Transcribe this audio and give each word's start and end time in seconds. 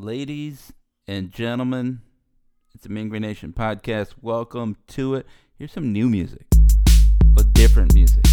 ladies 0.00 0.72
and 1.06 1.30
gentlemen. 1.30 2.00
It's 2.74 2.84
the 2.84 2.88
Green 2.88 3.22
Nation 3.22 3.52
podcast. 3.52 4.14
Welcome 4.22 4.76
to 4.88 5.14
it. 5.14 5.26
Here's 5.58 5.72
some 5.72 5.92
new 5.92 6.08
music, 6.08 6.46
or 7.36 7.44
different 7.52 7.92
music. 7.92 8.29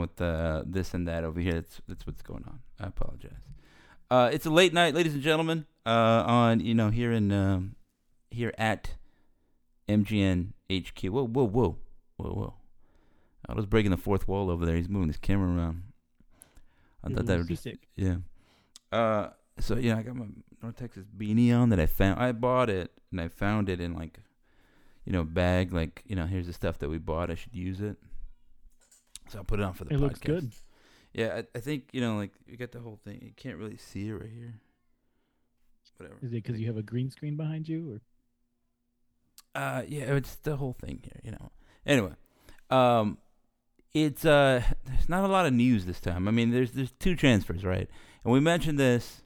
With 0.00 0.20
uh, 0.20 0.62
this 0.66 0.94
and 0.94 1.06
that 1.08 1.24
over 1.24 1.40
here. 1.40 1.54
That's 1.54 1.80
that's 1.86 2.06
what's 2.06 2.22
going 2.22 2.44
on. 2.46 2.60
I 2.80 2.88
apologize. 2.88 3.38
Uh, 4.10 4.30
it's 4.32 4.46
a 4.46 4.50
late 4.50 4.72
night, 4.72 4.94
ladies 4.94 5.14
and 5.14 5.22
gentlemen. 5.22 5.66
Uh, 5.86 6.24
on 6.26 6.60
you 6.60 6.74
know 6.74 6.90
here 6.90 7.12
in 7.12 7.30
um, 7.32 7.76
here 8.30 8.52
at 8.58 8.94
MGN 9.88 10.52
HQ. 10.70 11.04
Whoa, 11.04 11.26
whoa, 11.26 11.46
whoa, 11.46 11.76
whoa, 12.16 12.30
whoa! 12.30 12.54
I 13.48 13.54
was 13.54 13.66
breaking 13.66 13.90
the 13.90 13.96
fourth 13.96 14.28
wall 14.28 14.50
over 14.50 14.66
there. 14.66 14.76
He's 14.76 14.88
moving 14.88 15.08
his 15.08 15.16
camera 15.16 15.56
around. 15.56 15.82
I 17.02 17.08
thought 17.08 17.26
that 17.26 17.46
just 17.46 17.62
seasick. 17.62 17.88
yeah. 17.96 18.16
Uh, 18.92 19.30
so 19.58 19.76
yeah, 19.76 19.96
I 19.96 20.02
got 20.02 20.16
my 20.16 20.26
North 20.62 20.76
Texas 20.76 21.04
beanie 21.16 21.56
on 21.56 21.70
that 21.70 21.80
I 21.80 21.86
found. 21.86 22.20
I 22.20 22.32
bought 22.32 22.68
it 22.68 22.92
and 23.10 23.20
I 23.20 23.28
found 23.28 23.68
it 23.68 23.80
in 23.80 23.94
like, 23.94 24.20
you 25.04 25.12
know, 25.12 25.24
bag. 25.24 25.72
Like 25.72 26.02
you 26.06 26.16
know, 26.16 26.26
here's 26.26 26.46
the 26.46 26.52
stuff 26.52 26.78
that 26.78 26.88
we 26.88 26.98
bought. 26.98 27.30
I 27.30 27.34
should 27.34 27.54
use 27.54 27.80
it. 27.80 27.96
So 29.30 29.38
I'll 29.38 29.44
put 29.44 29.60
it 29.60 29.62
on 29.64 29.72
for 29.74 29.84
the 29.84 29.94
It 29.94 29.98
podcast. 29.98 30.02
looks 30.02 30.20
good. 30.20 30.50
Yeah, 31.14 31.40
I, 31.54 31.58
I 31.58 31.60
think 31.60 31.84
you 31.92 32.00
know, 32.00 32.16
like 32.16 32.32
you 32.46 32.56
get 32.56 32.72
the 32.72 32.80
whole 32.80 32.98
thing. 33.04 33.20
You 33.22 33.32
can't 33.36 33.56
really 33.56 33.76
see 33.76 34.08
it 34.08 34.12
right 34.12 34.30
here. 34.30 34.54
Whatever. 35.96 36.16
Is 36.22 36.32
it 36.32 36.42
because 36.42 36.58
you 36.58 36.66
have 36.66 36.78
a 36.78 36.82
green 36.82 37.10
screen 37.10 37.36
behind 37.36 37.68
you, 37.68 37.92
or 39.54 39.60
Uh, 39.60 39.82
yeah, 39.86 40.14
it's 40.14 40.36
the 40.36 40.56
whole 40.56 40.72
thing 40.72 41.00
here, 41.02 41.20
you 41.22 41.30
know. 41.30 41.50
Anyway, 41.84 42.12
um, 42.70 43.18
it's 43.92 44.24
uh, 44.24 44.62
there's 44.86 45.08
not 45.08 45.24
a 45.24 45.28
lot 45.28 45.44
of 45.46 45.52
news 45.52 45.84
this 45.84 46.00
time. 46.00 46.26
I 46.26 46.30
mean, 46.30 46.50
there's 46.52 46.72
there's 46.72 46.92
two 46.92 47.14
transfers, 47.16 47.64
right? 47.64 47.88
And 48.24 48.32
we 48.32 48.40
mentioned 48.40 48.78
this 48.78 49.22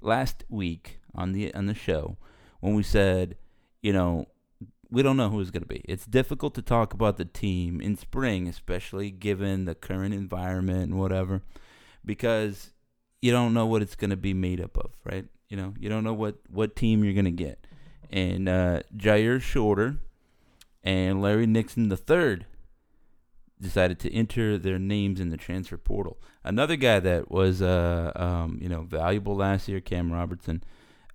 last 0.00 0.44
week 0.48 1.00
on 1.14 1.32
the 1.32 1.52
on 1.54 1.66
the 1.66 1.74
show 1.74 2.16
when 2.60 2.74
we 2.74 2.82
said, 2.82 3.36
you 3.82 3.92
know, 3.92 4.26
we 4.90 5.02
don't 5.02 5.16
know 5.16 5.28
who 5.28 5.40
it's 5.40 5.50
going 5.50 5.62
to 5.62 5.68
be. 5.68 5.82
It's 5.86 6.06
difficult 6.06 6.54
to 6.54 6.62
talk 6.62 6.92
about 6.92 7.16
the 7.16 7.24
team 7.24 7.80
in 7.80 7.96
spring, 7.96 8.48
especially 8.48 9.10
given 9.10 9.64
the 9.64 9.74
current 9.74 10.14
environment 10.14 10.90
and 10.90 10.98
whatever, 10.98 11.42
because 12.04 12.70
you 13.22 13.32
don't 13.32 13.54
know 13.54 13.66
what 13.66 13.82
it's 13.82 13.94
going 13.94 14.10
to 14.10 14.16
be 14.16 14.34
made 14.34 14.60
up 14.60 14.76
of, 14.76 14.92
right? 15.04 15.26
You 15.48 15.56
know, 15.56 15.74
you 15.78 15.88
don't 15.88 16.04
know 16.04 16.14
what 16.14 16.36
what 16.48 16.76
team 16.76 17.04
you're 17.04 17.14
going 17.14 17.24
to 17.24 17.30
get 17.30 17.66
and 18.12 18.48
uh, 18.48 18.80
Jyaire 18.96 19.40
Shorter 19.40 19.96
and 20.82 21.22
Larry 21.22 21.46
Nixon 21.46 21.94
third 21.96 22.46
decided 23.60 23.98
to 24.00 24.12
enter 24.12 24.58
their 24.58 24.78
names 24.78 25.20
in 25.20 25.30
the 25.30 25.36
transfer 25.36 25.76
portal. 25.76 26.18
Another 26.42 26.76
guy 26.76 26.98
that 27.00 27.30
was 27.30 27.62
uh, 27.62 28.12
um, 28.16 28.58
you 28.60 28.68
know 28.68 28.82
valuable 28.82 29.36
last 29.36 29.68
year, 29.68 29.80
Cam 29.80 30.12
Robertson, 30.12 30.62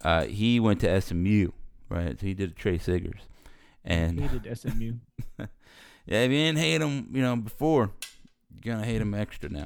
uh, 0.02 0.26
he 0.26 0.60
went 0.60 0.80
to 0.82 1.02
SMU, 1.02 1.50
right? 1.90 2.20
So 2.20 2.26
he 2.26 2.34
did 2.34 2.52
a 2.52 2.54
Tre 2.54 2.78
Siggers, 2.78 3.22
and 3.86 4.20
hated 4.20 4.58
SMU? 4.58 4.94
yeah, 5.40 5.46
if 6.20 6.32
you 6.32 6.38
didn't 6.38 6.58
hate 6.58 6.82
him, 6.82 7.10
you 7.14 7.22
know, 7.22 7.36
before, 7.36 7.92
you're 8.52 8.76
gonna 8.76 8.86
hate 8.86 9.02
him 9.02 9.14
extra 9.14 9.50
now. 9.50 9.66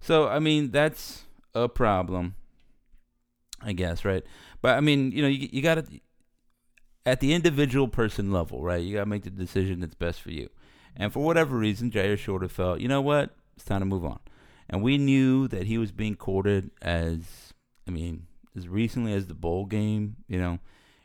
So 0.00 0.28
I 0.28 0.38
mean, 0.38 0.70
that's 0.70 1.22
a 1.54 1.68
problem, 1.68 2.34
I 3.62 3.72
guess, 3.72 4.04
right? 4.04 4.24
But 4.60 4.76
I 4.76 4.80
mean, 4.80 5.12
you 5.12 5.22
know, 5.22 5.28
you 5.28 5.48
you 5.50 5.62
gotta 5.62 5.84
at 7.06 7.20
the 7.20 7.32
individual 7.32 7.88
person 7.88 8.30
level, 8.32 8.62
right? 8.62 8.82
You 8.82 8.94
gotta 8.94 9.06
make 9.08 9.24
the 9.24 9.30
decision 9.30 9.80
that's 9.80 9.94
best 9.94 10.20
for 10.20 10.30
you. 10.30 10.48
And 10.96 11.12
for 11.12 11.20
whatever 11.20 11.56
reason, 11.56 11.90
Jyaire 11.90 12.18
Shorter 12.18 12.48
felt, 12.48 12.80
you 12.80 12.88
know 12.88 13.00
what, 13.00 13.30
it's 13.56 13.64
time 13.64 13.80
to 13.80 13.86
move 13.86 14.04
on. 14.04 14.18
And 14.68 14.82
we 14.82 14.98
knew 14.98 15.48
that 15.48 15.66
he 15.66 15.78
was 15.78 15.92
being 15.92 16.14
courted 16.14 16.70
as, 16.82 17.54
I 17.88 17.90
mean, 17.90 18.26
as 18.56 18.68
recently 18.68 19.12
as 19.12 19.26
the 19.26 19.34
bowl 19.34 19.66
game. 19.66 20.16
You 20.28 20.38
know, 20.38 20.58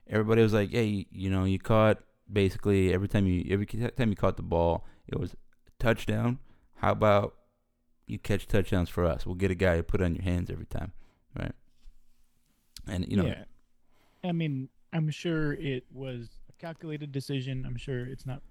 everybody 0.07 0.41
was 0.41 0.53
like, 0.53 0.71
hey, 0.71 1.07
you 1.11 1.29
know, 1.29 1.45
you 1.45 1.59
caught 1.59 1.99
basically 2.31 2.93
every 2.93 3.07
time 3.07 3.27
you 3.27 3.45
every 3.49 3.65
time 3.65 4.09
you 4.09 4.15
caught 4.15 4.37
the 4.37 4.43
ball, 4.43 4.85
it 5.07 5.19
was 5.19 5.35
touchdown. 5.79 6.39
How 6.77 6.91
about 6.91 7.35
you 8.07 8.19
catch 8.19 8.47
touchdowns 8.47 8.89
for 8.89 9.05
us? 9.05 9.25
We'll 9.25 9.35
get 9.35 9.51
a 9.51 9.55
guy 9.55 9.77
to 9.77 9.83
put 9.83 10.01
on 10.01 10.13
your 10.15 10.23
hands 10.23 10.49
every 10.49 10.65
time, 10.65 10.91
right? 11.37 11.53
And 12.87 13.07
you 13.07 13.17
know, 13.17 13.25
yeah. 13.25 13.43
I 14.23 14.31
mean, 14.31 14.69
I'm 14.93 15.09
sure 15.09 15.53
it 15.53 15.85
was 15.91 16.29
a 16.49 16.53
calculated 16.61 17.11
decision. 17.11 17.65
I'm 17.65 17.77
sure 17.77 18.05
it's 18.05 18.25
not. 18.25 18.41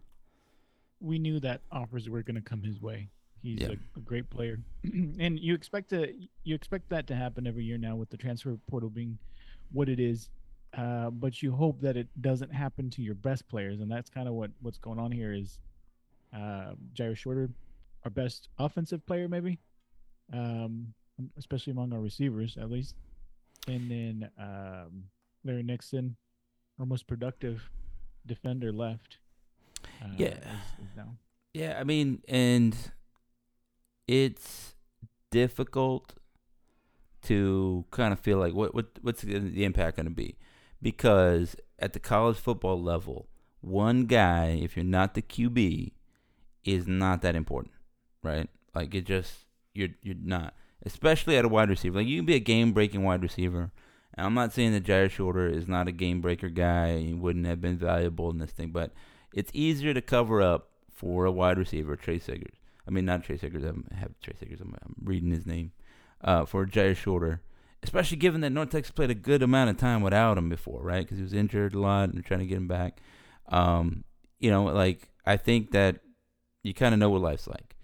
We 1.00 1.18
knew 1.18 1.40
that 1.40 1.60
offers 1.70 2.08
were 2.08 2.22
going 2.22 2.36
to 2.36 2.40
come 2.42 2.62
his 2.62 2.80
way. 2.80 3.10
He's 3.42 3.60
Yeah. 3.60 3.68
a, 3.68 3.98
a 3.98 4.00
great 4.00 4.30
player, 4.30 4.58
and 4.84 5.38
you 5.38 5.54
expect 5.54 5.90
to 5.90 6.14
you 6.44 6.54
expect 6.54 6.88
that 6.88 7.06
to 7.08 7.14
happen 7.14 7.46
every 7.46 7.64
year 7.64 7.76
now 7.76 7.94
with 7.94 8.08
the 8.10 8.16
transfer 8.16 8.56
portal 8.68 8.88
being 8.88 9.18
what 9.70 9.88
it 9.88 10.00
is. 10.00 10.30
Uh, 10.76 11.10
but 11.10 11.42
you 11.42 11.52
hope 11.52 11.80
that 11.80 11.96
it 11.96 12.08
doesn't 12.20 12.52
happen 12.52 12.90
to 12.90 13.02
your 13.02 13.14
best 13.14 13.46
players, 13.48 13.80
and 13.80 13.90
that's 13.90 14.10
kind 14.10 14.26
of 14.28 14.34
what 14.34 14.50
what's 14.60 14.78
going 14.78 14.98
on 14.98 15.12
here. 15.12 15.32
Is 15.32 15.58
uh, 16.34 16.72
Jyaire 16.94 17.16
Shorter, 17.16 17.48
our 18.04 18.10
best 18.10 18.48
offensive 18.58 19.04
player, 19.06 19.28
maybe, 19.28 19.58
um, 20.32 20.92
especially 21.36 21.70
among 21.72 21.92
our 21.92 22.00
receivers, 22.00 22.56
at 22.56 22.70
least, 22.70 22.96
and 23.68 23.88
then 23.90 24.30
um, 24.38 25.04
Larry 25.44 25.62
Nixon, 25.62 26.16
our 26.80 26.86
most 26.86 27.06
productive 27.06 27.70
defender 28.26 28.72
left. 28.72 29.18
Uh, 30.02 30.08
Yeah. 30.18 30.28
is- 30.38 30.86
is 30.86 30.96
now. 30.96 31.16
Yeah, 31.52 31.78
I 31.78 31.84
mean, 31.84 32.20
and 32.26 32.76
it's 34.08 34.74
difficult 35.30 36.14
to 37.22 37.84
kind 37.90 38.12
of 38.12 38.20
feel 38.20 38.38
like 38.38 38.54
what 38.54 38.74
what 38.74 38.86
what's 39.02 39.22
the 39.22 39.38
the 39.38 39.64
impact 39.64 39.96
going 39.96 40.06
to 40.06 40.12
be 40.12 40.36
because 40.84 41.56
at 41.78 41.94
the 41.94 41.98
college 41.98 42.36
football 42.36 42.80
level, 42.80 43.26
one 43.62 44.04
guy, 44.04 44.58
if 44.62 44.76
you're 44.76 44.84
not 44.84 45.14
the 45.14 45.22
QB, 45.22 45.92
is 46.62 46.86
not 46.86 47.22
that 47.22 47.34
important, 47.34 47.72
right? 48.22 48.50
Like 48.74 48.94
it 48.94 49.06
just 49.06 49.46
you're 49.72 49.88
you're 50.02 50.14
not, 50.22 50.54
especially 50.84 51.38
at 51.38 51.44
a 51.46 51.48
wide 51.48 51.70
receiver. 51.70 51.98
Like 51.98 52.06
you 52.06 52.18
can 52.18 52.26
be 52.26 52.34
a 52.34 52.40
game 52.40 52.72
breaking 52.72 53.02
wide 53.02 53.22
receiver. 53.22 53.72
And 54.12 54.26
I'm 54.26 54.34
not 54.34 54.52
saying 54.52 54.72
that 54.72 54.84
Jyaire 54.84 55.10
Shorter 55.10 55.48
is 55.48 55.66
not 55.66 55.88
a 55.88 55.92
game 55.92 56.20
breaker 56.20 56.50
guy. 56.50 56.98
He 56.98 57.14
wouldn't 57.14 57.46
have 57.46 57.62
been 57.62 57.78
valuable 57.78 58.30
in 58.30 58.38
this 58.38 58.52
thing, 58.52 58.68
but 58.68 58.92
it's 59.32 59.50
easier 59.54 59.94
to 59.94 60.02
cover 60.02 60.40
up 60.42 60.68
for 60.92 61.24
a 61.24 61.32
wide 61.32 61.58
receiver, 61.58 61.96
Tre 61.96 62.18
Siggers. 62.18 62.56
I 62.86 62.90
mean, 62.90 63.06
not 63.06 63.24
Tre 63.24 63.38
Siggers. 63.38 63.64
I'm- 63.64 63.88
have 63.96 64.12
Tre 64.22 64.34
Siggers. 64.38 64.60
I'm, 64.60 64.76
I'm 64.84 64.94
reading 65.02 65.30
his 65.30 65.46
name. 65.46 65.72
Uh, 66.20 66.44
for 66.44 66.64
Jyaire 66.66 66.94
Shorter, 66.94 67.42
especially 67.84 68.16
given 68.16 68.40
that 68.40 68.50
North 68.50 68.70
Texas 68.70 68.90
played 68.90 69.10
a 69.10 69.14
good 69.14 69.42
amount 69.42 69.70
of 69.70 69.76
time 69.76 70.02
without 70.02 70.36
him 70.38 70.48
before, 70.48 70.82
right? 70.82 71.00
Because 71.04 71.18
he 71.18 71.22
was 71.22 71.32
injured 71.32 71.74
a 71.74 71.78
lot 71.80 72.10
and 72.12 72.24
trying 72.24 72.40
to 72.40 72.46
get 72.46 72.56
him 72.56 72.66
back. 72.68 73.00
Um, 73.48 74.04
you 74.40 74.50
know, 74.50 74.64
like 74.64 75.10
I 75.26 75.36
think 75.36 75.70
that 75.72 76.00
you 76.62 76.74
kind 76.74 76.94
of 76.94 76.98
know 77.00 77.10
what 77.10 77.20
life's 77.20 77.46
like. 77.46 77.76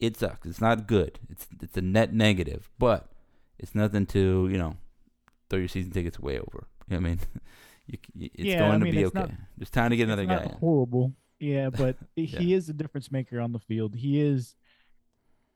It 0.00 0.16
sucks. 0.16 0.46
It's 0.46 0.60
not 0.60 0.86
good. 0.86 1.18
It's 1.28 1.46
it's 1.60 1.76
a 1.76 1.82
net 1.82 2.14
negative, 2.14 2.70
but 2.78 3.10
it's 3.58 3.74
nothing 3.74 4.06
to 4.06 4.48
you 4.50 4.56
know 4.58 4.76
throw 5.50 5.58
your 5.58 5.68
season 5.68 5.90
tickets 5.92 6.18
way 6.20 6.38
over. 6.38 6.66
You 6.88 6.96
know 6.96 6.96
I 6.96 7.00
mean? 7.00 7.20
you, 7.86 7.98
you, 8.14 8.30
it's 8.34 8.44
Yeah, 8.44 8.58
going 8.60 8.82
I 8.82 8.86
to 8.86 8.92
be 8.92 9.04
okay. 9.06 9.18
not- 9.20 9.30
There's 9.56 9.70
time 9.70 9.90
to 9.90 9.96
get 9.96 10.04
another 10.04 10.22
It's 10.22 10.30
guy. 10.32 10.56
horrible. 10.60 11.12
Yeah, 11.40 11.70
but 11.76 11.96
he 12.14 12.52
is 12.54 12.68
a 12.68 12.72
difference 12.72 13.10
maker 13.10 13.40
on 13.40 13.52
the 13.52 13.58
field. 13.58 13.94
He 13.96 14.20
is 14.20 14.54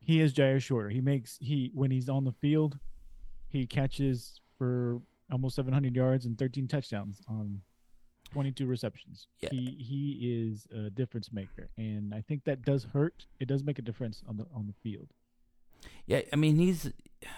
he 0.00 0.20
is 0.20 0.34
Jyaire 0.34 0.60
Shorter. 0.60 0.88
He 0.88 1.00
makes 1.00 1.38
he 1.40 1.70
when 1.75 1.90
he's 1.93 2.08
on 2.08 2.25
the 2.25 2.32
field, 2.32 2.78
he 3.52 3.66
catches 3.66 4.40
for 4.58 5.00
almost 5.31 5.56
700 5.56 5.94
yards 5.94 6.26
and 6.26 6.38
13 6.38 6.69
touchdowns 6.69 7.20
on 7.28 7.60
22 8.32 8.66
receptions. 8.66 9.28
Yeah. 9.40 9.50
He 9.50 9.76
he 9.78 10.49
is 10.50 10.66
a 10.75 10.90
difference 10.90 11.32
maker, 11.32 11.69
and 11.76 12.14
I 12.14 12.22
think 12.22 12.44
that 12.44 12.62
does 12.62 12.84
hurt. 12.84 13.26
It 13.40 13.49
does 13.49 13.62
make 13.62 13.78
a 13.78 13.82
difference 13.82 14.22
on 14.28 14.37
the 14.37 14.46
on 14.54 14.66
the 14.66 14.75
field. 14.82 15.08
Yeah, 16.06 16.22
I 16.32 16.37
mean 16.37 16.56
he's 16.56 16.93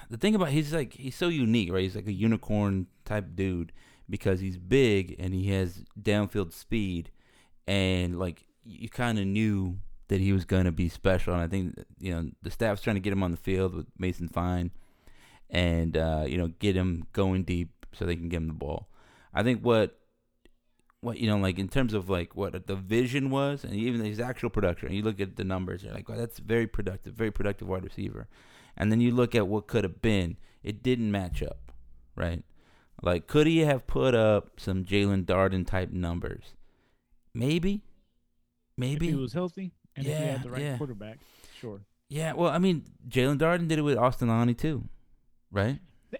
the 0.08 0.16
thing 0.16 0.34
about 0.34 0.50
he's 0.50 0.72
like 0.72 0.94
he's 0.94 1.16
so 1.16 1.28
unique, 1.28 1.72
right? 1.72 1.82
He's 1.82 1.96
like 1.96 2.06
a 2.06 2.12
unicorn 2.12 2.87
type 3.05 3.34
dude 3.34 3.72
because 4.08 4.40
he's 4.40 4.58
big 4.58 5.17
and 5.19 5.34
he 5.34 5.49
has 5.49 5.82
downfield 6.00 6.52
speed, 6.52 7.10
and 7.67 8.19
like 8.19 8.46
you 8.64 8.88
kind 8.88 9.19
of 9.19 9.26
knew 9.26 9.78
that 10.08 10.20
he 10.20 10.32
was 10.32 10.44
gonna 10.44 10.72
be 10.72 10.88
special. 10.88 11.34
And 11.34 11.43
I 11.43 11.49
think 11.49 11.75
you 11.99 12.14
know 12.14 12.31
the 12.43 12.50
staff's 12.50 12.82
trying 12.82 12.96
to 12.96 13.00
get 13.00 13.12
him 13.12 13.22
on 13.22 13.31
the 13.31 13.37
field 13.37 13.75
with 13.75 13.87
Mason 13.99 14.28
Fine, 14.28 14.70
and 15.54 15.96
uh, 15.96 16.24
you 16.26 16.36
know 16.36 16.48
get 16.58 16.76
him 16.76 17.04
going 17.12 17.44
deep 17.44 17.86
so 17.92 18.04
they 18.04 18.16
can 18.16 18.28
give 18.28 18.42
him 18.42 18.48
the 18.48 18.54
ball. 18.54 18.88
I 19.32 19.42
think 19.42 19.60
what 19.62 19.98
what 21.00 21.18
you 21.18 21.28
know, 21.28 21.36
like 21.36 21.58
in 21.58 21.68
terms 21.68 21.94
of 21.94 22.08
like 22.08 22.34
what 22.34 22.66
the 22.66 22.76
vision 22.76 23.30
was, 23.30 23.62
and 23.64 23.74
even 23.74 24.04
his 24.04 24.18
actual 24.20 24.50
production. 24.50 24.92
You 24.92 25.02
look 25.02 25.20
at 25.20 25.36
the 25.36 25.44
numbers, 25.44 25.84
you're 25.84 25.92
like, 25.94 26.08
wow, 26.08 26.16
that's 26.16 26.38
very 26.38 26.66
productive, 26.66 27.14
very 27.14 27.30
productive 27.30 27.68
wide 27.68 27.84
receiver. 27.84 28.26
And 28.76 28.90
then 28.90 29.00
you 29.00 29.12
look 29.12 29.34
at 29.34 29.46
what 29.46 29.66
could 29.68 29.84
have 29.84 30.02
been. 30.02 30.36
It 30.62 30.82
didn't 30.82 31.12
match 31.12 31.42
up, 31.42 31.72
right? 32.16 32.42
Like, 33.02 33.26
could 33.26 33.46
he 33.46 33.60
have 33.60 33.86
put 33.86 34.14
up 34.14 34.58
some 34.58 34.84
Jaelon 34.84 35.26
Darden 35.26 35.66
type 35.66 35.90
numbers? 35.90 36.54
Maybe, 37.34 37.82
maybe 38.78 39.08
If 39.08 39.14
he 39.14 39.20
was 39.20 39.32
healthy 39.34 39.72
and 39.94 40.06
if 40.06 40.16
he 40.16 40.24
Yeah, 40.24 40.32
had 40.32 40.42
the 40.42 40.50
right 40.50 40.62
yeah. 40.62 40.78
quarterback, 40.78 41.18
sure. 41.60 41.82
Yeah, 42.08 42.32
well, 42.32 42.50
I 42.50 42.58
mean, 42.58 42.84
Jaelon 43.08 43.38
Darden 43.38 43.68
did 43.68 43.78
it 43.78 43.82
with 43.82 43.98
Austin 43.98 44.30
Aune 44.30 44.54
too, 44.54 44.84
right? 45.54 45.78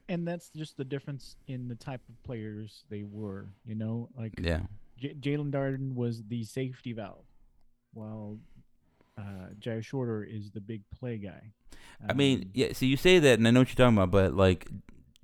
And 0.09 0.27
that's 0.27 0.49
just 0.57 0.77
the 0.77 0.85
difference 0.85 1.37
in 1.47 1.69
the 1.69 1.75
type 1.77 2.01
of 2.09 2.21
players 2.25 2.85
they 2.91 3.05
were. 3.05 3.47
You 3.67 3.75
know, 3.77 4.09
like 4.19 4.33
Yeah, 4.41 4.61
J- 4.99 5.15
Jaelon 5.15 5.51
Darden 5.53 5.95
was 5.95 6.23
the 6.25 6.43
safety 6.45 6.93
valve, 6.93 7.25
while 7.93 8.39
uh, 9.19 9.51
Jyaire 9.61 9.85
Shorter 9.85 10.25
is 10.25 10.51
the 10.51 10.61
big 10.61 10.83
play 10.91 11.19
guy. 11.19 11.53
I 12.09 12.13
mean, 12.15 12.43
Um, 12.43 12.51
yeah. 12.55 12.73
So 12.73 12.87
you 12.87 12.97
say 12.97 13.19
that, 13.21 13.39
and 13.39 13.47
I 13.47 13.51
know 13.53 13.61
what 13.61 13.69
you're 13.69 13.77
talking 13.77 13.97
about, 13.97 14.11
but 14.11 14.35
like, 14.35 14.69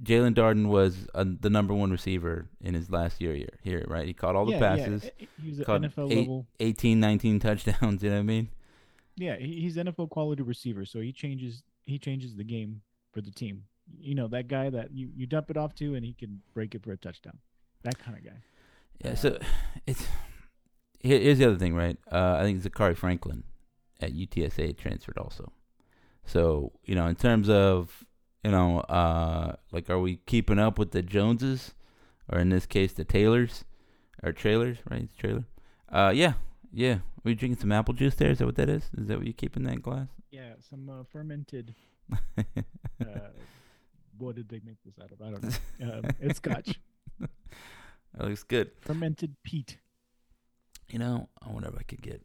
Jaelon 0.05 0.35
Darden 0.35 0.69
was 0.69 1.07
uh, 1.15 1.25
the 1.41 1.51
number 1.51 1.75
one 1.75 1.91
receiver 1.91 2.47
in 2.63 2.73
his 2.75 2.91
last 2.91 3.21
year 3.21 3.35
here, 3.35 3.59
here, 3.63 3.85
right? 3.89 4.07
He 4.07 4.15
caught 4.15 4.35
all 4.37 4.47
the 4.47 4.53
yeah, 4.53 4.59
passes, 4.61 5.05
Yeah, 5.05 5.27
he 5.43 5.49
was 5.51 5.59
an 5.59 5.65
caught 5.65 5.81
NFL 5.83 6.13
eight- 6.13 6.19
level. 6.21 6.47
18, 6.61 7.01
19 7.01 7.41
touchdowns. 7.41 8.03
You 8.03 8.11
know 8.11 8.17
what 8.17 8.21
I 8.21 8.23
mean? 8.23 8.49
Yeah, 9.17 9.37
he's 9.37 9.77
NFL 9.77 10.09
quality 10.11 10.43
receiver, 10.43 10.85
so 10.87 11.01
he 11.01 11.13
changes 11.13 11.63
he 11.85 11.99
changes 11.99 12.37
the 12.37 12.45
game 12.45 12.81
for 13.13 13.21
the 13.21 13.31
team. 13.33 13.65
You 13.99 14.15
know 14.15 14.29
that 14.29 14.49
guy 14.49 14.71
that 14.71 14.93
you, 14.93 15.11
you 15.15 15.27
dump 15.27 15.51
it 15.51 15.57
off 15.57 15.75
to 15.77 15.95
and 15.95 16.05
he 16.05 16.13
can 16.13 16.41
break 16.55 16.75
it 16.75 16.83
for 16.83 16.93
a 16.93 16.97
touchdown. 16.97 17.39
That 17.83 17.99
kind 17.99 18.17
of 18.17 18.25
guy. 18.25 18.39
Yeah. 19.05 19.15
So 19.15 19.39
it's 19.87 20.07
here's 21.01 21.39
the 21.39 21.47
other 21.47 21.59
thing, 21.59 21.75
right? 21.75 21.97
Uh, 22.11 22.37
I 22.39 22.43
think 22.43 22.63
Zakhari 22.63 22.97
Franklin 22.97 23.45
at 24.01 24.13
UTSA 24.13 24.77
transferred 24.77 25.19
also. 25.19 25.53
So 26.27 26.73
you 26.85 26.95
know, 26.95 27.07
in 27.07 27.17
terms 27.17 27.49
of 27.49 28.05
you 28.45 28.51
know, 28.51 28.81
uh, 28.81 29.57
like, 29.73 29.91
are 29.91 29.99
we 29.99 30.17
keeping 30.27 30.59
up 30.59 30.79
with 30.79 30.93
the 30.93 31.03
Joneses, 31.03 31.75
or 32.29 32.39
in 32.39 32.49
this 32.49 32.67
case, 32.67 32.93
the 32.93 33.05
Taylors, 33.05 33.65
or 34.23 34.33
trailers, 34.33 34.79
right? 34.91 35.03
It's 35.03 35.17
trailer. 35.17 35.45
Uh, 35.91 36.13
yeah, 36.15 36.35
yeah. 36.73 36.95
Are 36.95 37.25
we 37.25 37.35
drinking 37.35 37.61
some 37.61 37.73
apple 37.73 37.95
juice 37.95 38.15
there? 38.15 38.31
Is 38.31 38.39
that 38.39 38.47
what 38.47 38.57
that 38.57 38.71
is? 38.71 38.85
Is 38.97 39.09
that 39.09 39.19
what 39.19 39.27
you 39.27 39.33
keep 39.33 39.57
in 39.57 39.65
that 39.65 39.83
glass? 39.83 40.09
Yeah, 40.31 40.55
some 40.69 40.89
uh, 40.89 41.05
fermented. 41.11 41.75
Uh, 43.01 43.31
what 44.21 44.37
did 44.37 44.49
they 44.49 44.61
make 44.65 44.79
this 44.85 44.95
out 45.03 45.11
of? 45.13 45.21
I 45.21 45.31
don't 45.31 45.43
know. 45.79 45.99
Um, 45.99 46.11
it's 46.21 46.37
Scotch, 46.39 46.79
that 47.21 48.29
looks 48.29 48.43
good. 48.43 48.71
fermented 48.81 49.37
peat. 49.45 49.79
You 50.89 50.99
know, 50.99 51.29
I 51.47 51.51
wonder 51.51 51.69
if 51.69 51.77
I 51.79 51.83
could 51.85 52.03
get 52.03 52.23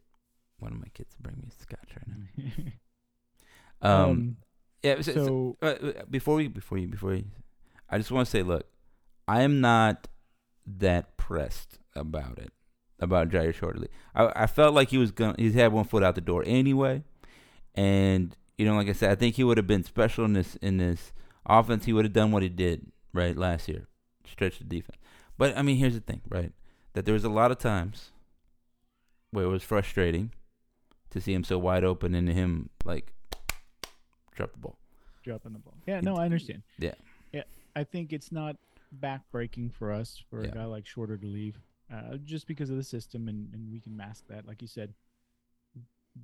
one 0.58 0.72
of 0.72 0.78
my 0.78 0.88
kids 0.94 1.14
to 1.14 1.22
bring 1.22 1.36
me 1.40 1.50
scotch 1.60 1.90
right 1.96 2.08
now. 2.08 2.72
Um, 3.82 3.92
um, 3.92 4.36
yeah. 4.82 5.02
So, 5.02 5.12
so- 5.12 5.56
uh, 5.60 5.66
uh, 5.66 5.92
before 6.10 6.36
we, 6.36 6.48
before 6.48 6.78
you, 6.78 6.88
before 6.88 7.12
you, 7.14 7.24
I 7.90 7.98
just 7.98 8.10
want 8.10 8.26
to 8.26 8.30
say, 8.30 8.42
look, 8.42 8.64
I 9.28 9.42
am 9.42 9.60
not 9.60 10.08
that 10.66 11.16
pressed 11.18 11.78
about 11.94 12.38
it, 12.38 12.52
about 13.00 13.28
Jair 13.28 13.52
Shortly. 13.54 13.88
I, 14.14 14.32
I 14.34 14.46
felt 14.46 14.72
like 14.74 14.88
he 14.88 14.96
was 14.98 15.10
gonna, 15.12 15.34
he's 15.38 15.52
had 15.54 15.72
one 15.72 15.84
foot 15.84 16.02
out 16.02 16.14
the 16.14 16.22
door 16.22 16.42
anyway, 16.46 17.02
and 17.74 18.34
you 18.56 18.64
know, 18.64 18.74
like 18.74 18.88
I 18.88 18.92
said, 18.94 19.10
I 19.10 19.14
think 19.14 19.34
he 19.34 19.44
would 19.44 19.58
have 19.58 19.66
been 19.66 19.84
special 19.84 20.24
in 20.24 20.32
this 20.32 20.56
in 20.56 20.78
this 20.78 21.12
offense. 21.48 21.84
He 21.84 21.92
would 21.92 22.04
have 22.04 22.12
done 22.12 22.32
what 22.32 22.42
he 22.42 22.48
did 22.48 22.90
right 23.12 23.36
last 23.36 23.68
year, 23.68 23.86
stretch 24.26 24.58
the 24.58 24.64
defense. 24.64 24.98
But 25.38 25.56
I 25.56 25.62
mean, 25.62 25.76
here's 25.76 25.94
the 25.94 26.00
thing, 26.00 26.22
right? 26.28 26.52
That 26.94 27.04
there 27.04 27.14
was 27.14 27.24
a 27.24 27.28
lot 27.30 27.50
of 27.50 27.58
times 27.58 28.10
where 29.30 29.44
it 29.44 29.48
was 29.48 29.62
frustrating 29.62 30.32
to 31.10 31.20
see 31.20 31.32
him 31.34 31.44
so 31.44 31.58
wide 31.58 31.84
open 31.84 32.14
and 32.14 32.28
him 32.28 32.70
like 32.84 33.12
drop 34.34 34.52
the 34.52 34.58
ball. 34.58 34.78
dropping 35.22 35.52
the 35.52 35.58
ball. 35.58 35.74
Yeah, 35.86 36.00
no, 36.00 36.16
I 36.16 36.24
understand. 36.24 36.62
Yeah. 36.78 36.94
yeah. 37.32 37.42
I 37.74 37.84
think 37.84 38.12
it's 38.12 38.30
not 38.32 38.56
backbreaking 39.00 39.72
for 39.72 39.92
us 39.92 40.22
for 40.30 40.42
Yeah. 40.42 40.50
a 40.50 40.52
guy 40.54 40.64
like 40.64 40.86
Shorter 40.86 41.16
to 41.18 41.26
leave, 41.26 41.58
uh, 41.92 42.16
just 42.24 42.46
because 42.46 42.70
of 42.70 42.76
the 42.76 42.82
system, 42.84 43.28
and 43.28 43.52
and 43.52 43.70
we 43.72 43.80
can 43.80 43.96
mask 43.96 44.24
that, 44.28 44.46
like 44.46 44.62
you 44.62 44.68
said. 44.68 44.94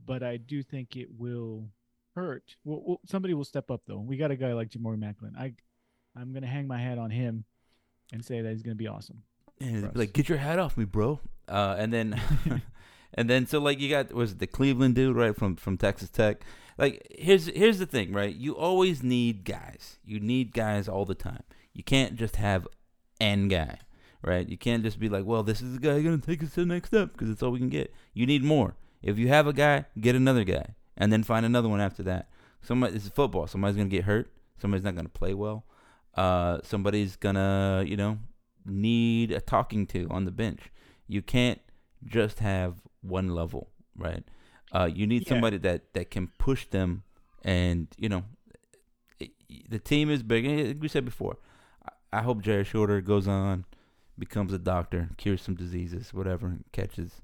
But 0.06 0.22
I 0.22 0.36
do 0.38 0.62
think 0.62 0.96
it 0.96 1.08
will 1.18 1.68
hurt. 2.14 2.56
Well, 2.64 2.82
well 2.84 3.00
somebody 3.06 3.34
will 3.34 3.44
step 3.44 3.70
up 3.70 3.82
though. 3.86 4.00
We 4.00 4.16
got 4.16 4.30
a 4.30 4.36
guy 4.36 4.52
like 4.52 4.70
Ja'Mori 4.70 4.98
Maclin. 4.98 5.36
I, 5.38 5.54
I'm 6.16 6.32
gonna 6.32 6.46
hang 6.46 6.66
my 6.66 6.78
hat 6.78 6.98
on 6.98 7.10
him, 7.10 7.44
and 8.12 8.24
say 8.24 8.40
that 8.40 8.50
he's 8.50 8.62
gonna 8.62 8.74
be 8.74 8.88
awesome. 8.88 9.22
And 9.60 9.94
like, 9.94 10.12
get 10.12 10.28
your 10.28 10.38
hat 10.38 10.58
off 10.58 10.76
me, 10.76 10.84
bro. 10.84 11.20
Uh, 11.48 11.76
and 11.78 11.92
then, 11.92 12.20
and 13.14 13.28
then, 13.28 13.46
so 13.46 13.58
like 13.58 13.80
you 13.80 13.88
got 13.88 14.12
was 14.12 14.32
it 14.32 14.38
the 14.38 14.46
Cleveland 14.46 14.94
dude 14.94 15.16
right 15.16 15.36
from 15.36 15.56
from 15.56 15.76
Texas 15.76 16.10
Tech. 16.10 16.42
Like 16.78 17.06
here's 17.10 17.46
here's 17.46 17.78
the 17.78 17.86
thing, 17.86 18.12
right? 18.12 18.34
You 18.34 18.56
always 18.56 19.02
need 19.02 19.44
guys. 19.44 19.98
You 20.04 20.20
need 20.20 20.52
guys 20.52 20.88
all 20.88 21.04
the 21.04 21.14
time. 21.14 21.42
You 21.72 21.82
can't 21.82 22.16
just 22.16 22.36
have 22.36 22.66
n 23.20 23.48
guy, 23.48 23.78
right? 24.22 24.48
You 24.48 24.58
can't 24.58 24.82
just 24.82 24.98
be 24.98 25.08
like, 25.08 25.24
well, 25.24 25.42
this 25.42 25.60
is 25.60 25.74
the 25.74 25.80
guy 25.80 26.00
gonna 26.02 26.18
take 26.18 26.42
us 26.42 26.54
to 26.54 26.60
the 26.60 26.66
next 26.66 26.88
step 26.88 27.12
because 27.12 27.30
it's 27.30 27.42
all 27.42 27.50
we 27.50 27.58
can 27.58 27.68
get. 27.68 27.92
You 28.14 28.26
need 28.26 28.42
more. 28.42 28.76
If 29.02 29.18
you 29.18 29.28
have 29.28 29.46
a 29.46 29.52
guy, 29.52 29.86
get 30.00 30.14
another 30.14 30.44
guy, 30.44 30.74
and 30.96 31.12
then 31.12 31.22
find 31.22 31.44
another 31.46 31.68
one 31.68 31.80
after 31.80 32.02
that. 32.04 32.28
Somebody, 32.62 32.92
this 32.94 33.04
is 33.04 33.10
football. 33.10 33.46
Somebody's 33.46 33.76
gonna 33.76 33.88
get 33.88 34.04
hurt. 34.04 34.30
Somebody's 34.60 34.84
not 34.84 34.94
gonna 34.94 35.08
play 35.08 35.34
well. 35.34 35.64
Uh, 36.14 36.58
somebody's 36.62 37.16
gonna, 37.16 37.84
you 37.86 37.96
know, 37.96 38.18
need 38.64 39.32
a 39.32 39.40
talking 39.40 39.86
to 39.88 40.06
on 40.10 40.24
the 40.24 40.30
bench. 40.30 40.70
You 41.08 41.22
can't 41.22 41.60
just 42.04 42.38
have 42.40 42.76
one 43.00 43.34
level, 43.34 43.70
right? 43.96 44.22
Uh, 44.72 44.88
you 44.92 45.06
need 45.06 45.22
Yeah. 45.22 45.28
somebody 45.30 45.58
that, 45.58 45.92
that 45.94 46.10
can 46.10 46.28
push 46.38 46.66
them, 46.66 47.02
and 47.42 47.88
you 47.98 48.08
know, 48.08 48.24
it, 49.18 49.30
the 49.68 49.78
team 49.78 50.10
is 50.10 50.22
big. 50.22 50.46
Like 50.46 50.76
we 50.80 50.88
said 50.88 51.04
before, 51.04 51.38
I, 52.12 52.18
I 52.18 52.22
hope 52.22 52.42
Jyaire 52.42 52.64
Shorter 52.64 53.00
goes 53.00 53.26
on, 53.26 53.64
becomes 54.18 54.52
a 54.52 54.58
doctor, 54.58 55.10
cures 55.16 55.42
some 55.42 55.54
diseases, 55.56 56.14
whatever, 56.14 56.46
and 56.46 56.64
catches 56.72 57.20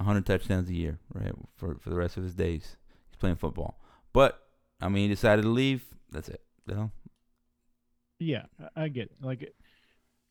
hundred 0.00 0.26
touchdowns 0.26 0.68
a 0.68 0.74
year, 0.74 0.98
right, 1.12 1.32
for 1.56 1.76
for 1.80 1.90
the 1.90 1.96
rest 1.96 2.16
of 2.16 2.22
his 2.22 2.34
days. 2.34 2.76
He's 3.18 3.20
playing 3.20 3.36
football, 3.36 3.80
but 4.12 4.40
I 4.80 4.88
mean, 4.88 5.08
he 5.08 5.14
decided 5.14 5.42
to 5.42 5.48
leave. 5.48 5.82
That's 6.12 6.28
it. 6.28 6.40
You 6.68 6.74
know? 6.76 6.90
Yeah, 8.20 8.44
I, 8.76 8.86
get 8.86 9.06
it. 9.06 9.16
Like, 9.20 9.52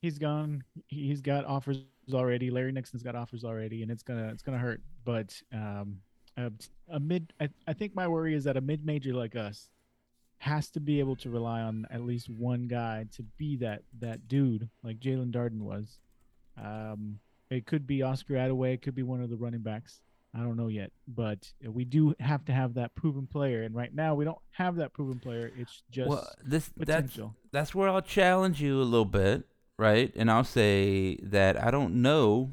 he's 0.02 0.18
gone. 0.18 0.64
He- 0.88 1.08
He's 1.08 1.20
got 1.20 1.44
offers 1.44 1.80
already. 2.14 2.50
Larry 2.50 2.72
Nixon's 2.72 3.04
got 3.04 3.14
offers 3.14 3.44
already, 3.44 3.82
and 3.82 3.92
it's 3.92 4.04
gonna 4.04 4.30
it's 4.30 4.42
gonna 4.42 4.58
hurt. 4.58 4.80
But 5.04 5.36
um, 5.54 6.00
a, 6.38 6.50
a 6.90 7.00
mid, 7.02 7.34
I, 7.42 7.50
I 7.68 7.74
think 7.74 7.94
my 7.94 8.08
worry 8.08 8.34
is 8.34 8.46
that 8.46 8.56
a 8.56 8.62
mid 8.62 8.86
major 8.86 9.14
like 9.14 9.36
us 9.36 9.70
has 10.38 10.70
to 10.72 10.80
be 10.80 11.00
able 11.00 11.18
to 11.18 11.30
rely 11.30 11.60
on 11.62 11.88
at 11.92 12.04
least 12.04 12.30
one 12.30 12.68
guy 12.68 13.06
to 13.18 13.24
be 13.38 13.58
that 13.58 13.82
that 14.00 14.30
dude 14.30 14.70
like 14.82 15.00
Jaelon 15.02 15.32
Darden 15.32 15.60
was. 15.60 16.00
Um, 16.58 17.20
it 17.50 17.66
could 17.66 17.86
be 17.86 18.02
Oscar 18.02 18.36
Adaway. 18.36 18.76
It 18.76 18.82
could 18.82 18.96
be 18.96 19.04
one 19.04 19.22
of 19.22 19.30
the 19.30 19.36
running 19.36 19.62
backs. 19.62 20.00
I 20.36 20.40
don't 20.40 20.58
know 20.58 20.68
yet, 20.68 20.92
but 21.08 21.52
we 21.66 21.84
do 21.86 22.14
have 22.20 22.46
to 22.46 22.52
have 22.52 22.76
that 22.76 22.94
proven 22.96 23.28
player, 23.28 23.64
and 23.64 23.74
right 23.76 23.94
now 23.94 24.14
we 24.14 24.26
don't 24.26 24.38
have 24.52 24.76
that 24.76 24.94
proven 24.94 25.20
player. 25.20 25.52
It's 25.58 25.82
just 25.90 26.10
well, 26.10 26.30
this 26.44 26.70
potential. 26.70 27.36
that's 27.52 27.74
where 27.74 27.90
I'll 27.90 28.02
challenge 28.02 28.62
you 28.62 28.80
a 28.82 28.84
little 28.84 29.06
bit, 29.06 29.48
right? 29.80 30.12
And 30.16 30.30
I'll 30.30 30.44
say 30.44 31.16
that 31.24 31.62
I 31.62 31.72
don't 31.72 32.02
know 32.02 32.52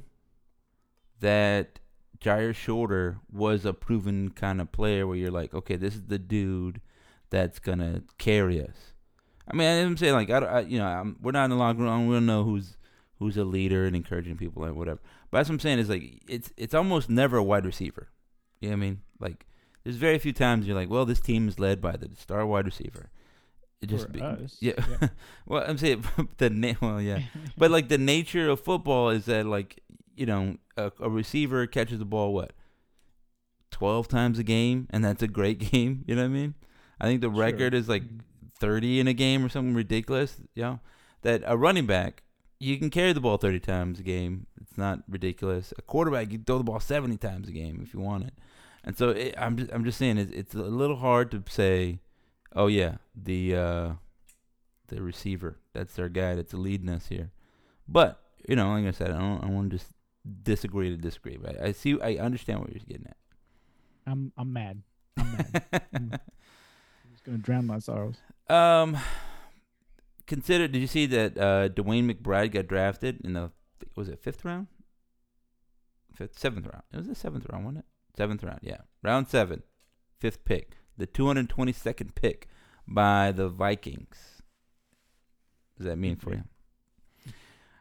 that 1.20 1.78
Jyaire 2.20 2.54
Shorter 2.54 3.18
was 3.30 3.64
a 3.64 3.74
proven 3.74 4.30
kind 4.30 4.60
of 4.60 4.72
player 4.72 5.06
where 5.06 5.16
you're 5.16 5.30
like, 5.30 5.52
okay, 5.54 5.76
this 5.76 5.94
is 5.94 6.04
the 6.06 6.18
dude 6.18 6.80
that's 7.30 7.58
gonna 7.58 8.02
carry 8.18 8.62
us. 8.62 8.94
I 9.50 9.54
mean, 9.54 9.66
I'm 9.86 9.96
saying 9.96 10.14
like 10.14 10.30
I, 10.30 10.40
don't- 10.40 10.48
I 10.48 10.60
you 10.60 10.78
know, 10.78 10.86
I'm, 10.86 11.16
we're 11.20 11.32
not 11.32 11.44
in 11.44 11.50
the 11.50 11.56
locker 11.56 11.80
room. 11.80 12.06
We 12.06 12.14
don't 12.16 12.26
know 12.26 12.44
who's 12.44 12.76
who's 13.18 13.36
a 13.36 13.44
leader 13.44 13.84
and 13.84 13.94
encouraging 13.94 14.36
people 14.36 14.64
and 14.64 14.76
whatever. 14.76 15.00
But 15.34 15.40
that's 15.40 15.48
what 15.48 15.54
I'm 15.54 15.60
saying 15.60 15.78
is 15.80 15.88
like 15.88 16.22
it's 16.28 16.52
it's 16.56 16.74
almost 16.74 17.10
never 17.10 17.38
a 17.38 17.42
wide 17.42 17.66
receiver. 17.66 18.06
You 18.60 18.68
know 18.68 18.76
what 18.76 18.84
I 18.84 18.86
mean? 18.86 19.00
Like 19.18 19.46
there's 19.82 19.96
very 19.96 20.16
few 20.20 20.32
times 20.32 20.64
you're 20.64 20.76
like, 20.76 20.88
well, 20.88 21.04
this 21.04 21.18
team 21.18 21.48
is 21.48 21.58
led 21.58 21.80
by 21.80 21.96
the 21.96 22.08
star 22.16 22.46
wide 22.46 22.66
receiver. 22.66 23.10
It 23.82 23.86
just 23.86 24.12
be, 24.12 24.20
yeah. 24.20 24.36
yeah. 24.60 25.08
well, 25.46 25.64
I'm 25.66 25.76
saying 25.76 26.04
the 26.36 26.50
na- 26.50 26.74
well, 26.80 27.00
yeah, 27.00 27.22
but 27.58 27.72
like 27.72 27.88
the 27.88 27.98
nature 27.98 28.48
of 28.48 28.60
football 28.60 29.10
is 29.10 29.24
that 29.24 29.44
like 29.44 29.82
you 30.14 30.24
know 30.24 30.56
a, 30.76 30.92
a 31.00 31.10
receiver 31.10 31.66
catches 31.66 31.98
the 31.98 32.04
ball 32.04 32.32
what 32.32 32.52
twelve 33.72 34.06
times 34.06 34.38
a 34.38 34.44
game, 34.44 34.86
and 34.90 35.04
that's 35.04 35.24
a 35.24 35.26
great 35.26 35.58
game. 35.58 36.04
You 36.06 36.14
know 36.14 36.22
what 36.22 36.28
I 36.28 36.32
mean? 36.32 36.54
I 37.00 37.06
think 37.06 37.22
the 37.22 37.26
Sure. 37.26 37.34
record 37.34 37.74
is 37.74 37.88
like 37.88 38.04
mm-hmm. 38.04 38.46
thirty 38.60 39.00
in 39.00 39.08
a 39.08 39.12
game 39.12 39.44
or 39.44 39.48
something 39.48 39.74
ridiculous. 39.74 40.36
You 40.54 40.62
know 40.62 40.80
that 41.22 41.42
a 41.44 41.56
running 41.56 41.86
back 41.86 42.22
you 42.64 42.78
can 42.78 42.90
carry 42.90 43.12
the 43.12 43.20
ball 43.20 43.36
thirty 43.36 43.60
times 43.60 44.00
a 44.00 44.02
game. 44.02 44.46
It's 44.60 44.78
not 44.78 45.00
ridiculous. 45.08 45.72
A 45.76 45.82
quarterback 45.82 46.30
you 46.30 46.38
can 46.38 46.44
throw 46.44 46.58
the 46.58 46.64
ball 46.64 46.80
seventy 46.80 47.16
times 47.16 47.48
a 47.48 47.52
game 47.52 47.80
if 47.82 47.92
you 47.92 48.00
want 48.00 48.24
it. 48.24 48.34
And 48.84 48.96
so 48.96 49.10
it, 49.10 49.34
I'm 49.38 49.56
just 49.56 49.72
I'm 49.72 49.84
just 49.84 49.98
saying 49.98 50.18
it's 50.18 50.32
it's 50.32 50.54
a 50.54 50.58
little 50.58 50.96
hard 50.96 51.30
to 51.32 51.42
say, 51.48 52.00
oh 52.54 52.66
yeah, 52.66 52.96
the 53.14 53.56
uh, 53.56 53.92
the 54.88 55.02
receiver 55.02 55.58
that's 55.72 55.94
their 55.94 56.08
guy 56.08 56.34
that's 56.34 56.54
leading 56.54 56.88
us 56.88 57.08
here. 57.08 57.30
But 57.88 58.20
you 58.48 58.56
know, 58.56 58.70
like 58.70 58.86
I 58.86 58.90
said, 58.90 59.10
I 59.10 59.18
don't 59.18 59.44
I 59.44 59.46
want 59.46 59.70
to 59.70 59.78
just 59.78 59.90
disagree 60.42 60.90
to 60.90 60.96
disagree. 60.96 61.36
But 61.36 61.60
I 61.60 61.72
see, 61.72 62.00
I 62.00 62.16
understand 62.16 62.60
what 62.60 62.70
you're 62.70 62.84
getting 62.86 63.06
at. 63.06 63.16
I'm 64.06 64.32
I'm 64.36 64.52
mad. 64.52 64.82
I'm 65.18 65.32
mad. 65.32 65.82
I'm 65.94 66.10
just 67.12 67.24
gonna 67.24 67.38
drown 67.38 67.66
my 67.66 67.78
sorrows. 67.78 68.16
Um, 68.48 68.98
consider. 70.26 70.68
Did 70.68 70.80
you 70.80 70.86
see 70.86 71.06
that 71.06 71.36
uh, 71.38 71.68
DeWayne 71.68 72.10
McBride 72.10 72.52
got 72.52 72.66
drafted 72.66 73.20
in 73.24 73.32
the 73.34 73.50
was 73.96 74.08
it 74.08 74.20
fifth 74.22 74.44
round? 74.44 74.68
Fifth, 76.14 76.38
seventh 76.38 76.66
round. 76.66 76.82
It 76.92 76.96
was 76.98 77.08
the 77.08 77.14
seventh 77.14 77.46
round, 77.50 77.64
wasn't 77.64 77.84
it? 77.84 78.16
Seventh 78.16 78.44
round, 78.44 78.60
yeah. 78.62 78.78
Round 79.02 79.28
seven, 79.28 79.62
fifth 80.20 80.44
pick, 80.44 80.76
the 80.96 81.06
222nd 81.08 82.14
pick 82.14 82.48
by 82.86 83.32
the 83.32 83.48
Vikings. 83.48 84.42
What 85.74 85.78
does 85.78 85.86
that 85.86 85.96
mean 85.96 86.14
for 86.16 86.32
you? 86.34 86.44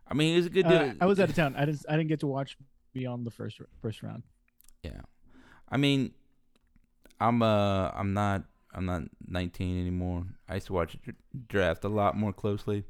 I 0.08 0.16
mean, 0.16 0.36
he's 0.36 0.48
a 0.48 0.50
good 0.50 0.66
Uh, 0.66 0.86
dude. 0.86 0.98
I 1.00 1.06
was 1.06 1.20
out 1.20 1.30
of 1.30 1.36
town. 1.42 1.56
I 1.56 1.66
didn't 1.66 1.86
I 1.88 1.96
didn't 1.96 2.10
get 2.10 2.20
to 2.22 2.28
watch 2.28 2.58
beyond 2.94 3.26
the 3.26 3.32
first 3.32 3.62
first 3.82 4.02
round. 4.02 4.24
Yeah, 4.84 5.02
I 5.70 5.78
mean, 5.78 6.12
I'm 7.20 7.42
uh, 7.44 7.90
I'm 7.94 8.14
not, 8.14 8.44
I'm 8.74 8.86
not 8.86 9.04
19 9.28 9.80
anymore. 9.80 10.26
I 10.50 10.56
used 10.56 10.68
to 10.68 10.74
watch 10.74 10.98
draft 11.48 11.84
a 11.84 11.90
lot 11.90 12.18
more 12.18 12.34
closely. 12.34 12.84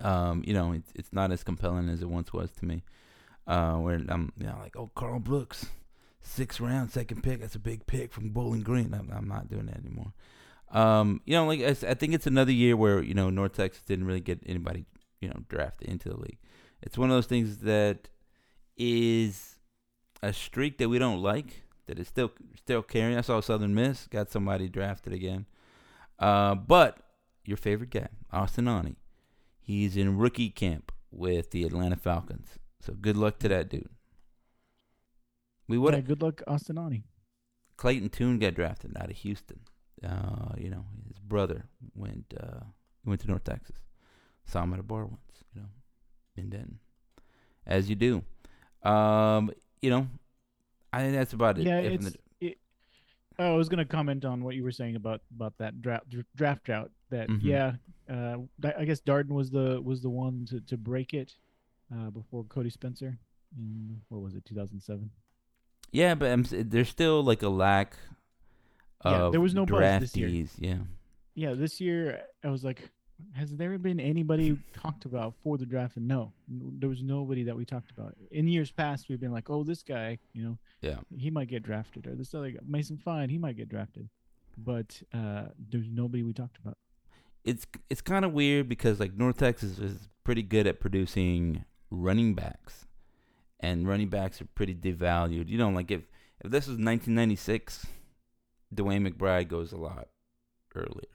Um, 0.00 0.42
you 0.46 0.54
know, 0.54 0.72
it's 0.72 0.90
it's 0.94 1.12
not 1.12 1.32
as 1.32 1.44
compelling 1.44 1.88
as 1.88 2.02
it 2.02 2.08
once 2.08 2.32
was 2.32 2.50
to 2.52 2.64
me. 2.64 2.82
Uh, 3.46 3.74
where 3.74 4.00
I'm, 4.08 4.32
you 4.38 4.46
know, 4.46 4.56
like, 4.60 4.76
oh, 4.76 4.90
Carl 4.94 5.18
Brooks, 5.18 5.66
six 6.20 6.60
round, 6.60 6.90
second 6.90 7.22
pick. 7.22 7.40
That's 7.40 7.56
a 7.56 7.60
big 7.60 7.86
pick 7.86 8.12
from 8.12 8.30
Bowling 8.30 8.62
Green. 8.62 8.94
I'm, 8.94 9.10
I'm 9.14 9.28
not 9.28 9.48
doing 9.48 9.66
that 9.66 9.78
anymore. 9.78 10.12
Um, 10.70 11.20
you 11.26 11.34
know, 11.34 11.46
like 11.46 11.60
I, 11.60 11.90
I 11.90 11.94
think 11.94 12.14
it's 12.14 12.26
another 12.26 12.52
year 12.52 12.76
where 12.76 13.02
you 13.02 13.14
know 13.14 13.30
North 13.30 13.54
Texas 13.54 13.82
didn't 13.82 14.06
really 14.06 14.20
get 14.20 14.40
anybody, 14.46 14.86
you 15.20 15.28
know, 15.28 15.40
drafted 15.48 15.88
into 15.88 16.08
the 16.08 16.16
league. 16.16 16.38
It's 16.82 16.96
one 16.96 17.10
of 17.10 17.16
those 17.16 17.26
things 17.26 17.58
that 17.58 18.08
is 18.76 19.56
a 20.22 20.32
streak 20.32 20.78
that 20.78 20.88
we 20.88 20.98
don't 20.98 21.20
like 21.20 21.64
that 21.86 21.98
is 21.98 22.08
still 22.08 22.32
still 22.56 22.82
carrying. 22.82 23.18
I 23.18 23.22
saw 23.22 23.40
Southern 23.40 23.74
Miss 23.74 24.06
got 24.06 24.30
somebody 24.30 24.68
drafted 24.68 25.12
again. 25.12 25.46
Uh, 26.18 26.54
but 26.54 26.98
your 27.44 27.56
favorite 27.56 27.90
guy, 27.90 28.08
Austin 28.32 28.68
Aune, 28.68 28.96
he's 29.60 29.96
in 29.96 30.18
rookie 30.18 30.50
camp 30.50 30.92
with 31.10 31.50
the 31.50 31.64
Atlanta 31.64 31.96
Falcons. 31.96 32.58
So 32.80 32.94
good 32.94 33.16
luck 33.16 33.38
to 33.40 33.48
that 33.48 33.68
dude. 33.68 33.88
We 35.68 35.78
would 35.78 35.94
Yeah, 35.94 36.00
good 36.00 36.22
luck, 36.22 36.42
Austin 36.46 36.78
Aune. 36.78 37.04
Clayton 37.76 38.10
Tune 38.10 38.38
got 38.38 38.54
drafted 38.54 38.96
out 38.96 39.10
of 39.10 39.16
Houston. 39.18 39.60
Uh, 40.04 40.54
you 40.56 40.70
know, 40.70 40.84
his 41.06 41.18
brother 41.18 41.64
went 41.94 42.34
uh 42.38 42.60
went 43.04 43.20
to 43.22 43.28
North 43.28 43.44
Texas. 43.44 43.76
Saw 44.44 44.62
him 44.62 44.74
at 44.74 44.80
a 44.80 44.82
bar 44.82 45.06
once, 45.06 45.44
you 45.54 45.60
know, 45.60 45.68
in 46.36 46.50
Denton. 46.50 46.78
As 47.66 47.88
you 47.88 47.94
do. 47.94 48.22
Um, 48.88 49.52
you 49.80 49.90
know, 49.90 50.08
I 50.92 51.00
think 51.00 51.14
that's 51.14 51.32
about 51.32 51.58
it. 51.58 51.66
Yeah, 51.66 51.78
If 51.78 51.92
it's. 51.94 52.10
the- 52.12 52.18
It, 52.40 52.58
oh, 53.38 53.54
I 53.54 53.56
was 53.56 53.68
gonna 53.68 53.84
comment 53.84 54.24
on 54.24 54.42
what 54.44 54.54
you 54.56 54.62
were 54.64 54.72
saying 54.72 54.96
about 54.96 55.22
about 55.34 55.56
that 55.58 55.80
draft 55.80 56.06
draft 56.36 56.64
drought. 56.64 56.90
That 57.10 57.28
Mhm. 57.28 57.42
yeah, 57.42 57.72
uh, 58.08 58.38
I 58.76 58.84
guess 58.84 59.00
Darden 59.00 59.30
was 59.30 59.50
the 59.50 59.80
was 59.82 60.00
the 60.02 60.10
one 60.10 60.44
to, 60.46 60.60
to 60.60 60.76
break 60.76 61.14
it 61.14 61.34
uh, 61.94 62.10
before 62.10 62.44
Cody 62.44 62.70
Spencer 62.70 63.18
in 63.56 64.00
what 64.08 64.20
was 64.22 64.34
it 64.34 64.44
2007. 64.44 65.10
yeah, 65.92 66.14
but 66.14 66.30
I'm, 66.32 66.44
there's 66.50 66.88
still 66.88 67.22
like 67.22 67.42
a 67.42 67.48
lack 67.50 67.96
Yeah, 69.04 69.22
of 69.24 69.32
there 69.32 69.40
was 69.42 69.54
no 69.54 69.66
buzz 69.66 70.00
this 70.00 70.16
year. 70.16 70.28
Yeah. 70.58 70.78
Yeah, 71.34 71.52
this 71.54 71.80
year 71.80 72.22
I 72.44 72.48
was 72.48 72.64
like, 72.64 72.90
has 73.34 73.56
there 73.56 73.78
been 73.78 74.00
anybody 74.00 74.58
talked 74.74 75.04
about 75.04 75.34
for 75.42 75.56
the 75.58 75.66
draft? 75.66 75.96
And 75.96 76.08
no, 76.08 76.32
there 76.48 76.88
was 76.88 77.02
nobody 77.02 77.44
that 77.44 77.56
we 77.56 77.64
talked 77.64 77.90
about. 77.90 78.14
In 78.30 78.48
years 78.48 78.70
past, 78.70 79.08
we've 79.08 79.20
been 79.20 79.32
like, 79.32 79.48
oh, 79.50 79.62
this 79.64 79.82
guy, 79.82 80.18
you 80.32 80.42
know, 80.44 80.58
Yeah. 80.80 80.98
he 81.16 81.30
might 81.30 81.48
get 81.48 81.62
drafted, 81.62 82.06
or 82.06 82.14
this 82.14 82.34
other 82.34 82.50
guy, 82.50 82.58
Mason 82.66 82.96
Fine, 82.98 83.28
he 83.30 83.38
might 83.38 83.56
get 83.56 83.68
drafted. 83.68 84.08
But 84.58 85.00
uh, 85.14 85.44
there's 85.70 85.88
nobody 85.88 86.22
we 86.22 86.32
talked 86.32 86.58
about. 86.58 86.76
it's 87.44 87.66
it's 87.90 88.00
kind 88.02 88.24
of 88.24 88.32
weird 88.32 88.68
because 88.68 89.00
like 89.00 89.14
North 89.14 89.36
Texas 89.38 89.78
is 89.78 90.08
pretty 90.24 90.42
good 90.42 90.66
at 90.66 90.78
producing 90.80 91.64
running 91.90 92.34
backs, 92.34 92.86
and 93.60 93.88
running 93.88 94.08
backs 94.08 94.40
are 94.42 94.46
pretty 94.54 94.74
devalued. 94.74 95.48
You 95.48 95.58
know, 95.58 95.70
like 95.70 95.90
if 95.90 96.02
if 96.44 96.50
this 96.50 96.66
was 96.66 96.76
1996, 96.78 97.86
DeWayne 98.74 99.08
McBride 99.08 99.48
goes 99.48 99.72
a 99.72 99.76
lot 99.76 100.08
earlier. 100.74 101.08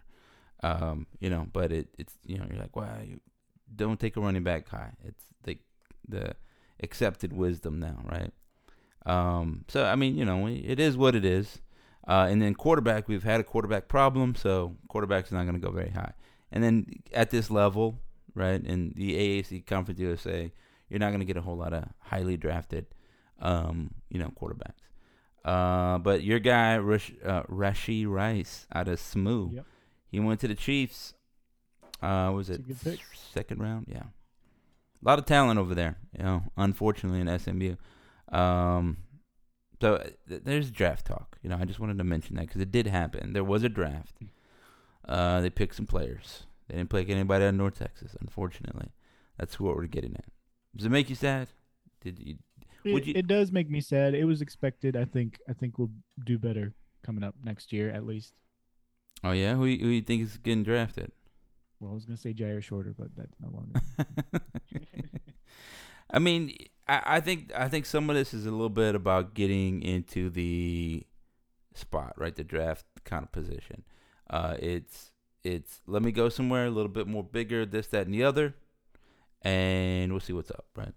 Um, 0.63 1.07
you 1.19 1.29
know, 1.29 1.47
but 1.51 1.71
it 1.71 1.87
it's 1.97 2.13
you 2.25 2.37
know 2.37 2.45
you're 2.49 2.59
like, 2.59 2.75
wow, 2.75 2.97
you 3.05 3.19
don't 3.75 3.99
take 3.99 4.17
a 4.17 4.21
running 4.21 4.43
back 4.43 4.67
high. 4.69 4.93
It's 5.03 5.23
the 5.43 5.57
the 6.07 6.35
accepted 6.81 7.33
wisdom 7.33 7.79
now, 7.79 7.97
right? 8.05 8.31
Um, 9.05 9.65
so 9.67 9.85
I 9.85 9.95
mean, 9.95 10.17
you 10.17 10.25
know, 10.25 10.47
it 10.47 10.79
is 10.79 10.97
what 10.97 11.15
it 11.15 11.25
is. 11.25 11.61
Uh, 12.07 12.27
and 12.29 12.41
then 12.41 12.55
quarterback, 12.55 13.07
we've 13.09 13.23
had 13.23 13.41
a 13.41 13.43
quarterback 13.43 13.89
problem, 13.89 14.33
so 14.33 14.77
quarterback's 14.87 15.31
not 15.31 15.43
going 15.43 15.59
to 15.59 15.65
go 15.65 15.71
very 15.71 15.89
high. 15.89 16.13
And 16.53 16.63
then 16.63 16.85
at 17.11 17.31
this 17.31 17.51
level, 17.51 17.99
right, 18.33 18.63
in 18.63 18.93
the 18.95 19.41
AAC 19.43 19.65
Conference 19.65 19.99
USA, 19.99 20.51
you're 20.89 20.99
not 20.99 21.09
going 21.09 21.19
to 21.19 21.25
get 21.25 21.35
a 21.35 21.41
whole 21.41 21.57
lot 21.57 21.73
of 21.73 21.83
highly 21.99 22.37
drafted, 22.37 22.85
um, 23.41 23.91
you 24.09 24.19
know, 24.19 24.31
quarterbacks. 24.41 24.87
Uh, 25.43 25.97
but 25.97 26.23
your 26.23 26.39
guy, 26.39 26.77
Rush, 26.77 27.11
uh, 27.25 27.43
Rashee 27.43 28.07
Rice 28.07 28.67
out 28.73 28.87
of 28.87 28.99
SMU, 28.99 29.51
Yep. 29.55 29.65
He 30.11 30.19
went 30.19 30.39
to 30.41 30.47
the 30.47 30.55
Chiefs. 30.55 31.13
Uh, 32.01 32.31
was 32.33 32.49
it 32.49 32.59
a 32.59 32.63
good 32.63 32.81
pick. 32.81 32.99
second 33.33 33.59
round? 33.61 33.87
Yeah, 33.89 34.03
a 34.03 35.03
lot 35.03 35.19
of 35.19 35.25
talent 35.25 35.59
over 35.59 35.73
there. 35.73 35.97
You 36.17 36.23
know, 36.23 36.43
unfortunately 36.55 37.21
in 37.21 37.39
SMU. 37.39 37.75
Um, 38.31 38.97
so 39.81 39.95
uh, 39.95 40.09
th- 40.27 40.41
there's 40.43 40.69
draft 40.71 41.05
talk. 41.07 41.37
You 41.41 41.49
know, 41.49 41.57
I 41.59 41.65
just 41.65 41.79
wanted 41.79 41.97
to 41.97 42.03
mention 42.03 42.35
that 42.35 42.47
because 42.47 42.61
it 42.61 42.71
did 42.71 42.87
happen. 42.87 43.33
There 43.33 43.43
was 43.43 43.63
a 43.63 43.69
draft. 43.69 44.15
Uh, 45.07 45.41
they 45.41 45.49
picked 45.49 45.75
some 45.75 45.87
players. 45.87 46.43
They 46.67 46.75
didn't 46.77 46.89
pick 46.89 47.09
anybody 47.09 47.45
out 47.45 47.49
of 47.49 47.55
North 47.55 47.79
Texas. 47.79 48.15
Unfortunately, 48.19 48.89
that's 49.37 49.59
what 49.59 49.75
we're 49.75 49.85
getting 49.87 50.15
at. 50.15 50.25
Does 50.75 50.85
it 50.85 50.89
make 50.89 51.09
you 51.09 51.15
sad? 51.15 51.47
Did 52.01 52.19
you? 52.19 52.35
It, 52.83 53.05
you- 53.05 53.13
it 53.15 53.27
does 53.27 53.51
make 53.51 53.69
me 53.69 53.81
sad. 53.81 54.13
It 54.13 54.25
was 54.25 54.41
expected. 54.41 54.95
I 54.95 55.05
think. 55.05 55.39
I 55.49 55.53
think 55.53 55.77
we'll 55.79 55.91
do 56.23 56.37
better 56.37 56.73
coming 57.03 57.23
up 57.23 57.35
next 57.43 57.71
year, 57.73 57.89
at 57.89 58.05
least. 58.05 58.33
Oh 59.23 59.31
yeah, 59.31 59.55
who 59.55 59.63
who 59.63 59.87
you 59.87 60.01
think 60.01 60.23
is 60.23 60.37
getting 60.37 60.63
drafted? 60.63 61.11
Well, 61.79 61.91
I 61.91 61.93
was 61.93 62.05
gonna 62.05 62.17
say 62.17 62.33
Jyaire 62.33 62.63
Shorter, 62.63 62.93
but 62.97 63.15
that's 63.15 63.35
no 63.39 63.49
longer. 63.49 63.81
I 66.09 66.19
mean, 66.19 66.55
I, 66.87 67.01
I 67.05 67.19
think 67.19 67.51
I 67.55 67.67
think 67.67 67.85
some 67.85 68.09
of 68.09 68.15
this 68.15 68.33
is 68.33 68.45
a 68.45 68.51
little 68.51 68.69
bit 68.69 68.95
about 68.95 69.33
getting 69.33 69.81
into 69.81 70.29
the 70.29 71.05
spot, 71.73 72.13
right? 72.17 72.35
The 72.35 72.43
draft 72.43 72.85
kind 73.03 73.23
of 73.23 73.31
position. 73.31 73.83
Uh, 74.29 74.55
it's 74.59 75.11
it's 75.43 75.81
let 75.87 76.01
me 76.01 76.11
go 76.11 76.29
somewhere 76.29 76.65
a 76.65 76.71
little 76.71 76.91
bit 76.91 77.07
more 77.07 77.23
bigger, 77.23 77.65
this, 77.65 77.87
that, 77.87 78.05
and 78.05 78.13
the 78.13 78.23
other, 78.23 78.55
and 79.41 80.11
we'll 80.11 80.19
see 80.19 80.33
what's 80.33 80.51
up, 80.51 80.65
right? 80.75 80.93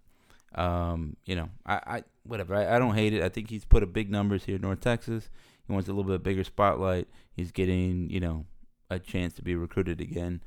Um, 0.54 1.16
you 1.26 1.36
know, 1.36 1.48
I, 1.64 1.74
I 1.74 2.04
whatever. 2.24 2.54
I, 2.54 2.76
I 2.76 2.78
don't 2.78 2.94
hate 2.94 3.14
it. 3.14 3.22
I 3.22 3.28
think 3.28 3.50
he's 3.50 3.64
put 3.64 3.82
up 3.82 3.92
big 3.92 4.10
numbers 4.10 4.44
here 4.44 4.56
in 4.56 4.62
North 4.62 4.80
Texas. 4.80 5.30
He 5.70 5.72
wants 5.72 5.88
a 5.88 5.92
little 5.92 6.10
bit 6.10 6.24
bigger 6.24 6.42
spotlight. 6.42 7.06
He's 7.32 7.52
getting, 7.52 8.10
you 8.10 8.18
know, 8.18 8.44
a 8.90 8.98
chance 8.98 9.34
to 9.34 9.42
be 9.42 9.54
recruited 9.54 10.00
again. 10.00 10.42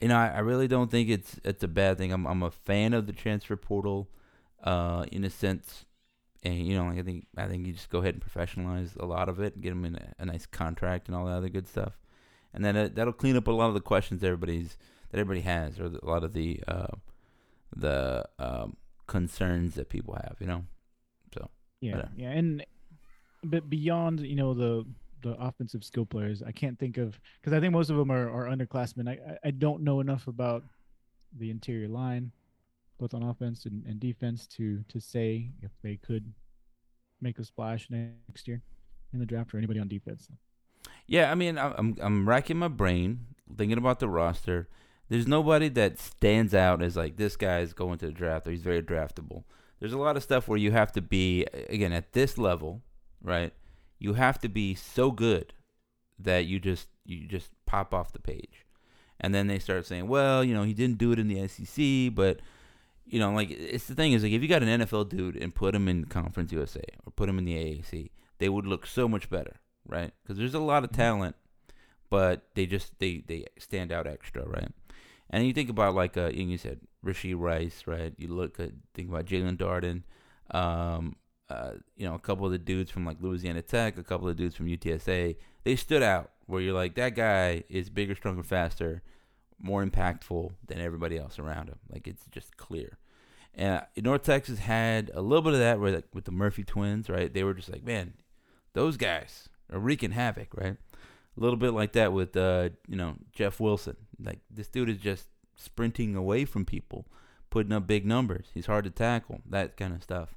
You 0.00 0.06
know, 0.06 0.16
I, 0.16 0.28
I 0.28 0.38
really 0.38 0.68
don't 0.68 0.92
think 0.92 1.08
it's 1.08 1.40
it's 1.42 1.64
a 1.64 1.68
bad 1.68 1.98
thing. 1.98 2.12
I'm 2.12 2.24
I'm 2.24 2.42
a 2.44 2.52
fan 2.52 2.94
of 2.94 3.08
the 3.08 3.12
transfer 3.12 3.56
portal, 3.56 4.08
uh, 4.62 5.06
in 5.10 5.24
a 5.24 5.30
sense, 5.30 5.84
and 6.44 6.64
you 6.68 6.76
know, 6.76 6.88
I 6.88 7.02
think 7.02 7.26
I 7.36 7.46
think 7.48 7.66
you 7.66 7.72
just 7.72 7.90
go 7.90 7.98
ahead 7.98 8.14
and 8.14 8.22
professionalize 8.24 8.96
a 8.96 9.06
lot 9.06 9.28
of 9.28 9.40
it, 9.40 9.60
get 9.60 9.70
them 9.70 9.84
in 9.84 9.96
a, 9.96 10.12
a 10.20 10.24
nice 10.26 10.46
contract 10.46 11.08
and 11.08 11.16
all 11.16 11.24
that 11.26 11.32
other 11.32 11.48
good 11.48 11.66
stuff, 11.66 11.98
and 12.52 12.64
then 12.64 12.76
it, 12.76 12.94
that'll 12.94 13.12
clean 13.12 13.36
up 13.36 13.48
a 13.48 13.50
lot 13.52 13.68
of 13.68 13.74
the 13.74 13.80
questions 13.80 14.22
everybody's 14.22 14.76
that 15.10 15.18
everybody 15.18 15.40
has, 15.40 15.80
or 15.80 15.86
a 15.86 16.06
lot 16.06 16.22
of 16.22 16.32
the 16.32 16.60
uh, 16.68 16.94
the 17.74 18.24
um, 18.38 18.76
concerns 19.08 19.74
that 19.74 19.88
people 19.88 20.14
have. 20.14 20.36
You 20.38 20.46
know, 20.46 20.64
so 21.32 21.50
Yeah, 21.80 21.92
Whatever. 21.96 22.12
yeah, 22.16 22.30
and 22.30 22.64
but 23.44 23.68
beyond 23.70 24.20
you 24.20 24.36
know 24.36 24.54
the 24.54 24.84
the 25.22 25.34
offensive 25.40 25.82
skill 25.84 26.04
players, 26.04 26.42
I 26.42 26.52
can't 26.52 26.78
think 26.78 26.98
of 26.98 27.18
because 27.40 27.56
I 27.56 27.60
think 27.60 27.72
most 27.72 27.90
of 27.90 27.96
them 27.96 28.10
are, 28.10 28.30
are 28.30 28.54
underclassmen. 28.54 29.08
I 29.08 29.38
I- 29.44 29.50
don't 29.52 29.82
know 29.82 30.00
enough 30.00 30.26
about 30.26 30.64
the 31.38 31.50
interior 31.50 31.88
line, 31.88 32.30
both 32.98 33.14
on 33.14 33.22
offense 33.22 33.64
and, 33.66 33.84
and 33.86 33.98
defense, 33.98 34.46
to 34.48 34.82
to 34.88 35.00
say 35.00 35.50
if 35.62 35.70
they 35.82 35.96
could 35.96 36.32
make 37.20 37.38
a 37.38 37.44
splash 37.44 37.88
next 37.90 38.46
year 38.46 38.62
in 39.12 39.18
the 39.20 39.26
draft 39.26 39.54
or 39.54 39.58
anybody 39.58 39.80
on 39.80 39.88
defense. 39.88 40.28
Yeah, 41.06 41.30
I 41.30 41.34
mean, 41.34 41.58
I'm 41.58 41.96
I'm 42.00 42.28
racking 42.28 42.58
my 42.58 42.68
brain 42.68 43.26
thinking 43.56 43.78
about 43.78 44.00
the 44.00 44.08
roster. 44.08 44.68
There's 45.08 45.26
nobody 45.26 45.68
that 45.70 45.98
stands 45.98 46.54
out 46.54 46.82
as 46.82 46.96
like 46.96 47.16
this 47.16 47.36
guy 47.36 47.60
is 47.60 47.74
going 47.74 47.98
to 47.98 48.06
the 48.06 48.12
draft 48.12 48.46
or 48.46 48.50
he's 48.50 48.62
very 48.62 48.82
draftable. 48.82 49.44
There's 49.80 49.92
a 49.92 49.98
lot 49.98 50.16
of 50.16 50.22
stuff 50.22 50.48
where 50.48 50.58
you 50.58 50.72
have 50.72 50.92
to 50.92 51.02
be 51.02 51.44
again 51.68 51.92
at 51.92 52.12
this 52.12 52.38
level, 52.38 52.82
right? 53.24 53.52
You 53.98 54.14
have 54.14 54.38
to 54.40 54.48
be 54.48 54.74
so 54.74 55.10
good 55.10 55.52
that 56.18 56.46
you 56.46 56.60
just 56.60 56.88
you 57.04 57.26
just 57.26 57.50
pop 57.66 57.92
off 57.92 58.12
the 58.12 58.20
page. 58.20 58.64
And 59.20 59.34
then 59.34 59.46
they 59.46 59.58
start 59.58 59.86
saying, 59.86 60.06
"Well, 60.08 60.44
you 60.44 60.54
know, 60.54 60.62
he 60.64 60.74
didn't 60.74 60.98
do 60.98 61.12
it 61.12 61.18
in 61.18 61.28
the 61.28 61.48
SEC, 61.48 62.14
but 62.14 62.40
you 63.06 63.18
know, 63.18 63.32
like 63.32 63.50
it's 63.50 63.86
the 63.86 63.94
thing 63.94 64.12
is 64.12 64.22
like 64.22 64.32
if 64.32 64.42
you 64.42 64.48
got 64.48 64.62
an 64.62 64.80
NFL 64.80 65.08
dude 65.08 65.36
and 65.36 65.54
put 65.54 65.74
him 65.74 65.88
in 65.88 66.04
Conference 66.04 66.52
USA 66.52 66.82
or 67.04 67.12
put 67.12 67.28
him 67.28 67.38
in 67.38 67.44
the 67.44 67.54
AAC, 67.54 68.10
they 68.38 68.48
would 68.48 68.66
look 68.66 68.86
so 68.86 69.08
much 69.08 69.28
better, 69.30 69.56
right? 69.86 70.12
Because 70.22 70.38
there's 70.38 70.54
a 70.54 70.58
lot 70.60 70.84
of 70.84 70.90
Mhm. 70.90 70.96
talent, 70.96 71.36
but 72.10 72.48
they 72.54 72.66
just 72.66 72.98
they 72.98 73.18
they 73.26 73.46
stand 73.58 73.92
out 73.92 74.06
extra, 74.06 74.46
right? 74.46 74.70
And 75.30 75.46
you 75.46 75.52
think 75.52 75.70
about 75.70 75.94
like 75.94 76.16
uh, 76.16 76.28
you 76.34 76.58
said 76.58 76.80
Rashee 77.04 77.38
Rice, 77.38 77.84
right? 77.86 78.14
You 78.18 78.28
look 78.28 78.58
at 78.60 78.72
think 78.94 79.08
about 79.08 79.26
Jaelon 79.26 79.56
Darden, 79.56 80.02
um, 80.56 81.16
uh, 81.50 81.72
you 81.96 82.06
know, 82.06 82.14
a 82.14 82.18
couple 82.18 82.46
of 82.46 82.52
the 82.52 82.58
dudes 82.58 82.90
from 82.90 83.04
like 83.04 83.18
Louisiana 83.20 83.62
Tech, 83.62 83.98
a 83.98 84.02
couple 84.02 84.28
of 84.28 84.36
dudes 84.36 84.54
from 84.54 84.66
UTSA. 84.66 85.36
They 85.64 85.76
stood 85.76 86.02
out 86.02 86.30
where 86.46 86.60
you're 86.60 86.74
like 86.74 86.94
that 86.94 87.14
guy 87.14 87.64
is 87.68 87.90
bigger, 87.90 88.14
stronger, 88.14 88.42
faster, 88.42 89.02
more 89.60 89.84
impactful 89.84 90.52
than 90.66 90.80
everybody 90.80 91.18
else 91.18 91.38
around 91.38 91.68
him. 91.68 91.78
Like 91.90 92.06
it's 92.06 92.24
just 92.30 92.56
clear. 92.56 92.98
And 93.54 93.78
uh, 93.78 93.82
North 93.96 94.22
Texas 94.22 94.58
had 94.58 95.10
a 95.14 95.22
little 95.22 95.42
bit 95.42 95.52
of 95.54 95.60
that 95.60 95.78
where 95.78 95.92
like 95.92 96.06
with 96.12 96.24
the 96.24 96.32
Murphy 96.32 96.64
twins, 96.64 97.08
right? 97.08 97.32
They 97.32 97.44
were 97.44 97.54
just 97.54 97.70
like, 97.70 97.84
man, 97.84 98.14
those 98.72 98.96
guys 98.96 99.48
are 99.72 99.78
wreaking 99.78 100.12
havoc, 100.12 100.48
right? 100.54 100.76
A 101.36 101.40
little 101.40 101.56
bit 101.56 101.72
like 101.72 101.92
that 101.92 102.12
with 102.12 102.36
uh, 102.36 102.70
you 102.88 102.96
know, 102.96 103.16
Jeff 103.32 103.60
Wilson. 103.60 103.96
Like 104.22 104.40
this 104.50 104.68
dude 104.68 104.88
is 104.88 104.98
just 104.98 105.28
sprinting 105.56 106.16
away 106.16 106.44
from 106.44 106.64
people, 106.64 107.06
putting 107.50 107.72
up 107.72 107.86
big 107.86 108.04
numbers. 108.04 108.46
He's 108.54 108.66
hard 108.66 108.84
to 108.84 108.90
tackle, 108.90 109.40
that 109.48 109.76
kind 109.76 109.94
of 109.94 110.02
stuff. 110.02 110.34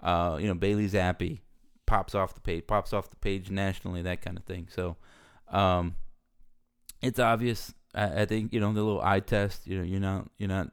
Uh, 0.00 0.38
you 0.40 0.46
know, 0.46 0.54
Bailey 0.54 0.88
Zappe 0.88 1.40
pops 1.86 2.14
off 2.14 2.34
the 2.34 2.40
page, 2.40 2.66
pops 2.66 2.92
off 2.92 3.10
the 3.10 3.16
page 3.16 3.50
nationally, 3.50 4.02
that 4.02 4.22
kind 4.22 4.36
of 4.36 4.44
thing. 4.44 4.68
So, 4.70 4.96
um, 5.48 5.94
it's 7.02 7.18
obvious. 7.18 7.72
I, 7.94 8.22
I 8.22 8.24
think 8.26 8.52
you 8.52 8.60
know 8.60 8.72
the 8.72 8.82
little 8.82 9.00
eye 9.00 9.20
test. 9.20 9.66
You 9.66 9.78
know, 9.78 9.84
you're 9.84 10.00
not 10.00 10.28
you're 10.38 10.48
not 10.48 10.70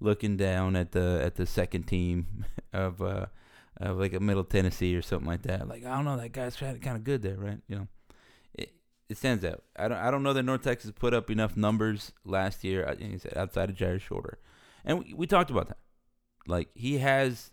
looking 0.00 0.36
down 0.36 0.76
at 0.76 0.92
the 0.92 1.20
at 1.22 1.36
the 1.36 1.46
second 1.46 1.84
team 1.84 2.44
of 2.72 3.02
uh 3.02 3.26
of 3.78 3.98
like 3.98 4.12
a 4.12 4.20
Middle 4.20 4.44
Tennessee 4.44 4.94
or 4.96 5.02
something 5.02 5.28
like 5.28 5.42
that. 5.42 5.68
Like 5.68 5.84
I 5.84 5.94
don't 5.94 6.04
know, 6.04 6.16
that 6.16 6.32
guy's 6.32 6.56
kind 6.56 6.84
of 6.84 7.04
good 7.04 7.22
there, 7.22 7.36
right? 7.36 7.60
You 7.68 7.76
know, 7.76 7.88
it 8.54 8.72
it 9.08 9.16
stands 9.16 9.44
out. 9.44 9.62
I 9.76 9.88
don't 9.88 9.98
I 9.98 10.10
don't 10.10 10.22
know 10.22 10.32
that 10.32 10.42
North 10.42 10.62
Texas 10.62 10.92
put 10.92 11.14
up 11.14 11.30
enough 11.30 11.56
numbers 11.56 12.12
last 12.24 12.64
year. 12.64 12.86
Outside 13.36 13.70
of 13.70 13.76
Jyaire 13.76 14.00
Shorter, 14.00 14.38
and 14.84 14.98
we, 15.00 15.14
we 15.14 15.26
talked 15.26 15.50
about 15.50 15.68
that. 15.68 15.78
Like 16.46 16.68
he 16.74 16.98
has 16.98 17.50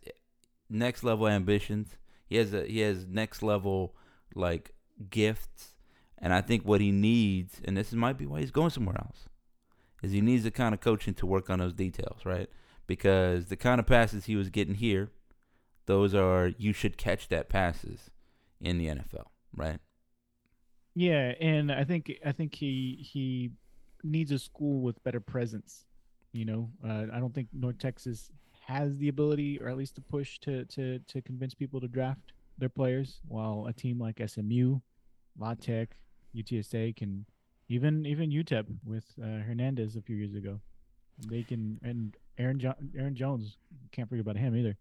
next 0.69 1.03
level 1.03 1.27
ambitions. 1.27 1.97
He 2.27 2.37
has 2.37 2.53
a 2.53 2.65
he 2.65 2.79
has 2.79 3.05
next 3.05 3.43
level 3.43 3.95
like 4.33 4.71
gifts, 5.09 5.75
and 6.17 6.33
I 6.33 6.41
think 6.41 6.65
what 6.65 6.81
he 6.81 6.91
needs, 6.91 7.61
and 7.63 7.77
this 7.77 7.93
might 7.93 8.17
be 8.17 8.25
why 8.25 8.39
he's 8.39 8.51
going 8.51 8.71
somewhere 8.71 8.97
else, 8.97 9.29
is 10.01 10.11
he 10.11 10.21
needs 10.21 10.43
the 10.43 10.51
kind 10.51 10.73
of 10.73 10.81
coaching 10.81 11.13
to 11.15 11.25
work 11.25 11.49
on 11.49 11.59
those 11.59 11.73
details, 11.73 12.25
right? 12.25 12.49
Because 12.87 13.47
the 13.47 13.55
kind 13.55 13.79
of 13.79 13.87
passes 13.87 14.25
he 14.25 14.35
was 14.35 14.49
getting 14.49 14.75
here, 14.75 15.11
those 15.85 16.13
are 16.13 16.51
you 16.57 16.73
should 16.73 16.97
catch 16.97 17.27
that 17.29 17.49
passes 17.49 18.09
in 18.59 18.77
the 18.77 18.87
NFL, 18.87 19.25
right? 19.55 19.79
Yeah, 20.95 21.33
and 21.41 21.71
I 21.71 21.83
think 21.83 22.11
I 22.25 22.31
think 22.31 22.55
he 22.55 22.97
he 23.01 23.51
needs 24.03 24.31
a 24.31 24.39
school 24.39 24.81
with 24.81 25.03
better 25.03 25.19
presence. 25.19 25.85
You 26.31 26.45
know, 26.45 26.69
uh, 26.83 27.05
I 27.13 27.19
don't 27.19 27.33
think 27.33 27.49
North 27.53 27.77
Texas 27.79 28.31
has 28.65 28.97
the 28.97 29.09
ability, 29.09 29.59
or 29.61 29.69
at 29.69 29.77
least 29.77 29.95
the 29.95 30.01
push 30.01 30.39
to 30.39 30.65
to 30.65 30.99
to 30.99 31.21
convince 31.21 31.53
people 31.53 31.79
to 31.81 31.87
draft 31.87 32.33
their 32.57 32.69
players. 32.69 33.19
While 33.27 33.67
a 33.67 33.73
team 33.73 33.99
like 33.99 34.21
SMU, 34.25 34.79
La 35.39 35.53
Tech, 35.53 35.95
UTSA 36.35 36.95
can, 36.95 37.25
even 37.69 38.05
even 38.05 38.31
UTEP 38.31 38.65
with 38.83 39.05
uh, 39.21 39.43
Hernandez 39.47 39.95
a 39.95 40.01
few 40.01 40.15
years 40.15 40.35
ago, 40.35 40.59
they 41.27 41.43
can 41.43 41.79
and 41.83 42.15
Aaron 42.37 42.59
jo- 42.59 42.75
Aaron 42.97 43.15
Jones 43.15 43.57
can't 43.91 44.09
forget 44.09 44.21
about 44.21 44.37
him 44.37 44.55
either. 44.55 44.77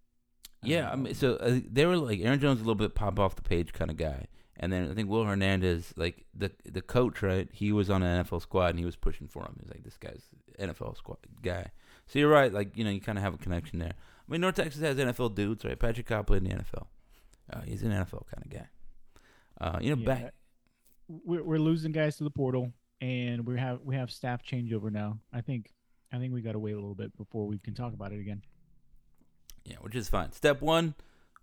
Yeah, 0.63 0.91
I 0.91 0.97
mean, 0.97 1.15
so 1.15 1.35
uh, 1.37 1.61
they 1.71 1.85
were 1.85 1.99
like 1.99 2.21
Aaron 2.21 2.41
Jones, 2.41 2.61
a 2.61 2.63
little 2.63 2.75
bit 2.75 2.95
pop 2.95 3.19
off 3.19 3.37
the 3.37 3.43
page 3.43 3.75
kind 3.75 3.91
of 3.91 3.99
guy, 3.99 4.29
and 4.57 4.73
then 4.73 4.91
I 4.91 4.95
think 4.95 5.11
Will 5.11 5.25
Hernandez, 5.25 5.93
like 5.97 6.25
the 6.35 6.53
the 6.65 6.81
coach, 6.81 7.23
right? 7.23 7.49
He 7.53 7.71
was 7.71 7.91
on 7.91 8.03
an 8.03 8.25
NFL 8.25 8.41
squad 8.41 8.71
and 8.71 8.79
he 8.79 8.87
was 8.87 8.97
pushing 8.97 9.29
for 9.29 9.43
him. 9.43 9.57
He's 9.61 9.71
like, 9.71 9.85
this 9.85 9.99
guy's 9.99 10.23
NFL 10.59 10.97
squad 10.97 11.19
guy. 11.43 11.71
So 12.07 12.19
you're 12.19 12.29
right, 12.29 12.53
like 12.53 12.77
you 12.77 12.85
know, 12.85 12.91
you 12.91 13.01
kind 13.01 13.19
of 13.19 13.25
have 13.25 13.35
a 13.35 13.39
connection 13.39 13.79
there. 13.79 13.93
I 13.93 14.33
mean, 14.33 14.41
North 14.41 14.57
Texas 14.57 14.81
has 14.83 14.97
NFL 14.97 15.35
dudes, 15.35 15.65
right? 15.65 15.79
Patrick 15.79 16.07
Cobb 16.07 16.27
played 16.27 16.43
in 16.43 16.49
the 16.49 16.55
NFL. 16.57 16.87
Uh, 17.53 17.61
he's 17.63 17.83
an 17.83 17.91
NFL 17.91 18.27
kind 18.27 18.45
of 18.45 18.51
guy. 18.51 18.69
Uh, 19.61 19.79
you 19.81 19.95
know, 19.95 20.01
Yeah, 20.01 20.07
back 20.07 20.35
we're 21.09 21.43
we're 21.43 21.59
losing 21.59 21.93
guys 21.93 22.17
to 22.17 22.25
the 22.25 22.31
portal, 22.31 22.73
and 23.01 23.47
we 23.47 23.59
have 23.59 23.81
we 23.85 23.95
have 23.97 24.11
staff 24.11 24.43
changeover 24.43 24.91
now. 24.91 25.19
I 25.33 25.41
think 25.41 25.71
I 26.13 26.19
think 26.19 26.33
we 26.33 26.41
got 26.41 26.53
to 26.53 26.59
wait 26.59 26.73
a 26.73 26.77
little 26.77 26.95
bit 26.95 27.17
before 27.17 27.47
we 27.47 27.59
can 27.59 27.75
talk 27.75 27.93
about 27.93 28.13
it 28.13 28.21
again. 28.21 28.43
Yeah, 29.65 29.77
which 29.81 29.95
is 29.95 30.09
fine. 30.09 30.33
Step 30.33 30.61
one, 30.61 30.95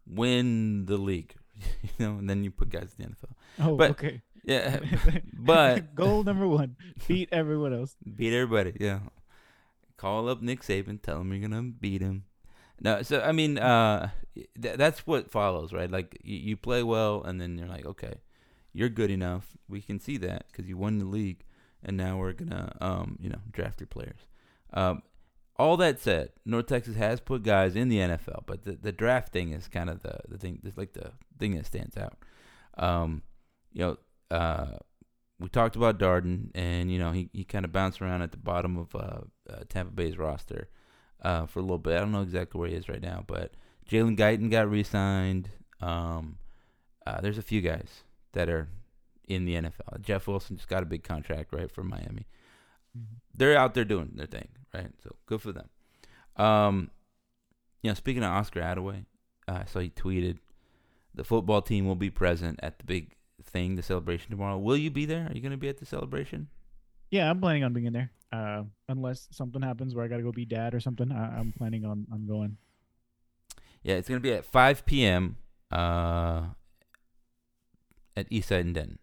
win 0.08 0.86
the 0.86 0.97
league. 0.97 1.36
you 1.82 1.89
know, 2.00 2.17
and 2.17 2.30
then 2.30 2.43
you 2.43 2.52
put 2.52 2.69
guys 2.69 2.93
in 2.97 3.06
the 3.06 3.12
NFL. 3.12 3.67
Oh, 3.67 3.76
But- 3.76 3.91
okay. 3.91 4.21
Yeah, 4.43 4.80
but 5.34 5.93
goal 5.93 6.24
number 6.24 6.47
one: 6.47 6.76
beat 7.08 7.30
everyone 7.32 7.76
else. 7.76 7.95
beat 8.15 8.34
everybody. 8.34 8.76
Yeah, 8.80 9.02
call 10.02 10.28
up 10.28 10.42
Nick 10.42 10.62
Saban, 10.62 11.00
tell 11.00 11.22
him 11.22 11.32
you're 11.32 11.48
gonna 11.48 11.62
beat 11.62 12.02
him. 12.02 12.24
No, 12.82 13.04
so 13.04 13.22
I 13.22 13.32
mean, 13.32 13.60
uh, 13.60 14.10
th- 14.60 14.78
that's 14.78 15.06
what 15.06 15.30
follows, 15.30 15.72
right? 15.72 15.90
Like 15.90 16.18
you, 16.24 16.38
you 16.38 16.58
play 16.58 16.82
well, 16.82 17.22
and 17.24 17.40
then 17.40 17.56
you're 17.56 17.68
like, 17.68 17.86
okay, 17.86 18.16
you're 18.74 18.90
good 18.90 19.12
enough. 19.12 19.56
We 19.70 19.80
can 19.80 20.00
see 20.00 20.18
that 20.18 20.46
because 20.48 20.68
you 20.68 20.76
won 20.76 20.98
the 20.98 21.06
league, 21.06 21.44
and 21.84 21.96
now 21.98 22.18
we're 22.18 22.34
gonna, 22.34 22.76
um, 22.82 23.18
you 23.22 23.30
know, 23.30 23.42
draft 23.52 23.80
your 23.80 23.88
players. 23.88 24.22
Um, 24.74 25.04
all 25.58 25.78
that 25.78 26.00
said, 26.00 26.30
North 26.46 26.66
Texas 26.66 26.96
has 26.96 27.20
put 27.20 27.44
guys 27.44 27.76
in 27.76 27.88
the 27.88 27.98
NFL, 27.98 28.48
but 28.48 28.64
the, 28.66 28.72
the 28.72 28.92
draft 28.92 29.32
thing 29.32 29.52
is 29.52 29.68
kind 29.68 29.92
of 29.92 30.02
the 30.02 30.18
the 30.28 30.40
thing. 30.40 30.60
Like 30.76 30.94
the 30.94 31.12
thing 31.38 31.54
that 31.56 31.68
stands 31.68 31.96
out. 31.96 32.18
Um, 32.76 33.22
you 33.72 33.82
know, 33.82 33.98
uh, 34.36 34.78
we 35.41 35.49
talked 35.49 35.75
about 35.75 35.97
Darden, 35.97 36.51
and 36.54 36.91
you 36.91 36.99
know 36.99 37.12
he, 37.12 37.30
he 37.34 37.43
kind 37.43 37.65
of 37.65 37.71
bounced 37.71 38.01
around 38.01 38.21
at 38.21 38.32
the 38.32 38.38
bottom 38.38 38.77
of 38.77 38.95
uh, 38.95 39.21
uh, 39.49 39.63
Tampa 39.67 39.91
Bay's 39.91 40.17
roster 40.17 40.69
uh, 41.21 41.47
for 41.47 41.60
a 41.60 41.63
little 41.63 41.80
bit. 41.80 41.97
I 41.97 41.99
don't 41.99 42.12
know 42.12 42.21
exactly 42.21 42.60
where 42.60 42.69
he 42.69 42.75
is 42.75 42.88
right 42.88 43.01
now, 43.01 43.23
but 43.25 43.54
Jalen 43.89 44.17
Guyton 44.17 44.51
got 44.51 44.69
re-signed. 44.69 45.49
Um, 45.82 46.38
uh, 47.06 47.19
there's 47.21 47.39
a 47.39 47.43
few 47.43 47.62
guys 47.62 48.04
that 48.34 48.49
are 48.49 48.69
in 49.27 49.45
the 49.45 49.56
NFL. 49.56 50.01
Jeff 50.01 50.27
Wilson 50.27 50.58
just 50.58 50.69
got 50.69 50.84
a 50.84 50.86
big 50.86 51.04
contract 51.04 51.54
right 51.54 51.71
from 51.71 51.89
Miami. 51.89 52.27
They're 53.34 53.58
out 53.58 53.73
there 53.73 53.86
doing 53.86 54.12
their 54.15 54.27
thing, 54.27 54.49
right? 54.73 54.91
So 55.04 55.15
good 55.25 55.41
for 55.41 55.51
them. 55.51 55.69
Um, 56.36 56.91
you 57.82 57.89
know, 57.89 57.95
speaking 57.95 58.23
of 58.23 58.32
Oscar 58.32 58.62
Adaway, 58.62 59.06
uh, 59.47 59.60
I 59.62 59.65
saw 59.65 59.80
he 59.80 59.89
tweeted 59.89 60.38
the 61.15 61.23
football 61.23 61.62
team 61.62 61.88
will 61.88 61.95
be 61.95 62.10
present 62.10 62.60
at 62.62 62.77
the 62.77 62.86
big 62.86 63.15
thing, 63.45 63.75
the 63.75 63.84
celebration 63.84 64.32
tomorrow. 64.32 64.58
Will 64.58 64.77
you 64.77 64.91
be 64.91 65.06
there? 65.06 65.27
Are 65.30 65.34
you 65.34 65.41
going 65.41 65.51
to 65.51 65.58
be 65.58 65.69
at 65.69 65.77
the 65.77 65.86
celebration? 65.86 66.47
Yeah, 67.10 67.30
I'm 67.30 67.39
planning 67.39 67.63
on 67.63 67.73
being 67.73 67.88
in 67.88 67.93
there. 67.93 68.12
Uh, 68.32 68.63
unless 68.88 69.27
something 69.32 69.62
happens 69.62 69.93
where 69.93 70.06
I 70.06 70.08
got 70.08 70.17
to 70.17 70.23
go 70.23 70.32
be 70.32 70.45
dad 70.45 70.73
or 70.73 70.80
something, 70.80 71.12
I, 71.12 71.38
I'm 71.38 71.51
planning 71.51 71.86
on 71.86 72.08
on 72.12 72.25
going. 72.25 72.58
Yeah, 73.84 73.95
it's 73.95 74.08
going 74.08 74.21
to 74.21 74.23
be 74.23 74.34
at 74.34 74.45
5 74.45 74.86
p.m. 74.86 75.38
Uh, 75.71 76.43
at 78.15 78.30
Eastside 78.30 78.62
and 78.62 78.75
Denton. 78.75 78.99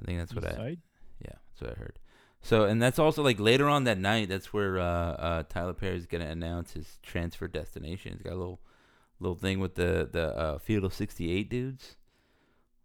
I 0.00 0.04
think 0.04 0.18
that's 0.18 0.34
what 0.34 0.44
I 0.44 0.50
Eastside? 0.50 0.78
yeah, 1.20 1.36
that's 1.48 1.60
what 1.60 1.70
I 1.70 1.74
heard. 1.74 1.98
So, 2.40 2.64
and 2.64 2.82
that's 2.82 2.98
also 2.98 3.22
like 3.22 3.38
later 3.38 3.68
on 3.68 3.84
that 3.84 3.98
night. 3.98 4.28
That's 4.28 4.52
where 4.52 4.78
uh, 4.78 4.84
uh, 4.84 5.42
Tylor 5.44 5.74
Perry's 5.74 6.06
gonna 6.06 6.26
announce 6.26 6.72
his 6.72 6.98
transfer 7.02 7.46
destination. 7.46 8.14
He's 8.14 8.22
got 8.22 8.32
a 8.32 8.36
little 8.36 8.60
little 9.20 9.36
thing 9.36 9.60
with 9.60 9.76
the 9.76 10.08
the 10.10 10.36
uh, 10.36 10.58
Field 10.58 10.84
of 10.84 10.92
'68 10.92 11.48
dudes. 11.48 11.96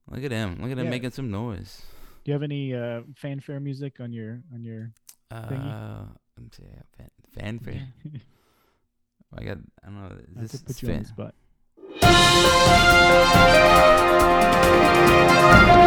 Look 0.09 0.23
at 0.23 0.31
him! 0.31 0.57
Look 0.61 0.71
at 0.71 0.77
him 0.77 0.85
Yeah. 0.85 0.89
making 0.89 1.11
some 1.11 1.29
noise. 1.31 1.81
Do 2.23 2.31
you 2.31 2.33
have 2.33 2.43
any 2.43 2.73
uh, 2.73 3.01
fanfare 3.15 3.59
music 3.59 3.99
on 3.99 4.11
your 4.13 4.41
on 4.53 4.63
your? 4.63 4.91
Uh, 5.31 6.05
see. 6.53 6.63
yeah, 6.63 6.81
Fan, 6.97 7.09
fanfare. 7.37 7.87
I 9.37 9.43
got. 9.43 9.57
I 9.83 9.87
don't 9.87 9.95
know. 10.01 10.41
Is 10.43 10.51
this 10.51 10.61
put 10.61 10.69
is 10.71 10.81
you 10.81 10.89
on 10.89 10.93
fan- 10.95 11.03
the 11.03 11.09
spot. 11.09 11.35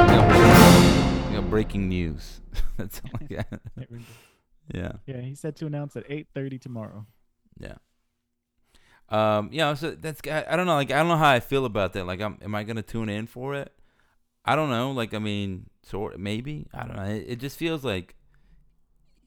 I 0.03 1.31
got 1.35 1.51
breaking 1.51 1.89
news. 1.89 2.41
That's 2.77 3.01
all 3.05 3.21
I 3.21 3.25
got. 3.35 3.61
We 3.91 4.01
yeah. 4.73 4.93
Yeah, 5.07 5.21
he 5.21 5.35
said 5.35 5.57
to 5.57 5.67
announce 5.67 5.97
at 5.97 6.09
8:30 6.09 6.61
tomorrow. 6.61 7.05
Yeah. 7.59 7.75
Um, 9.09 9.49
yeah, 9.53 9.75
so 9.75 9.91
that's 9.91 10.21
I, 10.31 10.45
I 10.49 10.55
don't 10.55 10.67
know, 10.67 10.75
like 10.77 10.93
I 10.93 10.99
don't 10.99 11.09
know 11.09 11.17
how 11.17 11.31
I 11.31 11.41
feel 11.41 11.65
about 11.65 11.95
that. 11.95 12.07
Like, 12.07 12.21
I'm, 12.21 12.39
am 12.43 12.55
I 12.55 12.63
gonna 12.63 12.83
tune 12.83 13.09
in 13.09 13.27
for 13.27 13.55
it? 13.57 13.73
I 14.51 14.57
don't 14.57 14.69
know. 14.69 14.91
Like, 14.91 15.15
I 15.15 15.21
mean, 15.21 15.71
sort 15.85 16.19
maybe 16.19 16.67
I 16.75 16.85
don't 16.85 16.97
know. 16.97 17.05
It, 17.05 17.25
it 17.29 17.37
just 17.37 17.57
feels 17.57 17.85
like, 17.85 18.17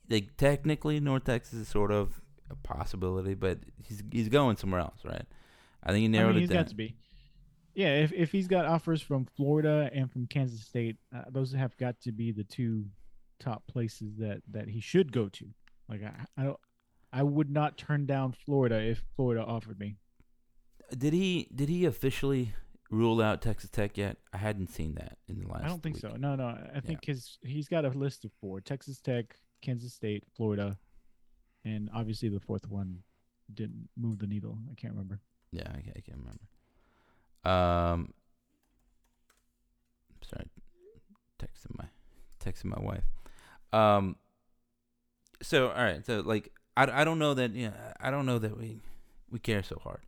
like 0.10 0.36
technically 0.36 1.00
North 1.00 1.24
Texas 1.24 1.60
is 1.60 1.68
sort 1.70 1.92
of 1.92 2.22
a 2.50 2.56
possibility, 2.56 3.34
but 3.34 3.60
he's 3.88 4.04
he's 4.12 4.28
going 4.28 4.58
somewhere 4.58 4.82
else, 4.82 5.00
right? 5.06 5.26
I 5.82 5.92
think 5.92 6.02
he 6.02 6.06
I 6.06 6.08
narrowed 6.10 6.36
mean, 6.36 6.38
it 6.38 6.42
he's 6.42 6.50
down. 6.50 6.58
got 6.58 6.68
to 6.68 6.76
be. 6.76 6.98
Yeah, 7.74 8.02
if 8.02 8.12
if 8.12 8.34
he's 8.34 8.50
got 8.50 8.66
offers 8.66 9.02
from 9.02 9.26
Florida 9.38 9.90
and 9.94 10.12
from 10.12 10.28
Kansas 10.28 10.60
State, 10.60 10.98
uh, 11.16 11.22
those 11.30 11.54
have 11.54 11.78
got 11.78 12.02
to 12.02 12.12
be 12.12 12.34
the 12.34 12.44
two 12.44 12.84
top 13.40 13.66
places 13.68 14.18
that 14.18 14.42
that 14.52 14.68
he 14.68 14.82
should 14.82 15.14
go 15.14 15.30
to. 15.30 15.46
Like 15.88 16.02
I, 16.04 16.42
I 16.42 16.44
don't 16.44 16.60
I 17.14 17.24
would 17.24 17.50
not 17.50 17.78
turn 17.78 18.06
down 18.06 18.34
Florida 18.46 18.82
if 18.82 19.06
Florida 19.16 19.42
offered 19.42 19.80
me. 19.80 19.96
Did 20.98 21.14
he 21.14 21.48
did 21.56 21.70
he 21.70 21.86
officially 21.86 22.54
rule 22.94 23.22
out 23.22 23.42
Texas 23.42 23.70
Tech 23.70 23.98
yet? 23.98 24.18
I 24.32 24.38
hadn't 24.38 24.68
seen 24.68 24.96
that 24.96 25.18
in 25.28 25.42
the 25.42 25.48
last. 25.48 25.64
I 25.66 25.68
don't 25.68 25.82
think 25.82 25.96
week. 25.96 26.02
so. 26.02 26.16
No, 26.18 26.36
no. 26.36 26.58
I 26.74 26.80
think 26.80 27.06
his 27.06 27.38
he's 27.42 27.68
got 27.68 27.86
a 27.86 27.90
list 27.90 28.24
of 28.26 28.32
four: 28.40 28.62
Texas 28.62 29.02
Tech, 29.02 29.36
Kansas 29.62 29.94
State, 29.94 30.24
Florida, 30.36 30.78
and 31.66 31.90
obviously 31.94 32.30
the 32.30 32.40
fourth 32.40 32.70
one 32.70 33.00
didn't 33.54 33.90
move 33.98 34.20
the 34.20 34.28
needle. 34.28 34.58
I 34.72 34.76
can't 34.76 34.94
remember. 34.94 35.20
Yeah, 35.52 35.68
I, 35.68 35.78
I 35.78 36.02
can't 36.02 36.20
remember. 36.20 36.44
Um, 37.46 38.14
sorry, 40.24 40.48
texting 41.40 41.78
my 41.78 41.86
texting 42.44 42.66
my 42.66 42.82
wife. 42.82 43.04
Um, 43.74 44.16
so 45.42 45.70
all 45.70 45.84
right, 45.84 46.06
so 46.06 46.22
like 46.22 46.52
I, 46.78 47.02
I 47.02 47.04
don't 47.04 47.20
know 47.20 47.34
that 47.34 47.52
yeah 47.54 47.72
I 48.00 48.12
don't 48.12 48.26
know 48.26 48.40
that 48.40 48.58
we 48.58 48.80
we 49.30 49.40
care 49.40 49.64
so 49.64 49.80
hard. 49.84 50.02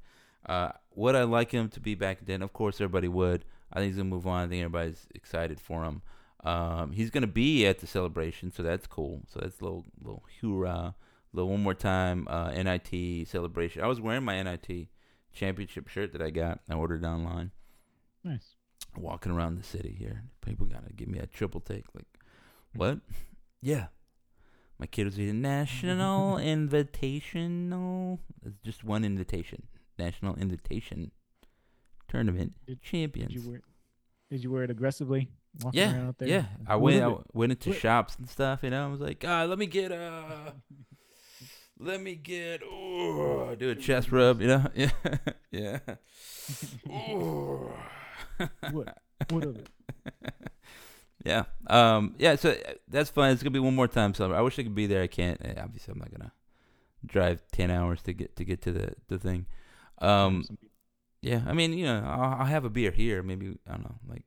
Uh, 0.46 0.72
would 0.94 1.16
I 1.16 1.24
like 1.24 1.52
him 1.52 1.70
to 1.70 1.80
be 1.80 1.96
back 1.96 2.20
then? 2.26 2.42
Of 2.42 2.54
course, 2.54 2.76
everybody 2.76 3.08
would. 3.08 3.46
I 3.72 3.80
think 3.80 3.90
he's 3.90 3.98
gonna 3.98 4.10
move 4.10 4.28
on. 4.28 4.46
I 4.46 4.48
think 4.48 4.64
everybody's 4.64 5.08
excited 5.14 5.60
for 5.60 5.84
him. 5.84 6.02
Um, 6.44 6.92
he's 6.92 7.10
gonna 7.10 7.28
be 7.28 7.66
at 7.66 7.80
the 7.80 7.88
celebration, 7.88 8.52
so 8.52 8.64
that's 8.64 8.88
cool. 8.88 9.24
So 9.28 9.40
that's 9.42 9.60
a 9.60 9.64
little 9.64 9.86
little 10.02 10.24
hoorah, 10.40 10.96
little 11.34 11.50
one 11.50 11.64
more 11.64 11.74
time 11.74 12.28
uh, 12.30 12.52
NIT 12.52 13.28
celebration. 13.28 13.84
I 13.84 13.88
was 13.88 14.00
wearing 14.00 14.24
my 14.24 14.42
NIT 14.42 14.88
championship 15.34 15.88
shirt 15.88 16.14
that 16.14 16.22
I 16.22 16.30
got. 16.30 16.60
I 16.70 16.76
ordered 16.76 17.04
online. 17.04 17.52
Nice. 18.24 18.56
Walking 18.96 19.32
around 19.32 19.58
the 19.58 19.64
city 19.64 19.94
here, 19.98 20.24
people 20.42 20.66
gotta 20.66 20.94
give 20.94 21.10
me 21.10 21.20
a 21.20 21.26
triple 21.26 21.60
take. 21.60 21.86
Like, 21.94 22.06
what? 22.74 23.00
yeah, 23.62 23.88
my 24.80 24.86
kid 24.86 25.06
was 25.06 25.20
eating 25.20 25.42
national 25.42 26.36
invitational. 26.38 28.20
It's 28.46 28.60
just 28.64 28.84
one 28.84 29.04
invitation. 29.04 29.64
National 29.98 30.36
invitation 30.36 31.12
tournament 32.08 32.54
Did- 32.68 32.82
champions. 32.82 33.34
Did 33.34 33.44
you 33.44 33.50
wear? 33.50 33.62
Did 34.32 34.44
you 34.44 34.52
wear 34.52 34.64
it 34.64 34.70
aggressively? 34.72 35.30
Walking 35.62 35.80
yeah, 35.80 35.94
around 35.96 36.08
out 36.10 36.18
there? 36.18 36.28
yeah. 36.28 36.46
I 36.68 36.76
went. 36.76 37.02
I 37.04 37.16
went 37.34 37.52
into 37.54 37.70
What- 37.70 37.78
shops 37.80 38.16
and 38.18 38.30
stuff. 38.30 38.60
You 38.64 38.72
know, 38.72 38.86
I 38.88 38.92
was 38.92 39.00
like, 39.00 39.24
ah, 39.28 39.44
let 39.44 39.58
me 39.58 39.66
get 39.68 39.92
uh 39.92 40.52
let 41.80 42.02
me 42.02 42.16
get 42.16 42.62
oh, 42.64 43.56
do 43.58 43.70
a 43.70 43.76
chest 43.76 44.12
rub. 44.12 44.42
You 44.42 44.48
know, 44.48 44.68
yeah, 44.76 44.90
yeah. 45.52 45.80
Ooh. 46.90 47.72
What? 48.72 48.98
What 49.30 49.44
of 49.46 49.56
it? 49.58 49.70
yeah. 51.26 51.44
Um. 51.68 52.16
Yeah. 52.18 52.36
So 52.36 52.52
uh, 52.52 52.74
that's 52.90 53.10
fun. 53.10 53.32
It's 53.32 53.42
gonna 53.42 53.52
be 53.52 53.60
one 53.60 53.76
more 53.76 53.88
time. 53.88 54.14
So 54.14 54.34
I 54.34 54.42
wish 54.42 54.60
I 54.60 54.64
could 54.64 54.76
be 54.76 54.88
there. 54.88 55.02
I 55.04 55.08
can't. 55.08 55.40
Uh, 55.46 55.54
Obviously, 55.62 55.94
I'm 55.94 56.00
not 56.00 56.12
gonna 56.12 56.34
drive 57.06 57.42
ten 57.54 57.72
hours 57.72 58.02
to 58.04 58.14
get 58.14 58.36
to 58.36 58.44
get 58.44 58.62
to 58.64 58.74
the 58.74 58.94
the 59.08 59.18
thing. 59.18 59.46
Um. 60.00 60.46
Yeah. 61.22 61.42
I 61.48 61.54
mean, 61.54 61.74
you 61.74 61.86
know, 61.86 62.04
I'll, 62.06 62.42
I'll 62.42 62.46
have 62.46 62.66
a 62.66 62.70
beer 62.70 62.92
here. 62.92 63.24
Maybe 63.24 63.58
I 63.68 63.72
don't 63.72 63.84
know. 63.84 63.96
Like, 64.08 64.24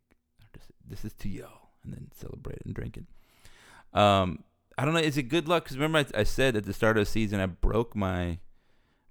just, 0.54 0.66
this 0.88 1.04
is 1.04 1.12
to 1.14 1.28
y'all, 1.28 1.70
and 1.84 1.92
then 1.92 2.10
celebrate 2.14 2.62
and 2.64 2.74
drink 2.74 2.96
it. 2.96 3.98
Um. 3.98 4.44
I 4.76 4.84
don't 4.84 4.94
know. 4.94 5.00
Is 5.00 5.18
it 5.18 5.24
good 5.24 5.48
luck? 5.48 5.64
Because 5.64 5.76
remember, 5.76 5.98
I, 5.98 6.20
I 6.20 6.22
said 6.22 6.54
at 6.54 6.64
the 6.64 6.72
start 6.72 6.96
of 6.96 7.04
the 7.04 7.10
season 7.10 7.40
I 7.40 7.46
broke 7.46 7.96
my 7.96 8.38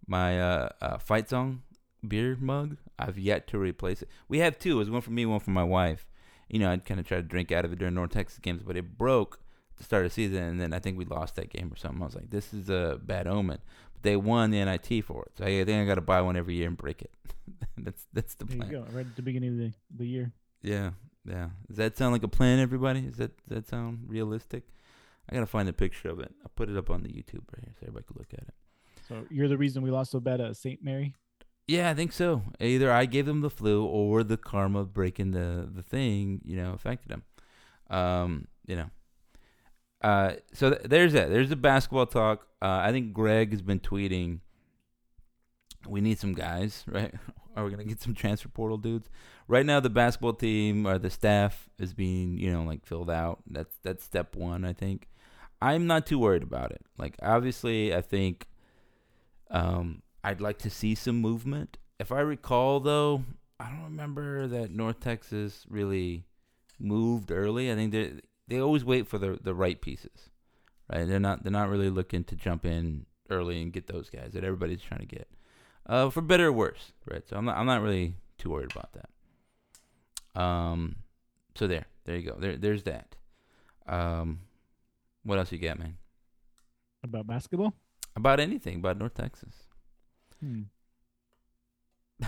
my 0.08 0.40
uh, 0.40 0.70
uh 0.82 0.98
fight 0.98 1.30
song 1.30 1.64
beer 2.08 2.38
mug. 2.40 2.78
I've 2.98 3.20
yet 3.20 3.48
to 3.48 3.60
replace 3.60 4.02
it. 4.02 4.10
We 4.28 4.40
have 4.40 4.58
two. 4.58 4.74
It 4.74 4.80
was 4.80 4.90
one 4.90 5.02
for 5.02 5.12
me, 5.12 5.26
one 5.26 5.40
for 5.40 5.52
my 5.52 5.64
wife. 5.64 6.08
You 6.50 6.60
know, 6.60 6.72
I'd 6.72 6.86
kind 6.86 7.00
of 7.00 7.06
try 7.06 7.18
to 7.18 7.24
drink 7.24 7.52
out 7.52 7.66
of 7.66 7.74
it 7.74 7.80
during 7.80 7.94
North 7.94 8.12
Texas 8.12 8.40
games, 8.40 8.64
but 8.66 8.78
it 8.78 8.98
broke 8.98 9.40
the 9.78 9.84
start 9.84 10.06
of 10.06 10.12
the 10.12 10.14
season, 10.14 10.42
and 10.42 10.62
then 10.62 10.74
I 10.74 10.80
think 10.80 10.98
we 10.98 11.06
lost 11.06 11.36
that 11.36 11.50
game 11.50 11.72
or 11.72 11.76
something. 11.76 12.02
I 12.02 12.06
was 12.06 12.16
like, 12.16 12.30
this 12.30 12.54
is 12.54 12.70
a 12.70 13.00
bad 13.04 13.28
omen. 13.28 13.60
They 14.08 14.16
won 14.16 14.52
the 14.52 14.64
NIT 14.64 15.04
for 15.06 15.24
it, 15.26 15.32
so 15.38 15.44
I 15.46 15.64
think 15.66 15.82
I 15.82 15.86
got 15.86 15.96
to 15.96 16.02
buy 16.14 16.22
one 16.22 16.36
every 16.38 16.56
year 16.56 16.68
and 16.68 16.78
break 16.78 17.02
it. 17.02 17.12
that's 17.78 18.04
that's 18.14 18.36
the 18.36 18.46
There 18.46 18.56
you 18.58 18.62
plan. 18.64 18.72
go. 18.72 18.82
Right 18.98 19.06
at 19.06 19.16
the 19.16 19.22
beginning 19.22 19.52
of 19.54 19.58
the, 19.58 19.74
the 20.02 20.08
year. 20.08 20.32
Yeah, 20.62 20.92
yeah. 21.26 21.50
Does 21.68 21.78
that 21.78 21.98
sound 21.98 22.14
like 22.14 22.24
a 22.24 22.28
plan, 22.28 22.60
everybody? 22.60 23.02
Does 23.02 23.18
that 23.18 23.32
does 23.48 23.56
that 23.58 23.68
sound 23.68 24.06
realistic? 24.08 24.64
I 25.30 25.34
gotta 25.36 25.46
find 25.46 25.68
a 25.68 25.74
picture 25.74 26.10
of 26.10 26.20
it. 26.20 26.32
I'll 26.42 26.52
put 26.56 26.70
it 26.70 26.78
up 26.78 26.90
on 26.90 27.04
the 27.04 27.10
YouTube 27.10 27.44
right 27.54 27.64
here 27.66 27.74
so 27.80 27.84
everybody 27.84 28.06
can 28.08 28.16
look 28.18 28.34
at 28.34 28.48
it. 28.48 28.54
So 29.08 29.26
you're 29.30 29.50
the 29.50 29.58
reason 29.58 29.84
we 29.84 29.92
lost 29.92 30.12
so 30.12 30.20
bad 30.20 30.40
at 30.42 30.56
St. 30.56 30.82
Mary. 30.84 31.14
Yeah, 31.68 31.90
I 31.90 31.94
think 31.94 32.14
so. 32.14 32.44
Either 32.62 32.90
I 32.92 33.06
gave 33.06 33.26
them 33.26 33.42
the 33.42 33.50
flu 33.50 33.86
or 33.86 34.24
the 34.24 34.38
karma 34.38 34.86
breaking 34.86 35.32
the 35.32 35.70
the 35.70 35.84
thing, 35.84 36.42
you 36.46 36.56
know, 36.56 36.72
affected 36.74 37.10
them. 37.12 37.24
Um, 37.90 38.48
you 38.66 38.76
know. 38.78 38.90
Uh, 40.02 40.34
so 40.54 40.72
th- 40.72 40.84
there's 40.84 41.14
that. 41.14 41.30
There's 41.30 41.50
the 41.50 41.56
basketball 41.56 42.06
talk. 42.06 42.48
Uh, 42.62 42.80
I 42.84 42.92
think 42.92 43.14
Greg 43.14 43.52
has 43.52 43.62
been 43.62 43.80
tweeting. 43.80 44.40
We 45.88 46.02
need 46.02 46.20
some 46.20 46.34
guys, 46.34 46.84
right? 46.92 47.14
Are 47.56 47.66
we 47.66 47.72
gonna 47.72 47.86
get 47.86 48.02
some 48.02 48.14
transfer 48.14 48.50
portal 48.50 48.78
dudes? 48.78 49.10
Right 49.48 49.66
now, 49.66 49.80
the 49.80 49.90
basketball 49.90 50.34
team 50.34 50.86
or 50.86 51.00
the 51.00 51.10
staff 51.10 51.70
is 51.80 51.94
being, 51.94 52.38
you 52.38 52.52
know, 52.52 52.64
like 52.64 52.86
filled 52.86 53.10
out. 53.10 53.40
That's 53.50 53.76
that's 53.84 54.04
step 54.04 54.36
one, 54.36 54.64
I 54.64 54.74
think. 54.74 55.08
I'm 55.62 55.88
not 55.88 56.06
too 56.06 56.20
worried 56.20 56.44
about 56.44 56.72
it. 56.72 56.82
Like, 57.00 57.16
obviously, 57.22 57.96
I 57.96 58.02
think 58.02 58.48
um, 59.50 60.04
I'd 60.24 60.42
like 60.42 60.60
to 60.60 60.70
see 60.70 60.94
some 60.94 61.18
movement. 61.18 61.78
If 62.00 62.12
I 62.12 62.20
recall, 62.20 62.80
though, 62.80 63.24
I 63.60 63.70
don't 63.70 63.86
remember 63.86 64.46
that 64.48 64.70
North 64.70 65.00
Texas 65.00 65.66
really 65.68 66.26
moved 66.80 67.32
early. 67.32 67.72
I 67.72 67.76
think 67.76 67.92
they 67.92 68.12
they 68.48 68.60
always 68.60 68.86
wait 68.86 69.08
for 69.08 69.18
the 69.18 69.38
the 69.42 69.54
right 69.54 69.80
pieces, 69.80 70.30
right? 70.92 71.08
They're 71.08 71.20
not 71.20 71.44
they're 71.44 71.52
not 71.52 71.70
really 71.70 71.90
looking 71.90 72.24
to 72.26 72.36
jump 72.36 72.66
in 72.66 73.06
early 73.30 73.62
and 73.62 73.74
get 73.74 73.88
those 73.88 74.10
guys 74.10 74.32
that 74.34 74.44
everybody's 74.44 74.82
trying 74.82 75.02
to 75.02 75.06
get, 75.06 75.28
uh, 75.86 76.10
for 76.10 76.22
better 76.22 76.48
or 76.48 76.52
worse, 76.52 76.94
right? 77.10 77.28
So 77.28 77.36
I'm 77.36 77.46
not 77.46 77.58
I'm 77.58 77.66
not 77.66 77.82
really 77.82 78.16
too 78.38 78.50
worried 78.52 78.72
about 78.72 78.92
that. 78.94 80.42
Um, 80.42 80.98
so 81.56 81.68
there 81.68 81.86
there 82.06 82.16
you 82.18 82.30
go. 82.30 82.38
There 82.40 82.58
there's 82.58 82.84
that. 82.84 83.16
Um, 83.88 84.40
what 85.24 85.38
else 85.38 85.52
you 85.52 85.58
got, 85.58 85.80
man? 85.80 85.98
About 87.04 87.28
basketball? 87.28 87.74
About 88.16 88.40
anything 88.40 88.78
about 88.78 88.98
North 88.98 89.14
Texas? 89.14 89.54
Hmm. 90.40 90.64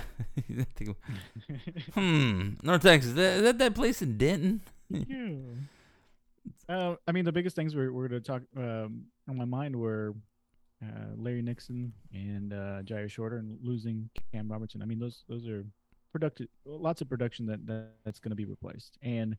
Hmm, 1.93 2.51
North 2.63 2.81
Texas. 2.81 3.13
That, 3.13 3.37
is 3.37 3.41
that 3.43 3.57
that 3.57 3.75
place 3.75 4.01
in 4.01 4.17
Denton? 4.17 4.61
yeah. 4.89 5.35
Uh, 6.69 6.95
I 7.07 7.11
mean, 7.11 7.25
the 7.25 7.31
biggest 7.31 7.55
things 7.55 7.75
we're, 7.75 7.91
we're 7.91 8.07
going 8.07 8.21
to 8.21 8.27
talk 8.27 8.43
um, 8.55 9.05
on 9.27 9.35
my 9.35 9.45
mind 9.45 9.75
were 9.75 10.13
uh, 10.83 11.15
Larry 11.17 11.41
Nixon 11.41 11.91
and 12.13 12.53
uh, 12.53 12.83
Jair 12.83 13.09
Shorter 13.09 13.37
and 13.37 13.57
losing 13.63 14.07
Cam 14.31 14.51
Robertson. 14.51 14.83
I 14.83 14.85
mean, 14.85 14.99
those 14.99 15.23
those 15.27 15.47
are 15.47 15.65
productive, 16.11 16.47
lots 16.65 17.01
of 17.01 17.09
production 17.09 17.47
that, 17.47 17.65
that 17.65 17.87
that's 18.05 18.19
going 18.19 18.29
to 18.29 18.35
be 18.35 18.45
replaced, 18.45 18.99
and 19.01 19.35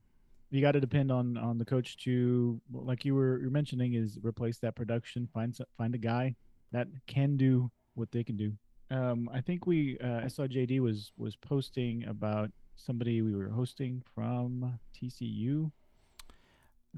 you 0.51 0.61
got 0.61 0.73
to 0.73 0.81
depend 0.81 1.12
on 1.12 1.37
on 1.37 1.57
the 1.57 1.64
coach 1.64 1.97
to, 1.99 2.61
like 2.73 3.05
you 3.05 3.14
were 3.14 3.38
you're 3.38 3.51
mentioning, 3.51 3.95
is 3.95 4.19
replace 4.23 4.59
that 4.59 4.75
production. 4.75 5.29
Find 5.33 5.57
find 5.79 5.95
a 5.95 5.99
guy 5.99 6.35
that 6.73 6.88
can 7.07 7.37
do 7.37 7.71
what 7.95 8.11
they 8.11 8.25
can 8.25 8.37
do. 8.37 8.53
Um, 8.90 9.31
I 9.33 9.40
think 9.40 9.66
we 9.66 9.99
uh, 10.03 10.21
I 10.25 10.29
saw 10.29 10.49
JD 10.49 10.81
was 10.81 11.12
was 11.16 11.37
posting 11.37 12.05
about 12.07 12.51
somebody 12.75 13.23
we 13.23 13.37
were 13.37 13.51
hosting 13.51 14.03
from 14.14 14.81
TCU. 15.01 15.71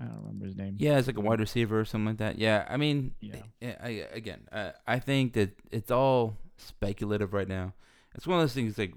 I 0.01 0.05
don't 0.05 0.19
remember 0.21 0.47
his 0.47 0.57
name. 0.57 0.77
Yeah, 0.79 0.99
it's 0.99 1.07
like 1.07 1.19
a 1.19 1.21
wide 1.21 1.41
receiver 1.41 1.79
or 1.79 1.85
something 1.85 2.07
like 2.07 2.17
that. 2.19 2.39
Yeah, 2.39 2.67
I 2.69 2.77
mean, 2.77 3.15
Yeah. 3.21 3.37
I, 3.63 3.77
I, 3.83 3.89
again, 4.13 4.49
uh, 4.51 4.71
I 4.87 4.99
think 4.99 5.35
that 5.35 5.51
it's 5.71 5.91
all 5.91 6.39
speculative 6.57 7.33
right 7.35 7.49
now. 7.49 7.75
It's 8.15 8.27
one 8.27 8.39
of 8.39 8.43
those 8.43 8.55
things 8.55 8.79
like 8.79 8.95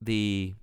the 0.00 0.54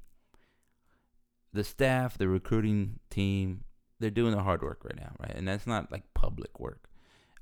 the 1.54 1.64
staff, 1.64 2.18
the 2.18 2.28
recruiting 2.28 3.00
team, 3.10 3.64
they're 4.00 4.10
doing 4.12 4.36
the 4.36 4.44
hard 4.44 4.62
work 4.62 4.84
right 4.84 4.96
now, 5.00 5.14
right? 5.20 5.34
And 5.36 5.48
that's 5.48 5.66
not 5.66 5.92
like 5.92 6.04
public 6.14 6.60
work. 6.60 6.90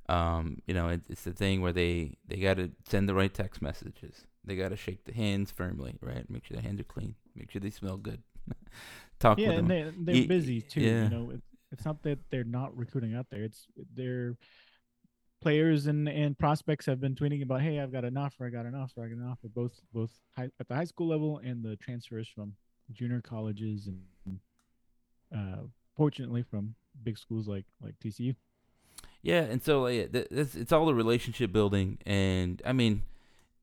Um, 0.10 0.62
you 0.66 0.74
know, 0.74 0.88
it, 0.88 1.02
it's 1.10 1.24
the 1.24 1.34
thing 1.34 1.62
where 1.62 1.74
they 1.74 2.16
they 2.28 2.38
got 2.38 2.58
to 2.58 2.72
send 2.88 3.10
the 3.10 3.14
right 3.14 3.34
text 3.34 3.62
messages. 3.62 4.26
They 4.46 4.56
got 4.56 4.70
to 4.70 4.78
shake 4.78 5.04
the 5.04 5.14
hands 5.14 5.52
firmly, 5.52 5.98
right? 6.02 6.30
Make 6.30 6.46
sure 6.46 6.56
the 6.56 6.64
hands 6.64 6.80
are 6.80 6.86
clean. 6.86 7.16
Make 7.36 7.52
sure 7.52 7.60
they 7.60 7.70
smell 7.70 7.98
good. 7.98 8.24
Talk 9.20 9.40
yeah, 9.40 9.48
with 9.48 9.68
them. 9.68 9.72
and 9.72 10.06
they 10.08 10.14
they're 10.20 10.28
busy 10.28 10.62
too. 10.62 10.80
yeah. 10.82 11.04
You 11.04 11.10
know, 11.10 11.34
it's 11.72 11.86
not 11.86 12.02
that 12.04 12.20
they're 12.30 12.44
not 12.44 12.76
recruiting 12.78 13.16
out 13.16 13.28
there. 13.30 13.44
It's 13.44 13.68
they're 13.96 14.38
players 15.42 15.88
and 15.88 16.08
and 16.10 16.38
prospects 16.38 16.86
have 16.86 17.00
been 17.00 17.16
tweeting 17.16 17.44
about, 17.44 17.62
hey, 17.62 17.80
I've 17.80 17.92
got 17.92 18.06
an 18.06 18.18
offer, 18.18 18.46
I 18.46 18.50
got 18.50 18.66
an 18.66 18.76
offer, 18.76 19.04
I 19.04 19.08
got 19.08 19.18
an 19.18 19.28
offer, 19.30 19.48
both 19.48 19.80
both 19.94 20.12
high, 20.36 20.50
at 20.60 20.68
the 20.68 20.76
high 20.76 20.86
school 20.86 21.08
level 21.08 21.40
and 21.44 21.64
the 21.64 21.76
transfers 21.78 22.28
from 22.28 22.54
junior 22.92 23.22
colleges 23.22 23.88
and 23.88 24.40
uh, 25.36 25.64
fortunately 25.96 26.44
from 26.44 26.76
big 27.04 27.18
schools 27.18 27.48
like 27.48 27.66
like 27.82 27.96
TCU. 28.00 28.36
Yeah, 29.22 29.42
and 29.42 29.62
so 29.62 29.84
like, 29.84 30.10
it's 30.14 30.72
all 30.72 30.86
the 30.86 30.96
relationship 30.96 31.52
building, 31.52 31.98
and 32.06 32.62
I 32.66 32.74
mean, 32.74 33.04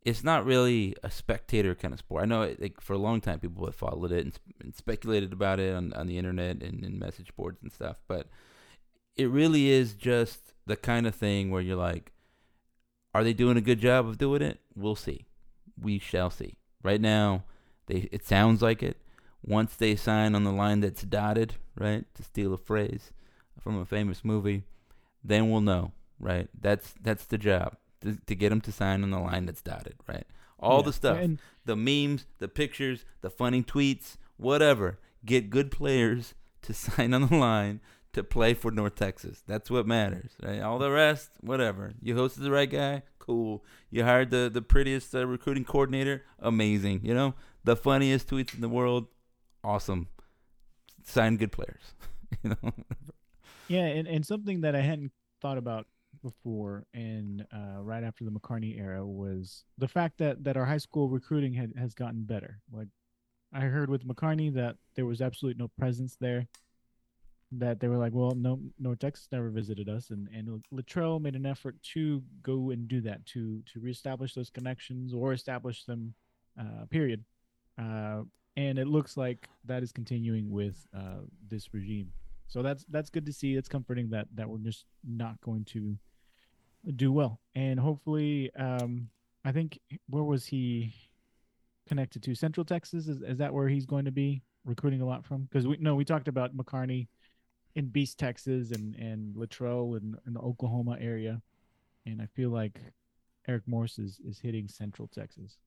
it's 0.04 0.22
not 0.22 0.44
really 0.44 0.94
a 1.02 1.10
spectator 1.10 1.74
kind 1.74 1.94
of 1.94 2.00
sport. 2.00 2.22
I 2.22 2.26
know, 2.26 2.42
it, 2.42 2.60
like 2.60 2.80
for 2.80 2.92
a 2.92 2.98
long 2.98 3.20
time, 3.20 3.40
people 3.40 3.64
have 3.64 3.74
followed 3.74 4.12
it 4.12 4.24
and, 4.24 4.38
and 4.60 4.74
speculated 4.74 5.32
about 5.32 5.60
it 5.60 5.74
on, 5.74 5.92
on 5.94 6.06
the 6.06 6.18
internet 6.18 6.62
and 6.62 6.84
in 6.84 6.98
message 6.98 7.34
boards 7.36 7.58
and 7.62 7.72
stuff, 7.72 8.02
but 8.06 8.26
it 9.16 9.30
really 9.30 9.70
is 9.70 9.94
just 9.94 10.52
the 10.66 10.76
kind 10.76 11.06
of 11.06 11.14
thing 11.14 11.50
where 11.50 11.62
you're 11.62 11.76
like, 11.76 12.12
Are 13.14 13.24
they 13.24 13.32
doing 13.32 13.56
a 13.56 13.62
good 13.62 13.80
job 13.80 14.06
of 14.06 14.18
doing 14.18 14.42
it? 14.42 14.60
We'll 14.76 14.96
see. 14.96 15.24
We 15.80 15.98
shall 15.98 16.30
see. 16.30 16.56
Right 16.82 17.00
now, 17.00 17.44
they 17.86 18.08
it 18.12 18.26
sounds 18.26 18.60
like 18.60 18.82
it. 18.82 18.98
Once 19.42 19.74
they 19.74 19.96
sign 19.96 20.34
on 20.34 20.44
the 20.44 20.52
line 20.52 20.80
that's 20.80 21.02
dotted, 21.02 21.54
right, 21.78 22.04
to 22.14 22.22
steal 22.22 22.52
a 22.52 22.58
phrase 22.58 23.10
from 23.58 23.78
a 23.78 23.86
famous 23.86 24.24
movie, 24.24 24.64
then 25.22 25.50
we'll 25.50 25.60
know, 25.62 25.92
right? 26.18 26.48
That's 26.60 26.94
that's 27.00 27.24
the 27.24 27.38
job 27.38 27.76
to, 28.04 28.16
to 28.26 28.34
get 28.34 28.50
them 28.50 28.60
to 28.62 28.72
sign 28.72 29.02
on 29.02 29.10
the 29.10 29.18
line 29.18 29.46
that's 29.46 29.60
dotted, 29.62 29.94
right? 30.06 30.26
All 30.58 30.78
Yeah, 30.78 30.84
the 30.86 30.92
stuff, 30.92 31.18
and- 31.18 31.40
the 31.64 31.76
memes, 31.76 32.26
the 32.38 32.48
pictures, 32.48 33.04
the 33.20 33.30
funny 33.30 33.62
tweets, 33.62 34.16
whatever. 34.36 34.98
Get 35.24 35.50
good 35.50 35.70
players 35.70 36.34
to 36.62 36.72
sign 36.86 37.12
on 37.14 37.26
the 37.28 37.36
line 37.36 37.80
to 38.12 38.22
play 38.22 38.54
for 38.54 38.70
North 38.70 38.94
Texas. 38.94 39.42
That's 39.46 39.70
what 39.70 39.86
matters. 39.86 40.30
Right? 40.42 40.60
All 40.60 40.78
the 40.78 40.90
rest, 40.90 41.30
whatever. 41.40 41.92
You 42.00 42.14
hosted 42.14 42.42
the 42.42 42.50
right 42.52 42.70
guy, 42.70 43.02
cool. 43.18 43.64
You 43.90 44.04
hired 44.04 44.30
the 44.30 44.48
the 44.52 44.62
prettiest 44.62 45.14
uh, 45.14 45.26
recruiting 45.26 45.64
coordinator, 45.64 46.22
amazing. 46.38 47.00
You 47.02 47.14
know, 47.14 47.34
the 47.64 47.74
funniest 47.76 48.28
tweets 48.28 48.54
in 48.54 48.60
the 48.60 48.68
world, 48.68 49.06
awesome. 49.64 50.08
Sign 51.04 51.36
good 51.36 51.52
players. 51.52 51.94
you 52.42 52.50
know. 52.50 52.72
Yeah, 53.68 53.86
and, 53.86 54.06
and 54.06 54.24
something 54.26 54.60
that 54.62 54.74
I 54.76 54.80
hadn't 54.80 55.12
thought 55.40 55.58
about 55.58 55.86
before 56.24 56.87
and 56.94 57.46
uh, 57.52 57.80
right 57.80 58.02
after 58.02 58.24
the 58.24 58.30
McCarney 58.30 58.80
era 58.80 59.06
was 59.06 59.64
the 59.78 59.87
fact 59.87 60.18
that, 60.18 60.42
that 60.42 60.56
our 60.56 60.64
high 60.64 60.78
school 60.78 61.08
recruiting 61.08 61.52
had, 61.52 61.72
has 61.78 61.94
gotten 61.94 62.24
better. 62.24 62.58
Like 62.72 62.88
I 63.52 63.60
heard 63.60 63.90
with 63.90 64.08
McCarney 64.08 64.52
that 64.54 64.76
there 64.96 65.06
was 65.06 65.20
absolutely 65.20 65.62
no 65.62 65.70
presence 65.78 66.16
there. 66.20 66.48
That 67.52 67.78
they 67.78 67.87
were 67.87 67.98
like, 67.98 68.12
well, 68.12 68.32
no, 68.34 68.58
North 68.80 68.98
Texas 68.98 69.28
never 69.30 69.48
visited 69.50 69.88
us, 69.88 70.10
and 70.10 70.26
and 70.34 70.64
Littrell 70.72 71.20
made 71.20 71.37
an 71.37 71.46
effort 71.46 71.76
to 71.92 72.20
go 72.42 72.70
and 72.70 72.88
do 72.88 73.00
that 73.02 73.24
to 73.26 73.62
to 73.72 73.78
reestablish 73.78 74.34
those 74.34 74.50
connections 74.50 75.14
or 75.14 75.32
establish 75.32 75.84
them. 75.84 76.14
Uh, 76.58 76.87
period. 76.90 77.24
Uh, 77.78 78.22
and 78.56 78.78
it 78.78 78.87
looks 78.87 79.16
like 79.16 79.48
that 79.64 79.82
is 79.82 79.92
continuing 79.92 80.50
with 80.50 80.87
uh, 80.96 81.22
this 81.48 81.74
regime. 81.74 82.12
So 82.48 82.62
that's 82.62 82.84
that's 82.88 83.10
good 83.10 83.26
to 83.26 83.32
see. 83.32 83.54
It's 83.54 83.68
comforting 83.68 84.10
that 84.10 84.26
that 84.34 84.48
we're 84.48 84.58
just 84.58 84.87
not 85.06 85.40
going 85.40 85.64
to 85.66 85.96
do 86.97 87.12
well, 87.12 87.40
and 87.55 87.79
hopefully, 87.79 88.51
um, 88.57 89.09
I 89.44 89.53
think 89.53 89.81
where 90.09 90.25
was 90.25 90.47
he 90.47 90.94
connected 91.88 92.23
to? 92.25 92.35
Central 92.35 92.64
Texas 92.64 93.09
is, 93.09 93.23
is 93.23 93.38
that 93.38 93.53
where 93.53 93.68
he's 93.68 93.87
going 93.87 94.05
to 94.05 94.11
be 94.11 94.42
recruiting 94.64 95.01
a 95.01 95.07
lot 95.07 95.25
from? 95.25 95.44
Because 95.44 95.66
we 95.66 95.77
no, 95.79 95.94
we 95.94 96.05
talked 96.05 96.29
about 96.29 96.57
McCarney 96.57 97.09
in 97.75 97.88
Beast, 97.88 98.18
Texas, 98.18 98.70
and 98.70 98.94
and 98.97 99.35
Littrell 99.35 99.99
in, 99.99 100.16
in 100.27 100.33
the 100.35 100.40
Oklahoma 100.40 100.97
area, 101.01 101.40
and 102.07 102.20
I 102.20 102.27
feel 102.35 102.51
like 102.51 102.81
Eric 103.49 103.62
Morris 103.66 103.99
is 103.99 104.20
is 104.27 104.38
hitting 104.38 104.68
Central 104.68 105.09
Texas. 105.09 105.59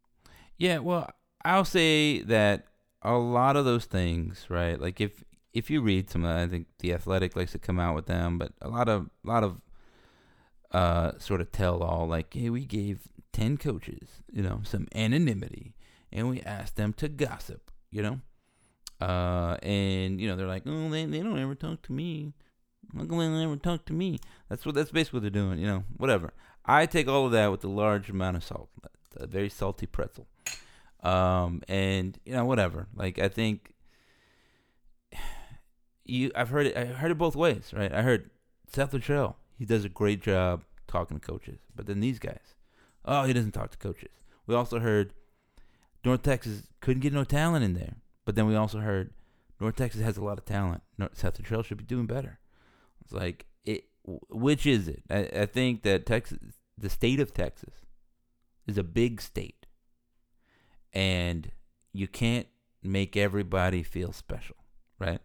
Yeah, 0.58 0.80
well, 0.80 1.10
I'll 1.46 1.66
say 1.66 2.22
that 2.24 2.66
a 3.02 3.14
lot 3.14 3.56
of 3.56 3.66
those 3.66 3.86
things, 3.86 4.46
right? 4.50 4.80
Like 4.80 5.00
if 5.00 5.24
if 5.54 5.70
you 5.70 5.82
read 5.82 6.10
some 6.10 6.24
of 6.24 6.34
that, 6.34 6.44
I 6.44 6.48
think 6.48 6.68
the 6.80 6.94
Athletic 6.94 7.36
likes 7.36 7.52
to 7.54 7.60
come 7.60 7.80
out 7.80 7.96
with 7.96 8.06
them, 8.06 8.38
but 8.38 8.52
a 8.62 8.70
lot 8.70 8.90
of 8.90 9.10
a 9.26 9.28
lot 9.28 9.44
of 9.44 9.62
uh 10.72 11.14
sort 11.20 11.42
of 11.42 11.52
tell 11.52 11.82
all 11.82 12.08
like, 12.08 12.34
hey, 12.34 12.50
we 12.50 12.66
gave 12.66 13.08
ten 13.32 13.58
coaches, 13.58 14.10
you 14.32 14.42
know, 14.42 14.62
some 14.64 14.88
anonymity, 14.96 15.76
and 16.12 16.30
we 16.30 16.42
asked 16.42 16.76
them 16.76 16.94
to 16.94 17.08
gossip, 17.08 17.72
you 17.92 18.02
know, 18.02 18.20
uh, 19.00 19.58
and 19.62 20.20
you 20.20 20.28
know 20.28 20.36
they're 20.36 20.48
like, 20.48 20.64
oh, 20.66 20.90
they 20.90 21.06
they 21.06 21.20
don't 21.20 21.40
ever 21.40 21.56
talk 21.56 21.82
to 21.84 21.94
me. 21.94 22.34
How 22.96 23.06
come 23.06 23.18
they 23.20 23.28
never 23.28 23.58
talk 23.58 23.86
to 23.86 23.94
me? 23.94 24.20
That's 24.50 24.66
what 24.66 24.76
that's 24.76 24.92
basically 24.92 25.18
what 25.18 25.22
they're 25.24 25.42
doing, 25.44 25.60
you 25.60 25.68
know. 25.68 25.84
Whatever. 25.98 26.34
I 26.66 26.86
take 26.86 27.08
all 27.08 27.26
of 27.26 27.32
that 27.32 27.52
with 27.52 27.64
a 27.64 27.70
large 27.70 28.10
amount 28.10 28.38
of 28.38 28.44
salt, 28.44 28.70
a 29.16 29.28
very 29.28 29.50
salty 29.50 29.86
pretzel. 29.86 30.28
Um, 31.04 31.62
and 31.68 32.18
you 32.26 32.34
know, 32.34 32.46
whatever. 32.46 32.88
Like 32.96 33.20
I 33.20 33.30
think 33.30 33.74
you, 36.06 36.32
I've 36.36 36.50
heard 36.50 36.68
it. 36.68 36.78
I 36.78 36.86
heard 36.86 37.12
it 37.12 37.18
both 37.18 37.36
ways, 37.36 37.72
right? 37.76 37.94
I 37.94 38.02
heard 38.02 38.30
Seth 38.72 38.92
Littrell. 38.92 39.36
He 39.58 39.66
does 39.66 39.84
a 39.84 39.90
great 39.90 40.22
job 40.22 40.64
talking 40.88 41.20
to 41.20 41.26
coaches, 41.26 41.60
but 41.76 41.88
then 41.88 42.00
these 42.00 42.20
guys, 42.20 42.56
oh, 43.06 43.24
he 43.24 43.34
doesn't 43.34 43.52
talk 43.52 43.72
to 43.72 43.78
coaches. 43.78 44.12
We 44.46 44.56
also 44.56 44.80
heard 44.80 45.14
North 46.06 46.24
Texas 46.24 46.68
couldn't 46.80 47.02
get 47.02 47.14
no 47.14 47.24
talent 47.24 47.66
in 47.66 47.74
there, 47.74 47.96
but 48.26 48.36
then 48.36 48.46
we 48.48 48.56
also 48.56 48.80
heard 48.80 49.12
North 49.60 49.76
Texas 49.76 50.02
has 50.02 50.18
a 50.18 50.24
lot 50.24 50.38
of 50.38 50.46
talent. 50.46 50.84
North, 50.98 51.18
Seth 51.18 51.42
Littrell 51.42 51.66
should 51.66 51.78
be 51.78 51.84
doing 51.84 52.06
better. 52.06 52.40
It's 53.02 53.12
like 53.12 53.46
it. 53.66 53.86
Which 54.30 54.66
is 54.66 54.88
it? 54.88 55.04
I, 55.10 55.42
I 55.42 55.46
think 55.46 55.84
that 55.84 56.06
Texas, 56.06 56.40
the 56.78 56.90
state 56.90 57.20
of 57.20 57.34
Texas, 57.34 57.74
is 58.68 58.78
a 58.78 58.84
big 58.84 59.22
state, 59.22 59.66
and 60.94 61.52
you 61.92 62.08
can't 62.08 62.48
make 62.84 63.18
everybody 63.18 63.84
feel 63.84 64.14
special, 64.14 64.56
right? 65.00 65.20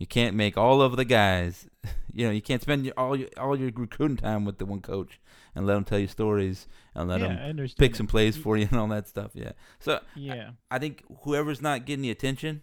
You 0.00 0.06
can't 0.06 0.34
make 0.34 0.56
all 0.56 0.80
of 0.80 0.96
the 0.96 1.04
guys, 1.04 1.68
you 2.14 2.24
know, 2.24 2.32
you 2.32 2.40
can't 2.40 2.62
spend 2.62 2.86
your, 2.86 2.94
all 2.96 3.14
your 3.14 3.28
all 3.36 3.54
your 3.54 3.70
recruiting 3.70 4.16
time 4.16 4.46
with 4.46 4.56
the 4.56 4.64
one 4.64 4.80
coach 4.80 5.20
and 5.54 5.66
let 5.66 5.76
him 5.76 5.84
tell 5.84 5.98
you 5.98 6.06
stories 6.06 6.66
and 6.94 7.06
let 7.06 7.20
yeah, 7.20 7.52
him 7.52 7.68
pick 7.76 7.94
some 7.94 8.06
plays 8.06 8.34
for 8.34 8.56
you 8.56 8.66
and 8.70 8.80
all 8.80 8.88
that 8.88 9.06
stuff. 9.06 9.32
Yeah. 9.34 9.52
So 9.78 10.00
Yeah, 10.14 10.52
I 10.70 10.78
think 10.78 11.04
whoever's 11.24 11.60
not 11.60 11.84
getting 11.84 12.00
the 12.00 12.10
attention, 12.10 12.62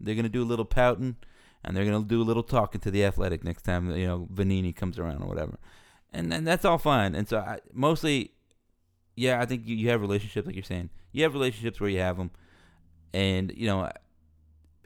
they're 0.00 0.14
gonna 0.14 0.30
do 0.30 0.42
a 0.42 0.46
little 0.48 0.64
pouting, 0.64 1.16
and 1.62 1.76
they're 1.76 1.84
gonna 1.84 2.04
do 2.04 2.22
a 2.22 2.24
little 2.24 2.42
talking 2.42 2.80
to 2.80 2.90
the 2.90 3.04
athletic 3.04 3.44
next 3.44 3.64
time 3.64 3.94
you 3.94 4.06
know 4.06 4.26
Vannini 4.32 4.74
comes 4.74 4.98
around 4.98 5.22
or 5.22 5.28
whatever, 5.28 5.58
and 6.10 6.32
and 6.32 6.46
that's 6.46 6.64
all 6.64 6.78
fine. 6.78 7.14
And 7.14 7.28
so 7.28 7.40
I, 7.40 7.58
mostly, 7.70 8.32
yeah, 9.14 9.42
I 9.42 9.44
think 9.44 9.68
you, 9.68 9.76
you 9.76 9.90
have 9.90 10.00
relationships 10.00 10.46
like 10.46 10.56
you're 10.56 10.64
saying. 10.64 10.88
You 11.12 11.24
have 11.24 11.34
relationships 11.34 11.80
where 11.80 11.90
you 11.90 12.00
have 12.00 12.16
them, 12.16 12.30
and 13.12 13.52
you 13.54 13.66
know. 13.66 13.90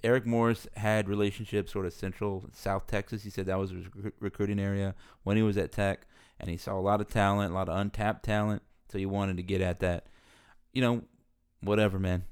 Eric 0.04 0.26
Morris 0.26 0.66
had 0.76 1.08
relationships 1.08 1.72
sort 1.72 1.86
of 1.86 1.92
central 1.92 2.48
South 2.52 2.86
Texas. 2.86 3.22
He 3.22 3.30
said 3.30 3.46
that 3.46 3.58
was 3.58 3.70
his 3.70 3.84
recru- 3.84 4.12
recruiting 4.20 4.58
area 4.58 4.94
when 5.22 5.36
he 5.36 5.42
was 5.42 5.56
at 5.56 5.72
Tech, 5.72 6.06
and 6.40 6.50
he 6.50 6.56
saw 6.56 6.78
a 6.78 6.80
lot 6.80 7.00
of 7.00 7.08
talent, 7.08 7.52
a 7.52 7.54
lot 7.54 7.68
of 7.68 7.78
untapped 7.78 8.24
talent. 8.24 8.62
So 8.90 8.98
he 8.98 9.06
wanted 9.06 9.36
to 9.38 9.42
get 9.42 9.60
at 9.60 9.80
that. 9.80 10.06
You 10.72 10.82
know, 10.82 11.02
whatever, 11.60 11.98
man 11.98 12.24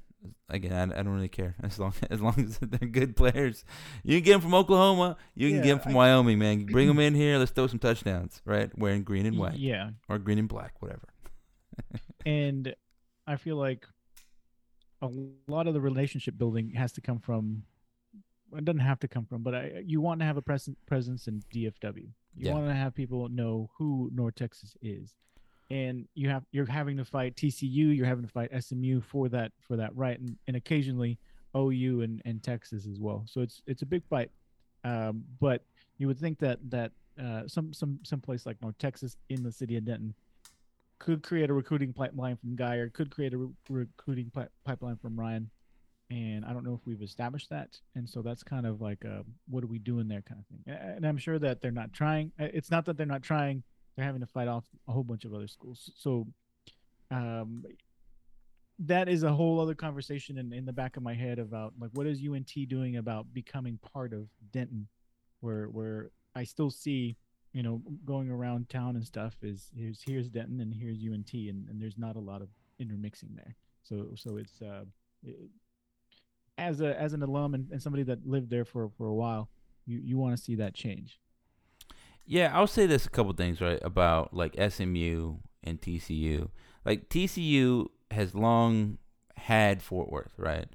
again, 0.49 0.73
I, 0.73 0.99
I 0.99 1.03
don't 1.03 1.13
really 1.13 1.27
care 1.27 1.55
as 1.63 1.79
long 1.79 1.93
as 2.09 2.21
long 2.21 2.35
as 2.37 2.57
they're 2.61 2.87
good 2.87 3.15
players. 3.15 3.63
You 4.03 4.17
can 4.17 4.23
get 4.23 4.31
them 4.33 4.41
from 4.41 4.53
Oklahoma. 4.53 5.17
You 5.35 5.49
can 5.49 5.61
get 5.61 5.69
them 5.69 5.79
from 5.79 5.93
I- 5.93 5.95
Wyoming, 5.95 6.39
man. 6.39 6.65
Bring 6.71 6.87
them 6.87 6.99
in 6.99 7.15
here. 7.15 7.37
Let's 7.37 7.51
throw 7.51 7.67
some 7.67 7.79
touchdowns, 7.79 8.41
right? 8.45 8.75
Wearing 8.77 9.03
green 9.03 9.25
and 9.25 9.37
white 9.37 9.57
yeah, 9.57 9.91
or 10.09 10.17
green 10.19 10.39
and 10.39 10.47
black, 10.47 10.73
whatever. 10.81 11.07
and 12.25 12.75
I 13.27 13.35
feel 13.37 13.55
like 13.55 13.85
a 15.01 15.09
lot 15.47 15.67
of 15.67 15.73
the 15.73 15.81
relationship 15.81 16.37
building 16.37 16.71
has 16.71 16.91
to 16.93 17.01
come 17.01 17.19
from. 17.19 17.63
It 18.55 18.65
doesn't 18.65 18.79
have 18.79 18.99
to 18.99 19.07
come 19.07 19.25
from, 19.25 19.43
but 19.43 19.55
I, 19.55 19.83
you 19.85 20.01
want 20.01 20.19
to 20.19 20.25
have 20.25 20.35
a 20.37 20.41
present 20.41 20.77
presence 20.85 21.27
in 21.27 21.41
DFW. 21.53 21.95
You 21.95 22.11
Yeah. 22.35 22.53
want 22.53 22.67
to 22.67 22.73
have 22.73 22.93
people 22.93 23.29
know 23.29 23.69
who 23.77 24.09
North 24.13 24.35
Texas 24.35 24.75
is, 24.81 25.15
and 25.69 26.07
you 26.15 26.29
have 26.29 26.43
you're 26.51 26.65
having 26.65 26.97
to 26.97 27.05
fight 27.05 27.35
TCU, 27.35 27.95
you're 27.95 28.05
having 28.05 28.25
to 28.25 28.31
fight 28.31 28.51
SMU 28.63 28.99
for 29.01 29.29
that 29.29 29.51
for 29.59 29.77
that 29.77 29.95
right, 29.95 30.19
and, 30.19 30.37
and 30.47 30.55
occasionally 30.57 31.17
OU 31.55 32.01
and, 32.01 32.21
and 32.25 32.43
Texas 32.43 32.85
as 32.85 32.99
well. 32.99 33.23
So 33.27 33.41
it's 33.41 33.61
it's 33.67 33.81
a 33.81 33.85
big 33.85 34.03
fight, 34.05 34.31
um, 34.83 35.23
but 35.39 35.63
you 35.97 36.07
would 36.07 36.19
think 36.19 36.39
that 36.39 36.59
that 36.69 36.91
uh, 37.21 37.47
some 37.47 37.73
some 37.73 37.99
some 38.03 38.19
place 38.21 38.45
like 38.45 38.61
North 38.61 38.77
Texas 38.77 39.15
in 39.29 39.43
the 39.43 39.51
city 39.51 39.77
of 39.77 39.85
Denton 39.85 40.13
could 41.01 41.23
create 41.23 41.49
a 41.49 41.53
recruiting 41.53 41.91
pipeline 41.93 42.37
from 42.37 42.55
Guyer, 42.55 42.93
could 42.93 43.09
create 43.09 43.33
a 43.33 43.37
re- 43.39 43.49
recruiting 43.69 44.29
pi- 44.29 44.47
pipeline 44.63 44.97
from 44.97 45.19
Ryan, 45.19 45.49
and 46.11 46.45
I 46.45 46.53
don't 46.53 46.63
know 46.63 46.75
if 46.75 46.85
we've 46.85 47.01
established 47.01 47.49
that. 47.49 47.69
And 47.95 48.07
so 48.07 48.21
that's 48.21 48.43
kind 48.43 48.67
of 48.67 48.81
like 48.81 49.03
a 49.03 49.23
what 49.49 49.63
are 49.63 49.67
we 49.67 49.79
doing 49.79 50.07
there 50.07 50.21
kind 50.21 50.39
of 50.39 50.45
thing. 50.47 50.63
A- 50.67 50.95
And 50.95 51.05
I'm 51.07 51.17
sure 51.17 51.39
that 51.39 51.59
they're 51.59 51.71
not 51.71 51.91
trying. 51.91 52.31
uh, 52.39 52.49
It's 52.53 52.69
not 52.69 52.85
that 52.85 52.97
they're 52.97 53.07
not 53.15 53.23
trying; 53.23 53.63
they're 53.95 54.05
having 54.05 54.21
to 54.21 54.27
fight 54.27 54.47
off 54.47 54.65
a 54.87 54.91
whole 54.91 55.03
bunch 55.03 55.25
of 55.25 55.33
other 55.33 55.47
schools. 55.47 55.89
So, 55.95 56.27
um, 57.09 57.63
that 58.79 59.09
is 59.09 59.23
a 59.23 59.31
whole 59.33 59.59
other 59.59 59.75
conversation 59.75 60.37
in, 60.37 60.53
in 60.53 60.65
the 60.65 60.73
back 60.73 60.97
of 60.97 61.03
my 61.03 61.13
head 61.15 61.39
about 61.39 61.73
like 61.79 61.91
what 61.93 62.05
is 62.07 62.21
UNT 62.21 62.51
doing 62.67 62.97
about 62.97 63.33
becoming 63.33 63.79
part 63.93 64.13
of 64.13 64.27
Denton, 64.51 64.87
where 65.39 65.65
where 65.65 66.11
I 66.35 66.43
still 66.43 66.69
see 66.69 67.17
you 67.53 67.63
know, 67.63 67.81
going 68.05 68.29
around 68.29 68.69
town 68.69 68.95
and 68.95 69.05
stuff 69.05 69.35
is 69.41 69.71
here's 69.75 70.01
here's 70.01 70.29
Denton 70.29 70.61
and 70.61 70.73
here's 70.73 70.97
UNT 70.97 71.33
and, 71.33 71.67
and 71.69 71.81
there's 71.81 71.97
not 71.97 72.15
a 72.15 72.19
lot 72.19 72.41
of 72.41 72.49
intermixing 72.79 73.35
there. 73.35 73.55
So 73.83 74.09
so 74.15 74.37
it's 74.37 74.61
uh 74.61 74.85
it, 75.23 75.37
as 76.57 76.81
a 76.81 76.99
as 76.99 77.13
an 77.13 77.23
alum 77.23 77.53
and, 77.53 77.69
and 77.71 77.81
somebody 77.81 78.03
that 78.03 78.25
lived 78.25 78.49
there 78.49 78.65
for 78.65 78.89
for 78.97 79.07
a 79.07 79.13
while, 79.13 79.49
you 79.85 79.99
you 80.03 80.17
want 80.17 80.35
to 80.35 80.41
see 80.41 80.55
that 80.55 80.73
change. 80.73 81.19
Yeah, 82.25 82.51
I'll 82.53 82.67
say 82.67 82.85
this 82.85 83.05
a 83.05 83.09
couple 83.09 83.33
things 83.33 83.59
right 83.59 83.79
about 83.81 84.33
like 84.33 84.55
SMU 84.55 85.37
and 85.63 85.81
TCU. 85.81 86.49
Like 86.85 87.09
TCU 87.09 87.87
has 88.11 88.35
long 88.35 88.97
had 89.35 89.81
Fort 89.81 90.09
Worth, 90.09 90.33
right? 90.37 90.67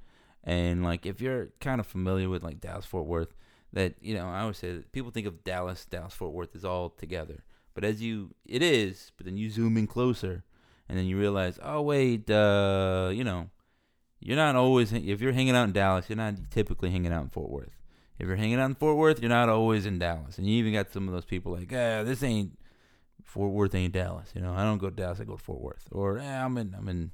And 0.44 0.84
like 0.84 1.06
if 1.06 1.20
you're 1.20 1.50
kind 1.60 1.80
of 1.80 1.86
familiar 1.86 2.28
with 2.28 2.42
like 2.42 2.60
Dallas 2.60 2.84
Fort 2.84 3.06
Worth, 3.06 3.34
that 3.76 3.94
you 4.00 4.14
know 4.14 4.26
I 4.28 4.40
always 4.40 4.56
say 4.56 4.72
that 4.72 4.92
people 4.92 5.10
think 5.10 5.26
of 5.26 5.44
Dallas, 5.44 5.84
Dallas 5.84 6.14
Fort 6.14 6.32
Worth 6.32 6.56
is 6.56 6.64
all 6.64 6.88
together, 6.90 7.44
But 7.74 7.84
as 7.84 8.00
you, 8.02 8.34
it 8.46 8.62
is. 8.62 9.12
But 9.16 9.26
then 9.26 9.36
you 9.36 9.50
zoom 9.50 9.76
in 9.76 9.86
closer, 9.86 10.44
and 10.88 10.98
then 10.98 11.04
you 11.04 11.18
realize, 11.18 11.58
oh 11.62 11.82
wait, 11.82 12.28
uh, 12.30 13.10
you 13.12 13.22
know, 13.22 13.50
you're 14.18 14.36
not 14.36 14.56
always. 14.56 14.92
If 14.92 15.20
you're 15.20 15.32
hanging 15.32 15.54
out 15.54 15.64
in 15.64 15.72
Dallas, 15.72 16.06
you're 16.08 16.16
not 16.16 16.50
typically 16.50 16.90
hanging 16.90 17.12
out 17.12 17.22
in 17.22 17.28
Fort 17.28 17.50
Worth. 17.50 17.76
If 18.18 18.26
you're 18.26 18.36
hanging 18.36 18.58
out 18.58 18.64
in 18.64 18.74
Fort 18.76 18.96
Worth, 18.96 19.20
you're 19.20 19.28
not 19.28 19.50
always 19.50 19.84
in 19.84 19.98
Dallas. 19.98 20.38
And 20.38 20.46
you 20.46 20.54
even 20.54 20.72
got 20.72 20.90
some 20.90 21.06
of 21.06 21.12
those 21.12 21.26
people 21.26 21.52
like, 21.52 21.70
ah, 21.70 22.02
this 22.02 22.22
ain't 22.22 22.58
Fort 23.24 23.52
Worth, 23.52 23.74
ain't 23.74 23.92
Dallas. 23.92 24.30
You 24.34 24.40
know, 24.40 24.54
I 24.54 24.64
don't 24.64 24.78
go 24.78 24.88
to 24.88 24.96
Dallas, 24.96 25.20
I 25.20 25.24
go 25.24 25.36
to 25.36 25.42
Fort 25.42 25.60
Worth. 25.60 25.86
Or 25.92 26.18
eh, 26.18 26.44
I'm 26.44 26.56
in, 26.56 26.74
I'm 26.76 26.88
in. 26.88 27.10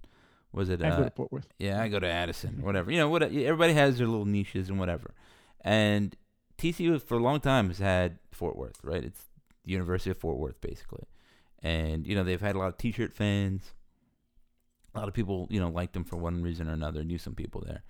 Was 0.53 0.69
it? 0.69 0.81
I 0.85 0.91
uh, 0.91 0.99
go 0.99 1.05
to 1.05 1.11
Fort 1.11 1.33
Worth. 1.33 1.49
yeah, 1.59 1.83
I 1.83 1.89
go 1.89 1.99
to 1.99 2.07
Addison, 2.07 2.63
whatever. 2.63 2.93
You 2.93 2.99
know, 2.99 3.09
what 3.09 3.25
everybody 3.25 3.73
has 3.73 3.99
their 3.99 4.07
little 4.07 4.27
niches 4.27 4.69
and 4.69 4.79
whatever. 4.79 5.13
And 5.63 6.15
TCU 6.63 7.03
for 7.03 7.17
a 7.17 7.23
long 7.23 7.41
time 7.41 7.69
has 7.69 7.79
had 7.79 8.19
Fort 8.31 8.57
Worth, 8.57 8.79
right? 8.85 9.03
It's 9.03 9.25
the 9.65 9.73
University 9.73 10.11
of 10.11 10.19
Fort 10.19 10.39
Worth, 10.39 10.61
basically. 10.61 11.05
And 11.61 12.07
you 12.07 12.15
know, 12.15 12.23
they've 12.23 12.41
had 12.41 12.55
a 12.55 12.59
lot 12.59 12.69
of 12.69 12.79
T-shirt 12.79 13.13
fans. 13.13 13.73
A 14.95 14.99
lot 14.99 15.09
of 15.09 15.15
people, 15.15 15.49
you 15.51 15.59
know, 15.59 15.71
liked 15.71 15.95
them 15.95 16.05
for 16.05 16.17
one 16.17 16.43
reason 16.43 16.69
or 16.69 16.73
another. 16.73 17.03
Knew 17.03 17.19
some 17.19 17.35
people 17.35 17.63
there. 17.67 17.83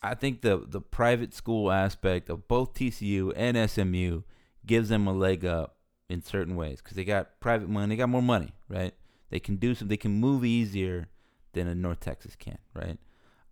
I 0.00 0.14
think 0.14 0.42
the 0.42 0.64
the 0.64 0.80
private 0.80 1.34
school 1.34 1.72
aspect 1.72 2.30
of 2.30 2.46
both 2.46 2.74
TCU 2.74 3.32
and 3.34 3.68
SMU 3.68 4.22
gives 4.64 4.90
them 4.90 5.08
a 5.08 5.12
leg 5.12 5.44
up 5.44 5.78
in 6.08 6.22
certain 6.22 6.54
ways 6.54 6.80
because 6.80 6.96
they 6.96 7.04
got 7.04 7.40
private 7.40 7.68
money, 7.68 7.94
they 7.94 7.98
got 7.98 8.08
more 8.08 8.22
money, 8.22 8.52
right? 8.68 8.94
They 9.30 9.40
can 9.40 9.56
do 9.56 9.74
some, 9.74 9.88
they 9.88 9.96
can 9.96 10.12
move 10.12 10.44
easier 10.44 11.08
than 11.52 11.66
a 11.66 11.74
North 11.74 12.00
Texas 12.00 12.36
can, 12.36 12.58
right? 12.74 12.98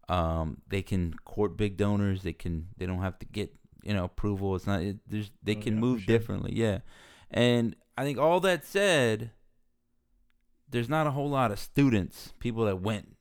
Um, 0.08 0.58
they 0.68 0.82
can 0.82 1.14
court 1.24 1.56
big 1.56 1.76
donors. 1.76 2.22
They 2.22 2.32
can, 2.32 2.68
they 2.76 2.86
don't 2.86 3.02
have 3.02 3.18
to 3.18 3.26
get 3.26 3.52
you 3.82 3.94
know 3.94 4.04
approval. 4.04 4.54
It's 4.56 4.66
not, 4.66 4.82
it, 4.82 4.96
there's, 5.08 5.30
they 5.42 5.56
Oh, 5.56 5.60
can 5.60 5.74
yeah, 5.74 5.80
move 5.80 6.02
sure. 6.02 6.06
differently, 6.18 6.52
yeah. 6.54 6.78
And 7.30 7.76
I 7.98 8.04
think 8.04 8.18
all 8.18 8.40
that 8.40 8.64
said, 8.64 9.30
there's 10.68 10.88
not 10.88 11.06
a 11.06 11.10
whole 11.12 11.28
lot 11.30 11.50
of 11.52 11.58
students, 11.58 12.32
people 12.38 12.64
that 12.64 12.80
went 12.80 13.16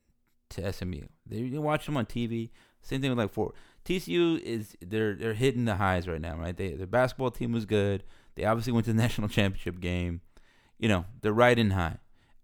to 0.51 0.71
SMU. 0.73 1.01
They 1.25 1.37
you 1.37 1.61
watch 1.61 1.85
them 1.85 1.97
on 1.97 2.05
TV. 2.05 2.49
Same 2.81 3.01
thing 3.01 3.09
with 3.09 3.17
like 3.19 3.31
Fort 3.31 3.55
TCU 3.83 4.39
is 4.41 4.75
they're 4.81 5.15
they're 5.15 5.33
hitting 5.33 5.65
the 5.65 5.75
highs 5.75 6.07
right 6.07 6.21
now, 6.21 6.35
right? 6.37 6.55
They 6.55 6.73
their 6.73 6.87
basketball 6.87 7.31
team 7.31 7.51
was 7.51 7.65
good. 7.65 8.03
They 8.35 8.45
obviously 8.45 8.73
went 8.73 8.85
to 8.85 8.93
the 8.93 8.97
national 9.01 9.27
championship 9.27 9.79
game. 9.79 10.21
You 10.77 10.89
know, 10.89 11.05
they're 11.21 11.33
riding 11.33 11.71
high. 11.71 11.97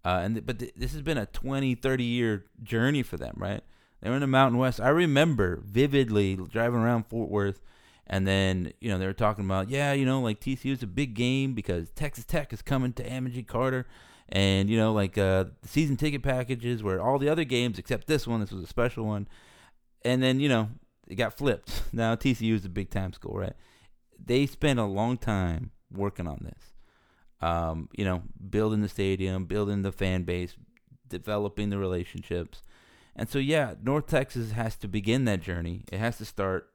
Uh, 0.04 0.20
and 0.24 0.34
th- 0.34 0.46
but 0.46 0.58
th- 0.58 0.72
this 0.76 0.92
has 0.92 1.02
been 1.02 1.18
a 1.18 1.26
20, 1.26 1.76
30 1.76 2.02
year 2.04 2.44
journey 2.62 3.02
for 3.04 3.16
them, 3.16 3.34
right? 3.36 3.60
They 4.00 4.08
were 4.10 4.16
in 4.16 4.20
the 4.20 4.26
Mountain 4.26 4.58
West. 4.58 4.80
I 4.80 4.88
remember 4.88 5.60
vividly 5.64 6.34
driving 6.34 6.80
around 6.80 7.06
Fort 7.06 7.30
Worth, 7.30 7.60
and 8.06 8.26
then 8.26 8.72
you 8.80 8.88
know 8.88 8.98
they 8.98 9.06
were 9.06 9.12
talking 9.12 9.44
about, 9.44 9.68
yeah, 9.68 9.92
you 9.92 10.04
know, 10.04 10.20
like 10.20 10.40
TCU 10.40 10.72
is 10.72 10.82
a 10.82 10.86
big 10.86 11.14
game 11.14 11.54
because 11.54 11.90
Texas 11.90 12.24
Tech 12.24 12.52
is 12.52 12.62
coming 12.62 12.92
to 12.94 13.12
Amon 13.12 13.44
Carter, 13.44 13.86
and 14.28 14.68
you 14.68 14.76
know, 14.76 14.92
like 14.92 15.16
uh, 15.18 15.46
season 15.64 15.96
ticket 15.96 16.22
packages 16.22 16.82
where 16.82 17.00
all 17.00 17.18
the 17.18 17.28
other 17.28 17.44
games 17.44 17.78
except 17.78 18.06
this 18.06 18.26
one, 18.26 18.40
this 18.40 18.52
was 18.52 18.64
a 18.64 18.68
special 18.68 19.04
one, 19.04 19.28
and 20.04 20.22
then 20.22 20.40
you 20.40 20.48
know 20.48 20.68
it 21.08 21.16
got 21.16 21.36
flipped. 21.36 21.82
Now 21.92 22.14
TCU 22.14 22.54
is 22.54 22.64
a 22.64 22.70
big 22.70 22.90
time 22.90 23.12
school, 23.12 23.38
right? 23.38 23.54
They 24.24 24.46
spent 24.46 24.78
a 24.78 24.84
long 24.84 25.18
time 25.18 25.70
working 25.92 26.26
on 26.26 26.38
this. 26.42 26.72
Um, 27.40 27.88
you 27.92 28.04
know, 28.04 28.22
building 28.50 28.82
the 28.82 28.88
stadium, 28.88 29.46
building 29.46 29.82
the 29.82 29.92
fan 29.92 30.22
base, 30.22 30.54
developing 31.08 31.70
the 31.70 31.78
relationships. 31.78 32.62
And 33.14 33.28
so 33.28 33.38
yeah, 33.38 33.74
North 33.82 34.06
Texas 34.06 34.52
has 34.52 34.76
to 34.76 34.88
begin 34.88 35.24
that 35.26 35.42
journey. 35.42 35.84
It 35.92 35.98
has 35.98 36.18
to 36.18 36.24
start 36.24 36.71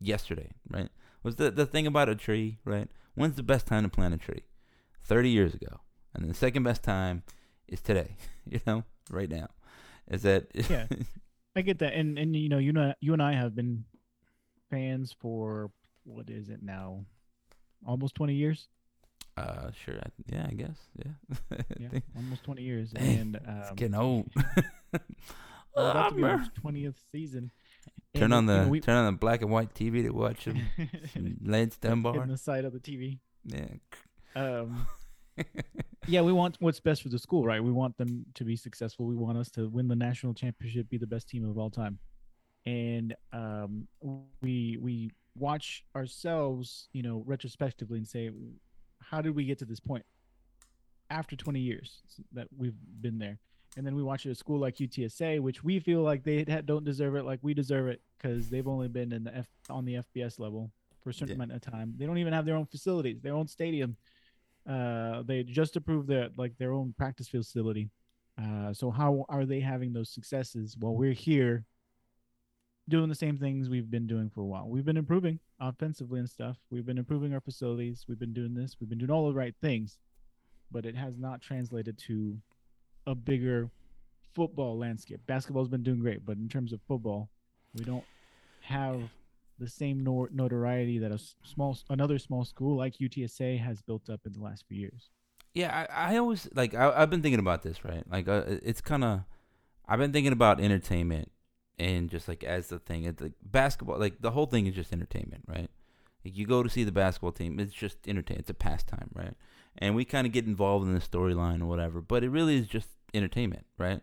yesterday, 0.00 0.50
right? 0.70 0.88
Was 1.22 1.36
the 1.36 1.50
the 1.50 1.66
thing 1.66 1.86
about 1.86 2.08
a 2.08 2.14
tree, 2.14 2.58
right? 2.64 2.88
When's 3.14 3.36
the 3.36 3.42
best 3.42 3.66
time 3.66 3.82
to 3.84 3.88
plant 3.88 4.14
a 4.14 4.18
tree? 4.18 4.42
30 5.04 5.30
years 5.30 5.54
ago. 5.54 5.80
And 6.14 6.28
the 6.28 6.34
second 6.34 6.62
best 6.64 6.82
time 6.82 7.22
is 7.68 7.80
today, 7.80 8.16
you 8.44 8.60
know, 8.66 8.84
right 9.10 9.28
now. 9.30 9.48
Is 10.08 10.22
that 10.22 10.46
Yeah. 10.70 10.86
I 11.56 11.62
get 11.62 11.78
that, 11.78 11.94
and 11.94 12.18
and 12.18 12.36
you 12.36 12.48
know, 12.48 12.58
you 12.58 12.72
know, 12.72 12.92
you 13.00 13.12
and 13.14 13.22
I 13.22 13.32
have 13.32 13.54
been 13.54 13.84
fans 14.70 15.14
for 15.18 15.70
what 16.04 16.28
is 16.28 16.48
it 16.50 16.62
now? 16.62 17.04
Almost 17.86 18.14
twenty 18.14 18.34
years. 18.34 18.68
uh 19.36 19.70
sure. 19.72 19.94
I, 19.96 20.08
yeah, 20.30 20.46
I 20.50 20.54
guess. 20.54 20.78
Yeah. 20.96 21.56
Yeah, 21.78 21.88
think 21.88 22.04
almost 22.14 22.44
twenty 22.44 22.62
years, 22.62 22.90
Dang, 22.90 23.18
and 23.18 23.36
it's 23.36 23.70
um, 23.70 23.76
getting 23.76 23.94
old. 23.94 24.30
we're 25.74 25.90
about 25.90 26.10
to 26.10 26.14
be 26.14 26.22
our 26.24 26.44
twentieth 26.60 26.96
season. 27.12 27.50
Turn 28.14 28.32
on 28.32 28.46
the 28.46 28.66
we- 28.68 28.80
turn 28.80 28.96
on 28.96 29.12
the 29.12 29.18
black 29.18 29.42
and 29.42 29.50
white 29.50 29.74
TV 29.74 30.02
to 30.02 30.10
watch 30.10 30.44
some, 30.44 30.62
some 31.12 31.36
Lance 31.44 31.78
in 31.82 32.28
the 32.28 32.38
side 32.38 32.64
of 32.64 32.72
the 32.72 32.80
TV. 32.80 33.18
Yeah. 33.44 33.66
Um, 34.34 34.86
yeah, 36.06 36.22
we 36.22 36.32
want 36.32 36.56
what's 36.60 36.80
best 36.80 37.02
for 37.02 37.08
the 37.08 37.18
school, 37.18 37.44
right? 37.44 37.62
We 37.62 37.72
want 37.72 37.96
them 37.98 38.26
to 38.34 38.44
be 38.44 38.56
successful. 38.56 39.06
We 39.06 39.16
want 39.16 39.38
us 39.38 39.50
to 39.50 39.68
win 39.68 39.88
the 39.88 39.96
national 39.96 40.34
championship, 40.34 40.88
be 40.88 40.98
the 40.98 41.06
best 41.06 41.28
team 41.28 41.48
of 41.48 41.58
all 41.58 41.70
time. 41.70 41.98
And 42.64 43.14
um, 43.32 43.86
we 44.40 44.78
we 44.80 45.10
watch 45.36 45.84
ourselves, 45.94 46.88
you 46.92 47.02
know, 47.02 47.22
retrospectively 47.26 47.98
and 47.98 48.08
say, 48.08 48.30
how 49.02 49.20
did 49.20 49.34
we 49.36 49.44
get 49.44 49.58
to 49.58 49.64
this 49.64 49.80
point? 49.80 50.04
After 51.10 51.36
20 51.36 51.60
years 51.60 52.00
that 52.32 52.48
we've 52.56 52.74
been 53.00 53.18
there, 53.18 53.38
and 53.76 53.86
then 53.86 53.94
we 53.94 54.02
watch 54.02 54.24
it 54.26 54.30
at 54.30 54.32
a 54.32 54.34
school 54.36 54.58
like 54.58 54.76
UTSA, 54.76 55.40
which 55.40 55.62
we 55.62 55.78
feel 55.78 56.02
like 56.02 56.24
they 56.24 56.44
don't 56.44 56.84
deserve 56.84 57.14
it, 57.14 57.24
like 57.24 57.40
we 57.42 57.52
deserve 57.54 57.88
it, 57.88 58.00
because 58.16 58.48
they've 58.48 58.66
only 58.66 58.88
been 58.88 59.12
in 59.12 59.24
the 59.24 59.36
F 59.36 59.46
on 59.68 59.84
the 59.84 59.94
FBS 59.96 60.38
level 60.38 60.70
for 61.02 61.10
a 61.10 61.12
certain 61.14 61.28
Yeah. 61.28 61.34
amount 61.44 61.52
of 61.52 61.60
time. 61.60 61.94
They 61.96 62.06
don't 62.06 62.18
even 62.18 62.32
have 62.32 62.46
their 62.46 62.56
own 62.56 62.66
facilities, 62.66 63.20
their 63.20 63.34
own 63.34 63.46
stadium. 63.48 63.96
Uh, 64.66 65.22
they 65.22 65.44
just 65.44 65.76
approved 65.76 66.08
their 66.08 66.30
like 66.36 66.56
their 66.58 66.72
own 66.72 66.92
practice 66.94 67.28
facility. 67.28 67.90
Uh, 68.38 68.72
so 68.72 68.90
how 68.90 69.24
are 69.28 69.46
they 69.46 69.60
having 69.60 69.92
those 69.92 70.10
successes 70.10 70.76
while 70.76 70.94
we're 70.94 71.12
here 71.12 71.64
doing 72.88 73.08
the 73.08 73.14
same 73.14 73.36
things 73.38 73.68
we've 73.68 73.90
been 73.90 74.06
doing 74.06 74.28
for 74.30 74.40
a 74.40 74.44
while? 74.46 74.68
We've 74.68 74.84
been 74.84 74.96
improving 74.96 75.38
offensively 75.60 76.18
and 76.18 76.28
stuff. 76.28 76.58
We've 76.70 76.84
been 76.86 76.98
improving 76.98 77.32
our 77.34 77.40
facilities. 77.40 78.04
We've 78.08 78.18
been 78.18 78.32
doing 78.34 78.54
this. 78.54 78.76
We've 78.80 78.88
been 78.88 78.98
doing 78.98 79.10
all 79.10 79.28
the 79.28 79.34
right 79.34 79.54
things, 79.60 79.98
but 80.70 80.84
it 80.84 80.96
has 80.96 81.16
not 81.18 81.40
translated 81.40 81.96
to 82.06 82.38
a 83.06 83.14
bigger 83.14 83.70
football 84.34 84.78
landscape. 84.78 85.20
Basketball's 85.26 85.68
been 85.68 85.82
doing 85.82 86.00
great, 86.00 86.24
but 86.24 86.36
in 86.36 86.48
terms 86.48 86.72
of 86.72 86.80
football, 86.86 87.30
we 87.74 87.84
don't 87.84 88.04
have 88.60 89.00
the 89.58 89.68
same 89.68 90.04
nor- 90.04 90.28
notoriety 90.32 90.98
that 90.98 91.10
a 91.10 91.18
small 91.44 91.78
another 91.88 92.18
small 92.18 92.44
school 92.44 92.76
like 92.76 92.98
UTSA 92.98 93.58
has 93.58 93.80
built 93.80 94.10
up 94.10 94.20
in 94.26 94.32
the 94.32 94.40
last 94.40 94.64
few 94.68 94.78
years. 94.78 95.10
Yeah, 95.54 95.86
I, 95.90 96.14
I 96.14 96.16
always 96.18 96.48
like 96.54 96.74
I, 96.74 96.92
I've 96.94 97.10
been 97.10 97.22
thinking 97.22 97.40
about 97.40 97.62
this, 97.62 97.84
right? 97.84 98.04
Like 98.10 98.28
uh, 98.28 98.42
it's 98.46 98.80
kind 98.80 99.04
of 99.04 99.20
I've 99.88 99.98
been 99.98 100.12
thinking 100.12 100.32
about 100.32 100.60
entertainment 100.60 101.30
and 101.78 102.10
just 102.10 102.28
like 102.28 102.44
as 102.44 102.68
the 102.68 102.78
thing, 102.78 103.04
it's 103.04 103.22
like 103.22 103.32
basketball. 103.42 103.98
Like 103.98 104.20
the 104.20 104.32
whole 104.32 104.46
thing 104.46 104.66
is 104.66 104.74
just 104.74 104.92
entertainment, 104.92 105.44
right? 105.46 105.70
Like 106.24 106.36
you 106.36 106.46
go 106.46 106.62
to 106.62 106.68
see 106.68 106.84
the 106.84 106.92
basketball 106.92 107.32
team, 107.32 107.60
it's 107.60 107.72
just 107.72 108.08
entertain. 108.08 108.38
It's 108.38 108.50
a 108.50 108.54
pastime, 108.54 109.10
right? 109.14 109.34
And 109.78 109.94
we 109.94 110.04
kind 110.04 110.26
of 110.26 110.32
get 110.32 110.46
involved 110.46 110.86
in 110.86 110.94
the 110.94 111.00
storyline 111.00 111.62
or 111.62 111.66
whatever, 111.66 112.00
but 112.00 112.24
it 112.24 112.30
really 112.30 112.56
is 112.56 112.66
just 112.66 112.88
entertainment, 113.14 113.66
right? 113.78 114.00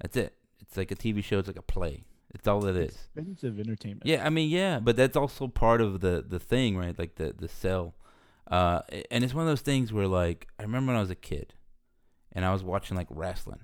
That's 0.00 0.16
it. 0.16 0.34
It's 0.60 0.76
like 0.76 0.90
a 0.90 0.96
TV 0.96 1.22
show. 1.22 1.38
It's 1.38 1.48
like 1.48 1.58
a 1.58 1.62
play. 1.62 2.04
It's 2.34 2.46
all 2.46 2.64
it 2.66 2.76
is. 2.76 2.94
Expensive 2.94 3.58
entertainment. 3.58 4.04
Yeah, 4.04 4.24
I 4.24 4.30
mean, 4.30 4.50
yeah, 4.50 4.80
but 4.80 4.96
that's 4.96 5.16
also 5.16 5.48
part 5.48 5.80
of 5.80 6.00
the 6.00 6.24
the 6.26 6.38
thing, 6.38 6.76
right? 6.76 6.98
Like 6.98 7.14
the 7.14 7.34
the 7.36 7.48
sell. 7.48 7.94
Uh, 8.50 8.80
and 9.10 9.24
it's 9.24 9.34
one 9.34 9.42
of 9.42 9.48
those 9.48 9.60
things 9.60 9.92
where, 9.92 10.06
like, 10.06 10.48
I 10.58 10.62
remember 10.62 10.90
when 10.90 10.96
I 10.96 11.00
was 11.00 11.10
a 11.10 11.14
kid, 11.14 11.52
and 12.32 12.44
I 12.44 12.52
was 12.52 12.64
watching 12.64 12.96
like 12.96 13.08
wrestling, 13.10 13.60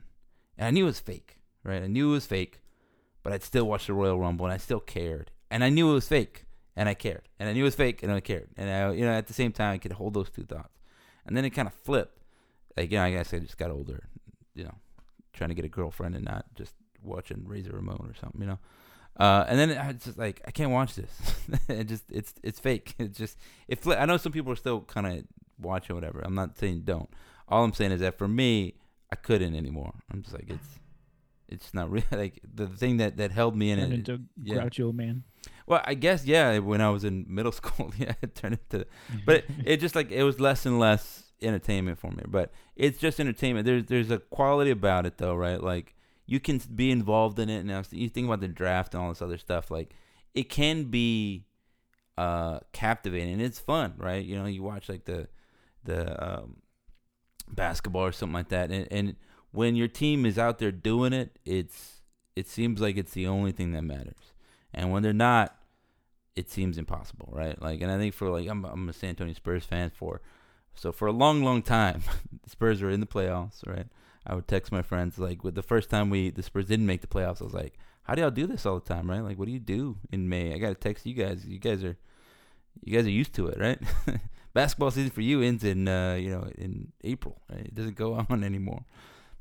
and 0.59 0.66
I 0.66 0.70
knew 0.70 0.85
it 0.85 0.88
was 0.88 1.01
fake, 1.01 1.38
right? 1.62 1.83
I 1.83 1.87
knew 1.87 2.11
it 2.11 2.12
was 2.12 2.27
fake, 2.27 2.61
but 3.23 3.33
I'd 3.33 3.42
still 3.42 3.64
watch 3.66 3.87
the 3.87 3.94
Royal 3.94 4.18
Rumble, 4.18 4.44
and 4.44 4.53
I 4.53 4.59
still 4.59 4.81
cared, 4.81 5.31
and 5.51 5.64
I 5.64 5.70
knew 5.70 5.90
it 5.90 5.94
was 5.94 6.09
fake, 6.09 6.44
and 6.77 6.87
I 6.87 6.94
cared, 6.94 7.29
and 7.38 7.49
I 7.49 7.55
knew 7.55 7.62
it 7.62 7.64
was 7.64 7.75
fake, 7.75 8.03
and 8.03 8.12
I 8.12 8.20
cared, 8.20 8.49
and 8.59 8.68
I, 8.68 8.92
you 8.92 9.07
know, 9.07 9.12
at 9.12 9.27
the 9.27 9.35
same 9.35 9.53
time, 9.53 9.75
I 9.75 9.79
could 9.79 9.92
hold 9.92 10.12
those 10.14 10.29
two 10.31 10.44
thoughts, 10.44 10.79
and 11.27 11.35
then 11.37 11.44
it 11.47 11.51
kind 11.51 11.68
of 11.68 11.75
flipped. 11.75 12.23
Like, 12.77 12.90
you 12.90 12.99
know, 12.99 13.05
I 13.05 13.12
guess 13.12 13.33
I 13.33 13.38
just 13.38 13.57
got 13.57 13.70
older, 13.70 14.05
you 14.54 14.64
know, 14.64 14.74
trying 15.32 15.48
to 15.50 15.54
get 15.54 15.64
a 15.64 15.68
girlfriend 15.68 16.14
and 16.14 16.24
not 16.24 16.46
just 16.54 16.74
watching 17.02 17.44
Razor 17.46 17.72
Ramon 17.72 18.07
or 18.09 18.14
something, 18.14 18.40
you 18.40 18.46
know. 18.46 18.59
Uh, 19.16 19.44
and 19.48 19.59
then 19.59 19.78
I 19.78 19.88
was 19.88 20.02
just 20.02 20.18
like, 20.18 20.40
I 20.46 20.50
can't 20.50 20.72
watch 20.72 20.94
this. 20.96 21.34
it 21.68 21.84
just, 21.84 22.05
it's, 22.11 22.34
it's 22.42 22.59
fake. 22.59 22.94
It's 22.98 23.16
just, 23.16 23.38
it. 23.68 23.80
Fli- 23.80 24.00
I 24.00 24.07
know 24.07 24.16
some 24.16 24.32
people 24.32 24.52
are 24.52 24.57
still 24.57 24.80
kind 24.80 25.07
of 25.07 25.24
watching 25.59 25.94
whatever. 25.94 26.20
I'm 26.24 26.34
not 26.34 26.59
saying 26.59 26.82
don't. 26.84 27.09
All 27.48 27.62
I'm 27.62 27.72
saying 27.72 27.92
is 27.92 28.00
that 28.00 28.18
for 28.18 28.26
me, 28.26 28.74
I 29.12 29.16
couldn't 29.16 29.55
anymore. 29.55 29.92
I'm 30.11 30.22
just 30.22 30.34
like, 30.34 30.46
it's, 30.48 30.80
it's 31.48 31.74
not 31.74 31.90
really 31.90 32.07
like 32.12 32.40
the 32.55 32.66
thing 32.66 32.96
that 32.96 33.18
that 33.18 33.30
held 33.30 33.57
me 33.57 33.70
in 33.70 33.78
Turned 33.78 33.92
it. 33.92 33.96
into 33.96 34.22
yeah. 34.42 34.55
grouchy 34.55 34.82
old 34.82 34.96
man. 34.96 35.22
Well, 35.66 35.82
I 35.84 35.94
guess 35.94 36.24
yeah. 36.24 36.59
When 36.59 36.80
I 36.80 36.90
was 36.90 37.05
in 37.05 37.26
middle 37.28 37.52
school, 37.52 37.92
yeah, 37.98 38.14
it 38.22 38.34
turned 38.34 38.59
into. 38.70 38.86
But 39.24 39.36
it, 39.36 39.50
it 39.64 39.76
just 39.76 39.94
like 39.94 40.11
it 40.11 40.24
was 40.24 40.40
less 40.40 40.66
and 40.66 40.80
less 40.80 41.24
entertainment 41.43 41.99
for 41.99 42.11
me. 42.11 42.22
But 42.26 42.53
it's 42.76 42.99
just 42.99 43.20
entertainment. 43.20 43.66
There's 43.66 43.87
there's 43.87 44.11
a 44.11 44.18
quality 44.18 44.70
about 44.70 45.07
it 45.07 45.18
though, 45.18 45.35
right? 45.35 45.62
Like 45.62 45.95
you 46.26 46.41
can 46.41 46.61
be 46.74 46.91
involved 46.91 47.39
in 47.39 47.49
it. 47.51 47.64
And 47.64 47.87
you 47.91 48.09
think 48.09 48.26
about 48.26 48.41
the 48.41 48.49
draft 48.49 48.95
and 48.95 49.03
all 49.03 49.09
this 49.11 49.22
other 49.22 49.39
stuff. 49.39 49.70
Like 49.70 49.95
it 50.35 50.49
can 50.49 50.85
be 50.85 51.47
uh 52.16 52.61
captivating. 52.72 53.41
It's 53.41 53.59
fun, 53.59 53.95
right? 53.99 54.24
You 54.24 54.39
know, 54.39 54.47
you 54.47 54.62
watch 54.62 54.89
like 54.89 55.05
the 55.05 55.28
the 55.85 56.41
um, 56.41 56.57
basketball 57.49 58.07
or 58.07 58.12
something 58.12 58.35
like 58.35 58.49
that. 58.49 58.70
And, 58.70 58.89
and 58.91 59.16
when 59.53 59.76
your 59.76 59.89
team 59.89 60.26
is 60.26 60.39
out 60.39 60.59
there 60.59 60.72
doing 60.72 61.12
it, 61.12 61.39
it's 61.45 62.01
it 62.35 62.49
seems 62.49 62.80
like 62.80 62.97
it's 62.97 63.12
the 63.12 63.26
only 63.26 63.53
thing 63.53 63.72
that 63.72 63.82
matters. 63.82 64.32
And 64.72 64.91
when 64.91 65.03
they're 65.03 65.12
not, 65.12 65.57
it 66.35 66.51
seems 66.51 66.78
impossible, 66.78 67.28
right? 67.32 67.61
Like, 67.62 67.80
and 67.80 67.93
I 67.93 67.99
think 67.99 68.14
for 68.14 68.28
like 68.30 68.49
I'm 68.49 68.64
I'm 68.64 68.89
a 68.89 68.93
San 68.93 69.11
Antonio 69.11 69.35
Spurs 69.35 69.64
fan 69.64 69.91
for, 69.91 70.20
so 70.75 70.93
for 70.93 71.07
a 71.07 71.12
long, 71.12 71.43
long 71.43 71.62
time, 71.62 72.03
the 72.43 72.51
Spurs 72.51 72.83
were 72.83 72.91
in 72.91 73.01
the 73.01 73.07
playoffs, 73.07 73.66
right? 73.66 73.87
I 74.27 74.35
would 74.35 74.49
text 74.49 74.72
my 74.72 74.83
friends 74.83 75.18
like 75.18 75.45
with 75.45 75.55
the 75.55 75.62
first 75.62 75.91
time 75.91 76.11
we 76.11 76.31
the 76.31 76.43
Spurs 76.43 76.66
didn't 76.66 76.87
make 76.87 77.01
the 77.01 77.07
playoffs, 77.07 77.41
I 77.41 77.45
was 77.45 77.55
like, 77.55 77.79
how 78.05 78.14
do 78.14 78.22
y'all 78.22 78.31
do 78.31 78.47
this 78.47 78.66
all 78.66 78.79
the 78.79 78.95
time, 78.95 79.11
right? 79.11 79.20
Like, 79.22 79.39
what 79.39 79.47
do 79.47 79.53
you 79.53 79.61
do 79.61 79.97
in 80.12 80.29
May? 80.29 80.55
I 80.55 80.59
gotta 80.59 80.75
text 80.75 81.07
you 81.07 81.14
guys. 81.14 81.45
You 81.47 81.59
guys 81.59 81.83
are, 81.85 81.97
you 82.83 82.97
guys 82.97 83.07
are 83.07 83.11
used 83.11 83.35
to 83.35 83.49
it, 83.49 83.59
right? 83.59 83.79
Basketball 84.55 84.91
season 84.91 85.11
for 85.11 85.22
you 85.22 85.43
ends 85.43 85.64
in, 85.64 85.89
uh, 85.89 86.14
you 86.14 86.31
know, 86.31 86.49
in 86.57 86.93
April. 87.03 87.41
Right? 87.51 87.66
It 87.66 87.75
doesn't 87.75 87.97
go 87.97 88.14
on 88.31 88.45
anymore. 88.45 88.85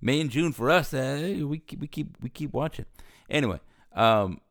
May 0.02 0.20
and 0.20 0.30
June 0.30 0.52
for 0.52 0.70
us, 0.70 0.94
uh, 0.94 1.44
we 1.46 1.60
keep, 1.60 1.80
we 1.80 1.88
keep 1.88 2.18
we 2.22 2.30
keep 2.30 2.54
watching. 2.54 2.86
Anyway, 3.30 3.60
um, 3.94 4.42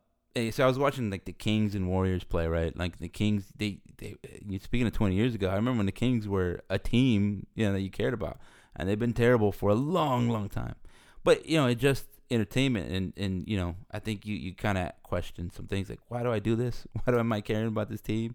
so 0.50 0.64
I 0.64 0.66
was 0.66 0.78
watching 0.78 1.10
like 1.10 1.24
the 1.24 1.32
Kings 1.32 1.74
and 1.74 1.88
Warriors 1.88 2.24
play, 2.24 2.46
right? 2.46 2.76
Like 2.76 2.98
the 2.98 3.08
Kings, 3.08 3.46
they 3.56 3.78
they. 3.98 4.16
Speaking 4.58 4.86
of 4.86 4.92
20 4.92 5.14
years 5.14 5.34
ago, 5.34 5.48
I 5.48 5.54
remember 5.54 5.78
when 5.78 5.86
the 5.86 5.92
Kings 5.92 6.26
were 6.26 6.60
a 6.70 6.78
team, 6.78 7.46
you 7.54 7.66
know, 7.66 7.72
that 7.72 7.80
you 7.80 7.90
cared 7.90 8.14
about, 8.14 8.38
and 8.76 8.88
they've 8.88 8.98
been 8.98 9.12
terrible 9.12 9.52
for 9.52 9.70
a 9.70 9.74
long, 9.74 10.28
long 10.28 10.48
time. 10.48 10.76
But 11.24 11.46
you 11.46 11.56
know, 11.56 11.66
it 11.66 11.76
just 11.76 12.06
entertainment 12.32 12.90
and 12.90 13.12
and 13.16 13.46
you 13.46 13.58
know 13.58 13.76
I 13.90 13.98
think 13.98 14.24
you 14.24 14.34
you 14.34 14.54
kind 14.54 14.78
of 14.78 14.92
question 15.02 15.50
some 15.50 15.66
things 15.66 15.90
like 15.90 16.00
why 16.08 16.22
do 16.22 16.32
I 16.32 16.38
do 16.38 16.56
this? 16.56 16.86
Why 17.04 17.12
do 17.12 17.18
am 17.18 17.32
I 17.32 17.40
caring 17.40 17.68
about 17.68 17.88
this 17.88 18.00
team? 18.00 18.34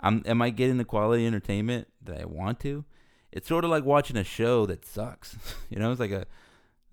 I'm 0.00 0.22
am 0.26 0.42
I 0.42 0.50
getting 0.50 0.78
the 0.78 0.84
quality 0.84 1.26
entertainment 1.26 1.88
that 2.04 2.20
I 2.20 2.24
want 2.26 2.60
to? 2.60 2.84
It's 3.32 3.48
sort 3.48 3.64
of 3.64 3.70
like 3.70 3.84
watching 3.84 4.16
a 4.16 4.24
show 4.24 4.66
that 4.66 4.84
sucks. 4.84 5.36
you 5.70 5.78
know, 5.78 5.90
it's 5.90 6.00
like 6.00 6.10
a 6.10 6.26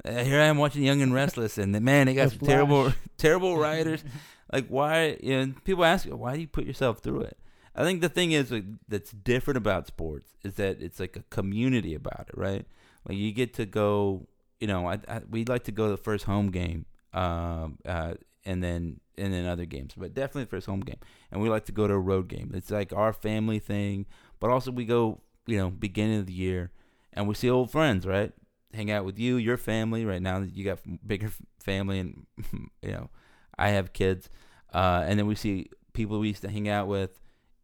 uh, 0.03 0.24
here 0.24 0.39
I 0.39 0.45
am 0.45 0.58
watching 0.58 0.84
Young 0.84 1.01
and 1.01 1.14
Restless, 1.14 1.58
and 1.58 1.80
man, 1.82 2.08
they 2.08 2.14
got 2.14 2.30
some 2.30 2.39
terrible 2.39 2.93
terrible 3.18 3.58
writers. 3.58 4.03
Like 4.51 4.67
why? 4.67 5.17
You 5.21 5.45
know, 5.45 5.53
people 5.63 5.85
ask 5.85 6.07
why 6.07 6.35
do 6.35 6.41
you 6.41 6.47
put 6.47 6.65
yourself 6.65 6.99
through 6.99 7.21
it? 7.21 7.37
I 7.75 7.83
think 7.83 8.01
the 8.01 8.09
thing 8.09 8.31
is 8.31 8.51
like, 8.51 8.63
that's 8.87 9.11
different 9.11 9.57
about 9.57 9.87
sports 9.87 10.33
is 10.43 10.53
that 10.55 10.81
it's 10.81 10.99
like 10.99 11.17
a 11.17 11.23
community 11.29 11.93
about 11.93 12.29
it, 12.29 12.37
right? 12.37 12.65
Like 13.07 13.17
you 13.17 13.33
get 13.33 13.53
to 13.55 13.65
go 13.65 14.27
you 14.59 14.67
know, 14.67 14.87
I, 14.87 14.99
I, 15.07 15.21
we'd 15.29 15.49
like 15.49 15.63
to 15.65 15.71
go 15.71 15.85
to 15.85 15.91
the 15.91 15.97
first 15.97 16.25
home 16.25 16.51
game, 16.51 16.85
um, 17.13 17.77
uh, 17.85 18.13
and 18.45 18.63
then 18.63 18.99
and 19.17 19.33
then 19.33 19.45
other 19.45 19.65
games, 19.65 19.93
but 19.95 20.13
definitely 20.13 20.43
the 20.43 20.49
first 20.49 20.67
home 20.67 20.81
game. 20.81 20.99
And 21.31 21.41
we 21.41 21.49
like 21.49 21.65
to 21.65 21.71
go 21.71 21.87
to 21.87 21.93
a 21.93 21.99
road 21.99 22.27
game. 22.27 22.51
It's 22.53 22.71
like 22.71 22.93
our 22.93 23.13
family 23.13 23.59
thing, 23.59 24.05
but 24.39 24.49
also 24.49 24.71
we 24.71 24.85
go, 24.85 25.21
you 25.45 25.57
know, 25.57 25.69
beginning 25.69 26.19
of 26.19 26.25
the 26.25 26.33
year, 26.33 26.71
and 27.13 27.27
we 27.27 27.35
see 27.35 27.49
old 27.49 27.71
friends, 27.71 28.05
right? 28.05 28.31
Hang 28.73 28.91
out 28.91 29.05
with 29.05 29.19
you, 29.19 29.37
your 29.37 29.57
family. 29.57 30.05
Right 30.05 30.21
now, 30.21 30.39
that 30.39 30.55
you 30.55 30.65
got 30.65 30.79
bigger 31.05 31.31
family, 31.59 31.99
and 31.99 32.25
you 32.81 32.91
know, 32.91 33.09
I 33.58 33.70
have 33.70 33.93
kids, 33.93 34.30
uh, 34.74 35.03
and 35.08 35.18
then 35.18 35.28
we 35.28 35.36
see 35.36 35.70
people 35.93 36.20
we 36.20 36.28
used 36.30 36.41
to 36.41 36.49
hang 36.49 36.68
out 36.68 36.88
with. 36.88 37.20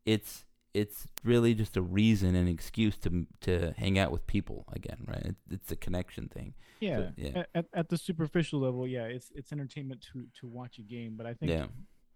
It's 0.06 0.46
it's 0.74 1.08
really 1.24 1.54
just 1.54 1.76
a 1.76 1.82
reason 1.82 2.36
and 2.36 2.48
excuse 2.48 2.98
to 2.98 3.28
to 3.42 3.74
hang 3.78 4.00
out 4.00 4.12
with 4.12 4.26
people 4.28 4.66
again, 4.72 5.06
right? 5.08 5.26
It, 5.26 5.36
it's 5.50 5.72
a 5.72 5.76
connection 5.76 6.30
thing. 6.30 6.54
Yeah, 6.80 6.98
so, 6.98 7.12
yeah. 7.18 7.44
At, 7.54 7.66
at 7.74 7.90
the 7.90 7.98
superficial 7.98 8.60
level, 8.60 8.88
yeah, 8.88 9.04
it's 9.04 9.32
it's 9.36 9.52
entertainment 9.52 10.06
to 10.14 10.26
to 10.40 10.48
watch 10.48 10.80
a 10.80 10.82
game, 10.82 11.16
but 11.18 11.26
I 11.26 11.34
think 11.34 11.52
yeah. 11.52 11.66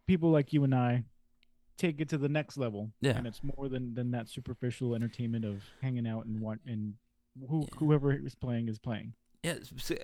people 0.08 0.32
like 0.32 0.54
you 0.54 0.64
and 0.64 0.74
I 0.74 1.04
take 1.78 2.00
it 2.00 2.10
to 2.10 2.18
the 2.18 2.30
next 2.30 2.58
level. 2.58 2.92
Yeah, 3.02 3.18
and 3.18 3.28
it's 3.28 3.42
more 3.44 3.68
than 3.68 3.94
than 3.94 4.12
that 4.12 4.30
superficial 4.30 4.96
entertainment 4.96 5.46
of 5.46 5.64
hanging 5.82 6.08
out 6.08 6.26
and 6.26 6.40
what 6.40 6.60
and 6.66 6.94
who 7.50 7.62
yeah. 7.62 7.78
whoever 7.78 8.14
is 8.14 8.36
playing 8.36 8.70
is 8.70 8.80
playing. 8.80 9.14
Yeah, 9.46 9.56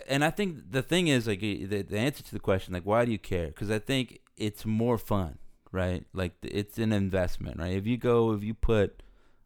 and 0.08 0.24
I 0.24 0.30
think 0.30 0.72
the 0.72 0.82
thing 0.82 1.08
is 1.08 1.28
like 1.28 1.40
the, 1.40 1.82
the 1.82 1.98
answer 1.98 2.24
to 2.24 2.32
the 2.32 2.40
question, 2.40 2.74
like, 2.74 2.86
why 2.86 3.06
do 3.06 3.12
you 3.12 3.20
care? 3.20 3.48
Because 3.48 3.72
I 3.72 3.80
think 3.80 4.20
it's 4.38 4.66
more 4.66 4.98
fun 4.98 5.38
right? 5.72 6.06
Like 6.14 6.34
it's 6.42 6.78
an 6.78 6.92
investment, 6.94 7.60
right? 7.60 7.74
If 7.74 7.88
you 7.88 7.98
go, 7.98 8.32
if 8.34 8.44
you 8.44 8.54
put 8.54 9.02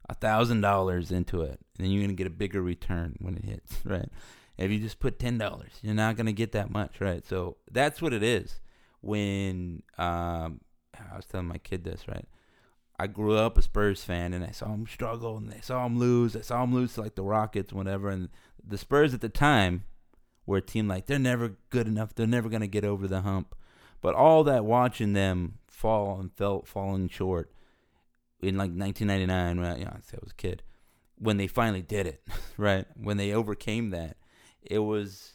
a 0.10 0.14
thousand 0.14 0.62
dollars 0.62 1.12
into 1.12 1.41
it, 1.41 1.60
then 1.78 1.89
you're 1.89 2.04
gonna 2.04 2.14
get 2.14 2.28
a 2.28 2.32
bigger 2.32 2.62
return 2.62 3.16
when 3.20 3.36
it 3.36 3.46
hits, 3.46 3.78
right? 3.86 4.10
If 4.58 4.72
you 4.72 4.80
just 4.80 5.00
put 5.00 5.20
ten 5.20 5.38
dollars, 5.38 5.72
you're 5.82 5.93
not 5.93 6.18
gonna 6.18 6.32
get 6.32 6.52
that 6.54 6.72
much, 6.72 7.00
right? 7.00 7.26
So 7.26 7.58
that's 7.72 8.02
what 8.02 8.14
it 8.14 8.24
is. 8.24 8.60
When 9.02 9.84
um, 10.00 10.62
I 10.96 11.16
was 11.16 11.26
telling 11.26 11.48
my 11.48 11.60
kid 11.60 11.84
this, 11.84 12.08
right? 12.08 12.28
I 12.98 13.08
grew 13.08 13.36
up 13.36 13.58
a 13.58 13.62
Spurs 13.62 14.04
fan, 14.04 14.34
and 14.34 14.43
I 14.43 14.52
saw 14.52 14.74
him 14.74 14.88
struggle, 14.88 15.38
and 15.38 15.54
I 15.54 15.60
saw 15.60 15.86
him 15.86 16.00
lose. 16.00 16.36
I 16.36 16.41
saw 16.41 16.64
him 16.64 16.74
lose 16.74 16.93
to 16.93 17.02
like 17.02 17.16
the 17.16 17.24
Rockets, 17.24 17.74
whatever. 17.74 18.10
And 18.10 18.30
the 18.68 18.78
Spurs 18.78 19.13
at 19.13 19.22
the 19.22 19.30
time 19.30 19.84
were 20.45 20.57
a 20.57 20.61
team 20.61 20.88
like 20.88 21.05
they're 21.05 21.20
never 21.20 21.57
good 21.70 21.88
enough. 21.88 22.13
They're 22.16 22.28
never 22.28 22.49
gonna 22.49 22.68
get 22.68 22.86
over 22.86 23.07
the 23.07 23.22
hump. 23.22 23.55
But 24.01 24.16
all 24.16 24.43
that 24.43 24.66
watching 24.66 25.13
them 25.13 25.59
fall 25.68 26.20
and 26.20 26.32
felt 26.32 26.68
falling 26.68 27.09
short 27.09 27.51
in 28.39 28.57
like 28.57 28.72
1999 28.72 29.59
when 29.59 29.66
I, 29.66 29.78
you 29.78 29.86
know, 29.86 29.91
I 29.91 30.18
was 30.22 30.32
a 30.32 30.36
kid 30.36 30.63
when 31.18 31.38
they 31.38 31.47
finally 31.47 31.82
did 31.82 32.07
it 32.07 32.22
right? 32.57 32.86
When 32.95 33.18
they 33.18 33.34
overcame 33.34 33.89
that 33.91 34.18
it 34.61 34.80
was 34.80 35.34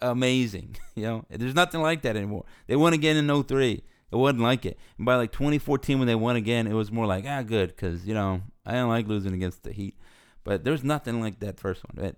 amazing 0.00 0.76
you 0.94 1.02
know? 1.02 1.24
There's 1.30 1.54
nothing 1.54 1.80
like 1.80 2.02
that 2.02 2.16
anymore. 2.16 2.44
They 2.66 2.76
won 2.76 2.92
again 2.92 3.16
in 3.16 3.42
03 3.42 3.82
it 4.12 4.16
wasn't 4.16 4.42
like 4.42 4.66
it. 4.66 4.78
And 4.98 5.06
by 5.06 5.16
like 5.16 5.32
2014 5.32 5.98
when 5.98 6.06
they 6.06 6.14
won 6.14 6.36
again 6.36 6.66
it 6.66 6.74
was 6.74 6.92
more 6.92 7.06
like 7.06 7.24
ah 7.26 7.42
good 7.42 7.68
because 7.70 8.06
you 8.06 8.14
know 8.14 8.42
i 8.66 8.72
don't 8.72 8.88
like 8.88 9.08
losing 9.08 9.34
against 9.34 9.62
the 9.62 9.72
heat. 9.72 9.96
But 10.44 10.64
there's 10.64 10.84
nothing 10.84 11.20
like 11.20 11.40
that 11.40 11.58
first 11.58 11.82
one 11.84 12.04
right 12.04 12.16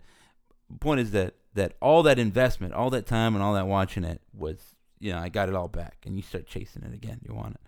point 0.80 1.00
is 1.00 1.10
that 1.12 1.34
that 1.54 1.74
all 1.80 2.02
that 2.02 2.18
investment 2.18 2.74
all 2.74 2.90
that 2.90 3.06
time 3.06 3.34
and 3.34 3.42
all 3.42 3.54
that 3.54 3.66
watching 3.66 4.04
it 4.04 4.20
was 4.32 4.58
you 4.98 5.12
know 5.12 5.18
i 5.18 5.28
got 5.28 5.48
it 5.48 5.54
all 5.54 5.68
back 5.68 5.98
and 6.04 6.16
you 6.16 6.22
start 6.22 6.46
chasing 6.46 6.82
it 6.82 6.92
again 6.94 7.20
you 7.26 7.34
want 7.34 7.54
it 7.54 7.60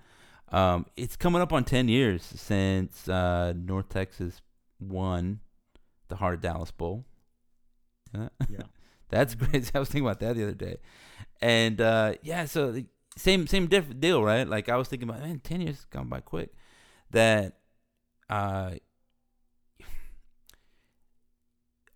um, 0.53 0.87
it's 0.97 1.17
coming 1.17 1.43
up 1.43 1.53
on 1.53 1.65
10 1.65 1.89
years 1.89 2.23
since 2.23 3.09
uh, 3.09 3.53
North 3.57 3.89
Texas 3.89 4.41
won 4.79 5.41
the 6.09 6.17
Heart 6.17 6.35
of 6.35 6.41
Dallas 6.41 6.71
Bowl. 6.71 7.05
Yeah. 8.49 8.63
That's 9.09 9.35
great. 9.35 9.71
I 9.75 9.79
was 9.79 9.89
thinking 9.89 10.07
about 10.07 10.21
that 10.21 10.35
the 10.35 10.43
other 10.43 10.55
day. 10.55 10.79
And 11.41 11.81
uh, 11.81 12.15
yeah, 12.23 12.47
so 12.47 12.83
same 13.17 13.47
same 13.47 13.67
different 13.69 14.01
deal, 14.01 14.23
right? 14.23 14.49
Like 14.49 14.69
I 14.69 14.77
was 14.77 14.89
thinking 14.89 15.09
about, 15.09 15.21
man, 15.21 15.39
10 15.39 15.61
years 15.61 15.87
gone 15.91 16.09
by 16.09 16.21
quick. 16.21 16.51
That 17.11 17.59
uh, 18.29 18.73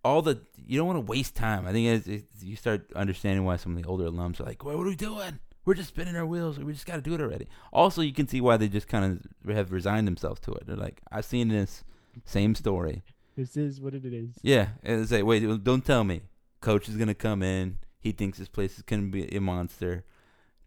all 0.03 0.21
the 0.21 0.41
you 0.55 0.77
don't 0.77 0.87
want 0.87 0.97
to 0.97 1.11
waste 1.11 1.35
time. 1.35 1.67
I 1.67 1.71
think 1.71 2.07
as, 2.07 2.23
you 2.41 2.55
start 2.55 2.91
understanding 2.95 3.45
why 3.45 3.57
some 3.57 3.75
of 3.75 3.81
the 3.81 3.87
older 3.87 4.05
alums 4.05 4.39
are 4.39 4.43
like, 4.43 4.63
"What 4.63 4.75
are 4.75 4.79
we 4.79 4.95
doing? 4.95 5.39
we're 5.65 5.73
just 5.73 5.89
spinning 5.89 6.15
our 6.15 6.25
wheels. 6.25 6.59
We 6.59 6.73
just 6.73 6.85
got 6.85 6.95
to 6.95 7.01
do 7.01 7.13
it 7.13 7.21
already. 7.21 7.47
Also, 7.71 8.01
you 8.01 8.13
can 8.13 8.27
see 8.27 8.41
why 8.41 8.57
they 8.57 8.67
just 8.67 8.87
kind 8.87 9.21
of 9.45 9.55
have 9.55 9.71
resigned 9.71 10.07
themselves 10.07 10.39
to 10.41 10.51
it. 10.53 10.65
They're 10.65 10.75
like, 10.75 11.01
I've 11.11 11.25
seen 11.25 11.49
this 11.49 11.83
same 12.25 12.55
story. 12.55 13.03
This 13.37 13.55
is 13.55 13.79
what 13.79 13.93
it 13.93 14.05
is. 14.05 14.31
Yeah, 14.41 14.69
and 14.83 15.07
say, 15.07 15.23
wait, 15.23 15.63
don't 15.63 15.85
tell 15.85 16.03
me. 16.03 16.21
Coach 16.59 16.89
is 16.89 16.95
gonna 16.95 17.15
come 17.15 17.41
in. 17.41 17.77
He 17.99 18.11
thinks 18.11 18.37
this 18.37 18.49
place 18.49 18.77
is 18.77 18.83
gonna 18.83 19.03
be 19.03 19.33
a 19.35 19.41
monster. 19.41 20.03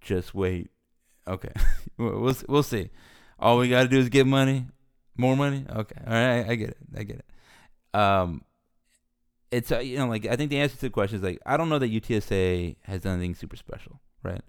Just 0.00 0.34
wait. 0.34 0.70
Okay, 1.28 1.52
we'll 1.98 2.34
we'll 2.48 2.62
see. 2.62 2.90
All 3.38 3.58
we 3.58 3.68
gotta 3.68 3.88
do 3.88 3.98
is 3.98 4.08
get 4.08 4.26
money, 4.26 4.66
more 5.16 5.36
money. 5.36 5.64
Okay, 5.68 6.00
all 6.06 6.12
right, 6.12 6.48
I 6.48 6.54
get 6.56 6.70
it. 6.70 6.78
I 6.96 7.02
get 7.04 7.16
it. 7.18 7.98
Um, 7.98 8.42
it's 9.54 9.72
uh, 9.72 9.78
you 9.78 9.98
know 9.98 10.08
like 10.08 10.26
I 10.26 10.36
think 10.36 10.50
the 10.50 10.58
answer 10.58 10.74
to 10.76 10.80
the 10.82 10.90
question 10.90 11.16
is 11.16 11.22
like 11.22 11.38
I 11.46 11.56
don't 11.56 11.68
know 11.68 11.78
that 11.78 11.90
UTSA 11.90 12.76
has 12.82 13.02
done 13.02 13.14
anything 13.14 13.34
super 13.34 13.56
special, 13.56 14.00
right? 14.22 14.42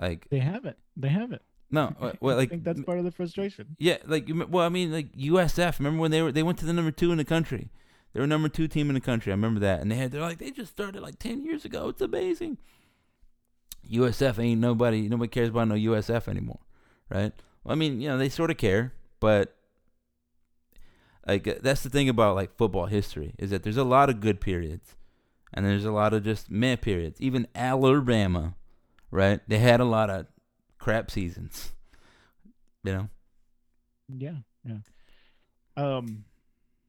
Like 0.00 0.26
they 0.30 0.38
haven't. 0.38 0.76
They 0.96 1.08
haven't. 1.08 1.42
No, 1.70 1.94
well, 2.20 2.36
like 2.36 2.48
I 2.48 2.50
think 2.50 2.64
that's 2.64 2.80
part 2.82 2.98
of 2.98 3.04
the 3.04 3.10
frustration. 3.10 3.76
Yeah, 3.78 3.98
like 4.06 4.28
well, 4.48 4.64
I 4.64 4.70
mean, 4.70 4.92
like 4.92 5.12
USF. 5.12 5.78
Remember 5.78 6.00
when 6.00 6.10
they 6.10 6.22
were 6.22 6.32
they 6.32 6.42
went 6.42 6.58
to 6.58 6.66
the 6.66 6.72
number 6.72 6.90
two 6.90 7.12
in 7.12 7.18
the 7.18 7.24
country? 7.24 7.70
They 8.14 8.20
were 8.20 8.26
number 8.26 8.48
two 8.48 8.68
team 8.68 8.88
in 8.88 8.94
the 8.94 9.00
country. 9.00 9.32
I 9.32 9.34
remember 9.34 9.60
that, 9.60 9.80
and 9.80 9.90
they 9.90 9.96
had 9.96 10.12
they're 10.12 10.22
like 10.22 10.38
they 10.38 10.50
just 10.50 10.70
started 10.70 11.02
like 11.02 11.18
ten 11.18 11.44
years 11.44 11.64
ago. 11.64 11.88
It's 11.90 12.00
amazing. 12.00 12.56
USF 13.90 14.38
ain't 14.38 14.60
nobody. 14.60 15.08
Nobody 15.08 15.28
cares 15.28 15.50
about 15.50 15.68
no 15.68 15.74
USF 15.74 16.26
anymore, 16.26 16.60
right? 17.10 17.32
Well, 17.64 17.72
I 17.72 17.74
mean, 17.74 18.00
you 18.00 18.08
know, 18.08 18.16
they 18.16 18.30
sort 18.30 18.50
of 18.50 18.56
care, 18.56 18.94
but 19.20 19.57
like 21.28 21.60
that's 21.62 21.82
the 21.82 21.90
thing 21.90 22.08
about 22.08 22.34
like 22.34 22.56
football 22.56 22.86
history 22.86 23.34
is 23.38 23.50
that 23.50 23.62
there's 23.62 23.76
a 23.76 23.84
lot 23.84 24.10
of 24.10 24.20
good 24.20 24.40
periods, 24.40 24.96
and 25.54 25.64
there's 25.64 25.84
a 25.84 25.92
lot 25.92 26.14
of 26.14 26.24
just 26.24 26.50
meh 26.50 26.76
periods. 26.76 27.20
Even 27.20 27.46
Alabama 27.54 28.54
right? 29.10 29.40
They 29.48 29.58
had 29.58 29.80
a 29.80 29.84
lot 29.84 30.10
of 30.10 30.26
crap 30.78 31.10
seasons. 31.10 31.72
You 32.84 32.92
know. 32.92 33.08
Yeah, 34.08 34.36
yeah. 34.64 34.78
Um, 35.76 36.24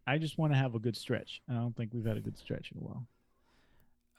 I 0.07 0.17
just 0.17 0.37
want 0.37 0.53
to 0.53 0.57
have 0.57 0.75
a 0.75 0.79
good 0.79 0.95
stretch. 0.95 1.41
I 1.49 1.53
don't 1.53 1.75
think 1.75 1.93
we've 1.93 2.05
had 2.05 2.17
a 2.17 2.21
good 2.21 2.37
stretch 2.37 2.71
in 2.71 2.81
a 2.81 2.83
while. 2.83 3.07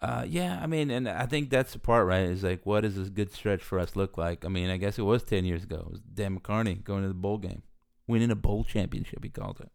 Uh, 0.03 0.25
yeah, 0.27 0.59
I 0.63 0.67
mean, 0.67 0.91
and 0.91 1.09
I 1.09 1.27
think 1.27 1.51
that's 1.51 1.73
the 1.73 1.79
part, 1.79 2.07
right? 2.07 2.23
Is 2.23 2.43
like, 2.43 2.65
what 2.65 2.83
does 2.83 2.97
this 2.97 3.11
good 3.11 3.33
stretch 3.33 3.63
for 3.63 3.79
us 3.79 3.97
look 3.97 4.17
like? 4.17 4.45
I 4.45 4.49
mean, 4.49 4.71
I 4.71 4.79
guess 4.79 4.99
it 4.99 5.03
was 5.03 5.23
ten 5.23 5.45
years 5.45 5.63
ago. 5.63 5.85
It 5.87 5.91
was 5.93 6.01
Dan 6.01 6.39
McCarney 6.39 6.83
going 6.83 7.03
to 7.03 7.09
the 7.09 7.15
bowl 7.15 7.39
game, 7.39 7.63
winning 8.07 8.31
a 8.31 8.37
bowl 8.37 8.65
championship. 8.65 9.23
He 9.23 9.31
called 9.31 9.61
it. 9.61 9.71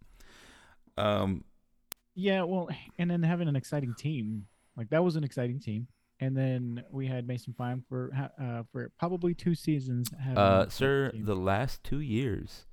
Um, 0.97 1.43
Yeah, 2.15 2.43
well, 2.43 2.69
and 2.97 3.09
then 3.11 3.23
having 3.23 3.47
an 3.47 3.55
exciting 3.55 3.93
team 3.93 4.47
like 4.77 4.89
that 4.89 5.03
was 5.03 5.15
an 5.15 5.23
exciting 5.23 5.59
team. 5.59 5.87
And 6.21 6.35
then 6.35 6.83
we 6.91 7.07
had 7.07 7.27
Mason 7.27 7.53
Fine 7.57 7.83
for 7.89 8.09
uh, 8.41 8.63
for 8.71 8.89
probably 8.97 9.33
two 9.33 9.53
seasons. 9.53 10.07
Uh, 10.35 10.69
sir, 10.69 11.11
team. 11.11 11.25
the 11.25 11.35
last 11.35 11.83
two 11.83 11.99
years 11.99 12.65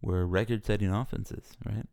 were 0.00 0.24
record-setting 0.26 0.90
offenses, 0.90 1.56
right? 1.66 1.86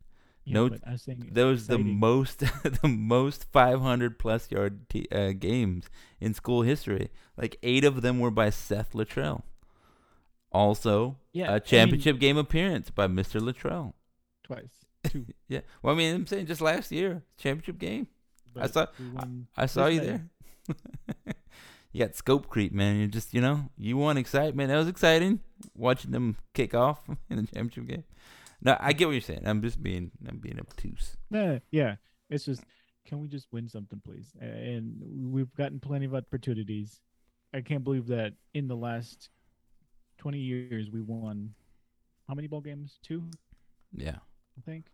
Yeah, 0.46 0.54
no- 0.54 0.70
but 0.70 0.82
I 0.88 0.92
was 0.92 1.02
saying 1.02 1.30
That 1.32 1.44
was 1.46 1.66
the 1.68 1.80
most, 1.80 2.40
the 2.64 2.88
most 2.88 3.46
500 3.52 4.20
plus 4.20 4.52
yard 4.52 4.90
t- 4.90 5.08
uh, 5.12 5.32
games 5.32 5.90
in 6.20 6.34
school 6.36 6.62
history. 6.62 7.10
Like 7.36 7.58
eight 7.64 7.84
of 7.84 8.02
them 8.04 8.20
were 8.20 8.32
by 8.32 8.52
Seth 8.52 8.94
Littrell. 8.94 9.42
Also, 10.52 11.18
yeah, 11.32 11.46
I 11.46 11.50
a 11.50 11.54
mean, 11.54 11.62
championship 11.66 12.20
game 12.20 12.38
appearance 12.38 12.90
by 12.92 13.08
Mr. 13.08 13.42
Luttrell. 13.42 13.96
twice, 14.44 14.86
two. 15.04 15.26
Yeah. 15.48 15.62
Well, 15.82 15.94
I 15.94 15.98
mean, 15.98 16.16
I'm 16.16 16.28
saying 16.28 16.46
just 16.46 16.62
last 16.62 16.92
year, 16.92 17.24
championship 17.38 17.78
game. 17.78 18.08
I 18.60 18.68
saw- 18.68 18.88
won 19.14 19.48
I 19.58 19.66
saw 19.66 19.88
you 19.88 20.00
there. 20.02 20.30
you 21.92 22.06
got 22.06 22.16
scope 22.16 22.48
creep, 22.48 22.74
man. 22.74 22.98
You 22.98 23.08
just, 23.08 23.34
you 23.34 23.42
know, 23.42 23.70
you 23.78 23.98
want 23.98 24.18
excitement. 24.20 24.70
That 24.70 24.78
was 24.78 24.88
exciting 24.88 25.40
watching 25.76 26.12
them 26.12 26.38
kick 26.54 26.74
off 26.74 27.00
in 27.30 27.38
the 27.38 27.44
championship 27.44 27.88
game. 27.88 28.04
No, 28.62 28.78
I 28.80 28.94
get 28.94 29.06
what 29.08 29.14
you're 29.14 29.22
saying. 29.22 29.42
I'm 29.46 29.62
just 29.62 29.82
being, 29.82 30.12
I'm 30.28 30.38
being 30.38 30.60
obtuse. 30.60 31.18
Nah, 31.30 31.60
yeah, 31.72 31.96
it's 32.30 32.46
just 32.46 32.64
can 33.06 33.20
we 33.20 33.28
just 33.28 33.48
win 33.52 33.68
something, 33.68 34.00
please? 34.06 34.32
And 34.40 35.02
we've 35.34 35.54
gotten 35.56 35.80
plenty 35.80 36.06
of 36.06 36.14
opportunities. 36.14 37.00
I 37.54 37.62
can't 37.62 37.84
believe 37.84 38.08
that 38.08 38.34
in 38.54 38.68
the 38.68 38.76
last 38.76 39.30
twenty 40.18 40.38
years 40.40 40.90
we 40.92 41.02
won 41.02 41.54
how 42.28 42.36
many 42.36 42.48
ball 42.48 42.62
games? 42.62 43.00
Two, 43.02 43.24
Yeah. 43.96 44.18
I 44.58 44.62
think. 44.62 44.86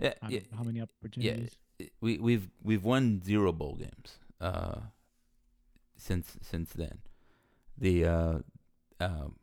Yeah. 0.00 0.12
I 0.22 0.28
yeah. 0.28 0.40
how 0.56 0.62
many 0.62 0.80
opportunities? 0.80 1.56
Yeah. 1.80 1.86
we 2.00 2.18
we've 2.18 2.48
we've 2.62 2.84
won 2.84 3.20
zero 3.24 3.50
bowl 3.52 3.74
games 3.74 4.18
uh 4.40 4.78
since 5.96 6.36
since 6.40 6.72
then 6.72 6.98
the 7.76 8.04
uh 8.04 8.38
um 9.00 9.34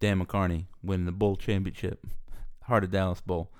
Dan 0.00 0.22
McCarney 0.22 0.66
winning 0.82 1.06
the 1.06 1.12
bowl 1.12 1.36
championship 1.36 2.06
Heart 2.64 2.84
of 2.84 2.90
Dallas 2.90 3.22
Bowl 3.22 3.50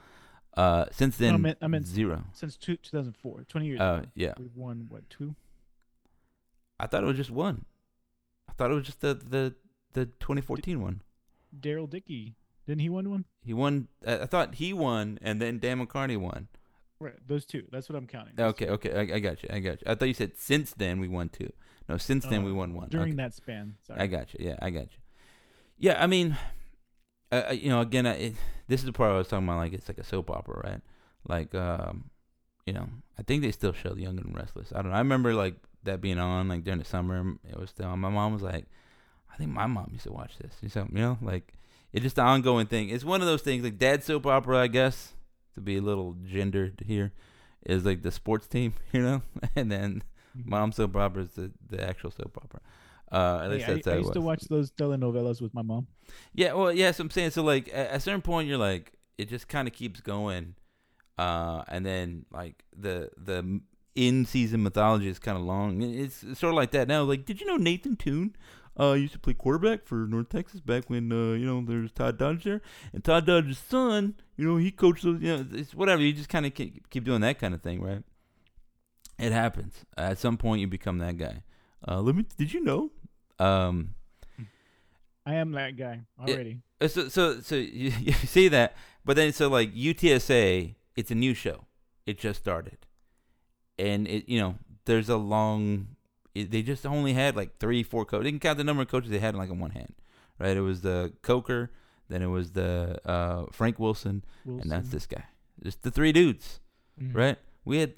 uh 0.55 0.85
since 0.91 1.19
No, 1.19 1.29
I 1.29 1.31
then 1.33 1.43
meant- 1.43 1.59
I 1.63 1.67
meant- 1.67 1.87
zero 1.87 2.25
Since 2.35 2.59
two, 2.59 2.77
2004, 2.77 3.45
20 3.49 3.67
years. 3.67 3.81
uh 3.81 4.01
ago, 4.03 4.09
yeah 4.15 4.35
we've 4.39 4.55
won 4.55 4.85
what 4.91 5.09
two? 5.09 5.35
I 6.79 6.87
thought 6.87 7.03
it 7.05 7.07
was 7.07 7.17
just 7.17 7.31
one 7.31 7.65
I 8.49 8.53
thought 8.53 8.71
it 8.71 8.75
was 8.75 8.85
just 8.85 9.01
the 9.01 9.15
the 9.15 9.55
the 9.95 10.05
2014 10.07 10.81
one 10.83 11.01
Darrell 11.59 11.87
Dickey 11.87 12.35
didn't 12.69 12.83
he 12.83 12.89
win 12.89 13.11
one? 13.11 13.25
he 13.43 13.53
won 13.53 13.89
I 14.07 14.21
I 14.21 14.27
thought 14.27 14.55
he 14.63 14.73
won 14.73 15.19
and 15.23 15.43
then 15.43 15.59
Dan 15.59 15.85
McCarney 15.85 16.17
won 16.17 16.47
Right, 17.01 17.15
those 17.27 17.45
two. 17.47 17.63
That's 17.73 17.89
what 17.89 17.97
I'm 17.97 18.07
counting. 18.07 18.35
Those 18.37 18.51
okay 18.55 18.67
two. 18.67 18.73
okay 18.73 18.93
I, 18.93 19.17
I 19.17 19.19
got 19.21 19.43
you 19.43 19.49
I 19.53 19.59
got 19.61 19.81
you 19.81 19.87
I 19.91 19.95
thought 19.95 20.09
you 20.13 20.15
said 20.15 20.33
since 20.37 20.73
then 20.75 21.01
we 21.01 21.09
won 21.09 21.29
two 21.29 21.53
no 21.89 21.97
since 21.97 22.27
then 22.27 22.45
we 22.45 22.53
Uh, 22.53 22.61
won 22.61 22.75
one 22.75 22.89
during 22.89 23.13
Okay. 23.15 23.17
that 23.23 23.35
span. 23.35 23.77
Sorry. 23.87 24.01
I 24.01 24.07
got 24.07 24.35
you. 24.35 24.41
Yeah, 24.49 24.57
I 24.61 24.71
got 24.71 24.89
you. 24.95 24.99
Yeah, 25.79 25.97
I 26.03 26.07
mean, 26.09 26.37
uh, 27.31 27.43
uh, 27.51 27.53
you 27.53 27.69
know, 27.69 27.81
again, 27.81 28.05
I, 28.07 28.15
it, 28.15 28.35
this 28.67 28.81
is 28.81 28.87
the 28.87 28.93
part 28.93 29.13
I 29.13 29.17
was 29.19 29.29
talking 29.29 29.47
about. 29.47 29.59
Like, 29.59 29.73
it's 29.73 29.89
like 29.89 29.99
a 29.99 30.05
soap 30.05 30.29
opera, 30.31 30.61
right? 30.65 30.81
Like, 31.29 31.55
um, 31.55 32.11
you 32.67 32.73
know, 32.73 32.89
I 33.19 33.23
think 33.23 33.43
they 33.43 33.53
still 33.53 33.73
show 33.73 33.95
The 33.95 34.03
Young 34.03 34.19
and 34.19 34.35
Restless. 34.35 34.73
I 34.75 34.83
don't 34.83 34.91
know. 34.91 34.97
I 34.97 35.05
remember 35.07 35.35
like 35.35 35.55
that 35.85 36.01
being 36.01 36.19
on 36.19 36.49
like 36.49 36.65
during 36.65 36.81
the 36.81 36.85
summer. 36.85 37.35
It 37.49 37.57
was 37.59 37.71
still 37.71 37.87
on. 37.87 38.01
My 38.01 38.09
mom 38.11 38.33
was 38.33 38.43
like, 38.43 38.67
I 39.33 39.37
think 39.37 39.51
my 39.53 39.67
mom 39.67 39.91
used 39.93 40.05
to 40.05 40.13
watch 40.13 40.33
this. 40.39 40.53
You 40.61 40.69
know, 40.75 40.89
you 40.93 40.99
know, 41.01 41.19
like 41.23 41.55
it's 41.93 42.03
just 42.03 42.19
an 42.19 42.27
ongoing 42.27 42.67
thing. 42.67 42.89
It's 42.91 43.05
one 43.05 43.21
of 43.21 43.27
those 43.27 43.43
things 43.43 43.65
like 43.65 43.79
dad 43.79 44.05
soap 44.05 44.27
opera, 44.27 44.59
I 44.59 44.67
guess, 44.69 45.15
to 45.55 45.61
be 45.61 45.77
a 45.77 45.81
little 45.83 46.17
gendered 46.25 46.83
here, 46.87 47.13
is 47.67 47.85
like 47.85 48.03
the 48.03 48.11
sports 48.13 48.47
team, 48.47 48.75
you 48.93 49.03
know, 49.03 49.23
and 49.57 49.71
then 49.73 50.03
Mhm. 50.37 50.47
mom 50.47 50.73
soap 50.73 50.95
opera 50.97 51.23
is 51.23 51.31
the 51.33 51.51
the 51.69 51.83
actual 51.83 52.11
soap 52.11 52.39
opera. 52.43 52.61
Uh, 53.11 53.41
at 53.45 53.51
least 53.51 53.67
I, 53.69 53.73
that's 53.75 53.87
I 53.87 53.95
it 53.95 53.99
used 54.01 54.13
to 54.13 54.21
watch 54.21 54.43
those 54.51 54.71
telenovelas 54.71 55.41
with 55.41 55.55
my 55.55 55.63
mom. 55.63 55.87
Yeah, 56.35 56.53
well, 56.53 56.71
yeah, 56.73 56.91
so 56.93 57.03
I'm 57.05 57.11
saying 57.11 57.31
so 57.31 57.43
like 57.43 57.71
at 57.73 57.95
a 57.95 58.01
certain 58.01 58.21
point 58.23 58.49
you're 58.49 58.59
like 58.59 58.93
it 59.17 59.29
just 59.31 59.49
kind 59.49 59.67
of 59.67 59.73
keeps 59.75 60.01
going, 60.03 60.55
uh, 61.17 61.63
and 61.69 61.85
then 61.87 62.27
like 62.31 62.65
the 62.77 63.11
the 63.17 63.61
in 63.95 64.27
season 64.27 64.63
mythology 64.63 65.09
is 65.09 65.19
kind 65.19 65.37
of 65.37 65.43
long. 65.45 65.83
It's, 65.83 66.23
it's 66.23 66.39
sort 66.39 66.53
of 66.53 66.57
like 66.57 66.71
that 66.73 66.87
now. 66.87 67.03
Like, 67.03 67.25
did 67.25 67.41
you 67.41 67.47
know 67.47 67.57
Nathan 67.57 67.97
Tune? 67.97 68.37
Uh, 68.79 68.93
used 68.93 69.13
to 69.13 69.19
play 69.19 69.35
quarterback 69.35 69.85
for 69.85 70.07
North 70.07 70.29
Texas 70.29 70.61
back 70.61 70.89
when 70.89 71.11
uh, 71.11 71.35
you 71.35 71.47
know 71.47 71.65
there 71.65 71.81
was 71.81 71.93
Todd 71.93 72.17
Dodge 72.17 72.45
there, 72.45 72.61
and 72.93 73.03
Todd 73.03 73.27
Dodge's 73.27 73.59
son, 73.59 74.15
you 74.37 74.47
know, 74.47 74.57
he 74.57 74.71
coached 74.71 75.03
those. 75.03 75.21
You 75.21 75.37
know, 75.37 75.47
it's 75.53 75.75
whatever. 75.75 76.01
You 76.01 76.13
just 76.13 76.29
kind 76.29 76.47
of 76.47 76.55
keep, 76.55 76.89
keep 76.91 77.05
doing 77.05 77.21
that 77.23 77.39
kind 77.39 77.55
of 77.55 77.63
thing, 77.63 77.83
right? 77.83 78.03
It 79.19 79.33
happens. 79.33 79.85
At 79.97 80.19
some 80.19 80.37
point, 80.37 80.61
you 80.61 80.69
become 80.69 80.99
that 80.99 81.19
guy. 81.19 81.43
Uh, 81.87 82.01
let 82.01 82.15
me. 82.15 82.25
Did 82.37 82.53
you 82.53 82.63
know? 82.63 82.93
Um, 83.41 83.95
I 85.27 85.35
am 85.35 85.53
that 85.53 85.77
guy 85.77 86.01
already. 86.19 86.61
uh, 86.81 86.89
so 86.89 87.09
so 87.09 87.41
so 87.41 87.55
you, 87.57 87.93
you 88.01 88.13
see 88.13 88.49
that, 88.49 88.77
but 89.05 89.17
then 89.17 89.33
so 89.33 89.49
like 89.49 89.75
UTSA, 89.75 90.75
it's 90.97 91.11
a 91.11 91.15
new 91.15 91.35
show. 91.35 91.65
It 92.07 92.19
just 92.19 92.41
started, 92.41 92.79
and 93.79 94.07
it 94.07 94.29
you 94.29 94.41
know 94.41 94.55
there's 94.85 95.09
a 95.09 95.17
long. 95.17 95.89
It, 96.35 96.51
they 96.51 96.63
just 96.63 96.85
only 96.87 97.15
had 97.15 97.37
like 97.37 97.59
three, 97.59 97.83
four 97.83 98.05
coaches. 98.05 98.25
They 98.25 98.31
can 98.31 98.39
count 98.41 98.59
the 98.59 98.65
number 98.65 98.83
of 98.83 98.89
coaches 98.89 99.11
they 99.11 99.19
had 99.19 99.35
in 99.35 99.41
like 99.41 99.51
in 99.51 99.59
one 99.59 99.71
hand, 99.71 99.95
right? 100.39 100.57
It 100.57 100.61
was 100.61 100.83
the 100.83 101.13
Coker, 101.23 101.71
then 102.09 102.23
it 102.23 102.27
was 102.27 102.53
the 102.53 102.99
uh, 103.09 103.47
Frank 103.53 103.79
Wilson, 103.79 104.25
and 104.45 104.71
that's 104.71 104.91
this 104.91 105.07
guy. 105.07 105.25
Just 105.63 105.83
the 105.83 105.91
three 105.91 106.13
dudes, 106.13 106.61
Mhm. 107.01 107.15
right? 107.15 107.39
We 107.65 107.79
had 107.79 107.95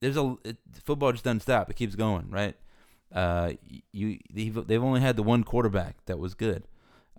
there's 0.00 0.16
a 0.16 0.36
it, 0.44 0.58
football 0.84 1.12
just 1.12 1.24
doesn't 1.24 1.40
stop. 1.40 1.70
It 1.70 1.76
keeps 1.76 1.94
going, 1.94 2.30
right? 2.30 2.56
Uh, 3.12 3.52
you 3.92 4.18
they've, 4.32 4.66
they've 4.66 4.82
only 4.82 5.00
had 5.00 5.16
the 5.16 5.22
one 5.22 5.44
quarterback 5.44 6.04
that 6.06 6.18
was 6.18 6.34
good. 6.34 6.64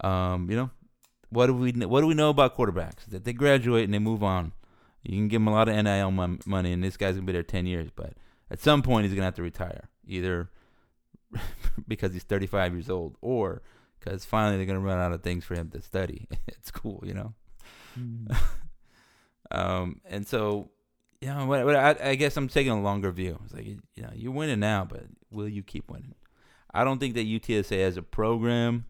Um, 0.01 0.49
you 0.49 0.56
know, 0.58 0.70
what 1.30 1.47
do 1.47 1.53
we 1.53 1.72
what 1.72 2.01
do 2.01 2.08
we 2.08 2.14
know 2.14 2.30
about 2.30 2.56
quarterbacks? 2.56 3.06
That 3.10 3.24
they 3.26 3.34
graduate 3.34 3.86
and 3.86 3.93
they 3.93 3.99
move 3.99 4.24
on. 4.24 4.53
You 5.03 5.18
can 5.18 5.28
give 5.28 5.41
them 5.41 5.47
a 5.47 5.51
lot 5.51 5.70
of 5.70 5.76
NIL 5.76 6.12
mon- 6.12 6.39
money, 6.45 6.72
and 6.74 6.84
this 6.84 6.97
guy's 6.97 7.16
gonna 7.16 7.26
be 7.26 7.34
there 7.34 7.43
ten 7.43 7.66
years, 7.66 7.89
but 7.95 8.14
at 8.51 8.60
some 8.60 8.82
point 8.82 9.06
he's 9.06 9.14
gonna 9.14 9.26
have 9.26 9.36
to 9.36 9.43
retire, 9.43 9.89
either 10.08 10.49
because 11.88 12.14
he's 12.14 12.24
35 12.24 12.74
years 12.74 12.89
old, 12.89 13.18
or 13.22 13.62
because 13.99 14.26
finally 14.26 14.58
they're 14.58 14.66
gonna 14.66 14.80
run 14.80 14.99
out 14.99 15.12
of 15.12 15.22
things 15.22 15.43
for 15.45 15.56
him 15.56 15.70
to 15.72 15.82
study 15.82 16.28
at 16.47 16.66
school. 16.66 17.03
You 17.06 17.14
know. 17.14 17.34
Mhm. 17.99 18.36
Um, 19.51 20.01
and 20.06 20.28
so, 20.28 20.72
you 21.22 21.28
know, 21.28 21.45
what, 21.45 21.66
what 21.66 21.76
I, 21.76 21.95
I 22.01 22.16
guess 22.16 22.36
I'm 22.36 22.47
taking 22.47 22.72
a 22.72 22.82
longer 22.82 23.12
view. 23.12 23.39
It's 23.45 23.53
like, 23.53 23.66
you, 23.68 23.80
know, 23.97 24.10
you're 24.16 24.32
winning 24.32 24.60
now, 24.60 24.86
but 24.86 25.03
will 25.32 25.47
you 25.47 25.62
keep 25.62 25.89
winning? 25.89 26.16
I 26.74 26.84
don't 26.84 26.97
think 26.97 27.14
that 27.14 27.28
UTSA 27.28 27.78
as 27.84 27.95
a 27.95 28.01
program 28.01 28.86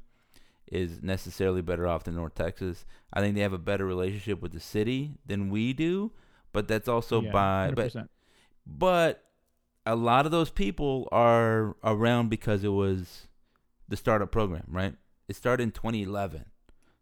is 0.72 1.04
necessarily 1.04 1.62
better 1.62 1.86
off 1.88 2.06
than 2.06 2.16
North 2.16 2.36
Texas. 2.36 2.86
I 3.12 3.20
think 3.20 3.36
they 3.36 3.42
have 3.42 3.52
a 3.52 3.58
better 3.58 3.86
relationship 3.86 4.42
with 4.42 4.54
the 4.54 4.62
city 4.62 5.18
than 5.26 5.50
we 5.50 5.74
do, 5.74 6.12
but 6.54 6.70
that's 6.70 6.88
also 6.88 7.22
Yeah, 7.22 7.32
by, 7.32 7.72
but 7.76 7.92
100%. 7.94 8.08
but 8.66 9.25
a 9.86 9.96
lot 9.96 10.26
of 10.26 10.32
those 10.32 10.50
people 10.50 11.08
are 11.12 11.76
around 11.84 12.30
because 12.30 12.64
it 12.64 12.70
was 12.70 13.28
the 13.88 13.98
startup 13.98 14.32
program, 14.32 14.66
right? 14.70 14.96
It 15.28 15.36
started 15.36 15.64
in 15.64 15.72
2011. 15.72 16.46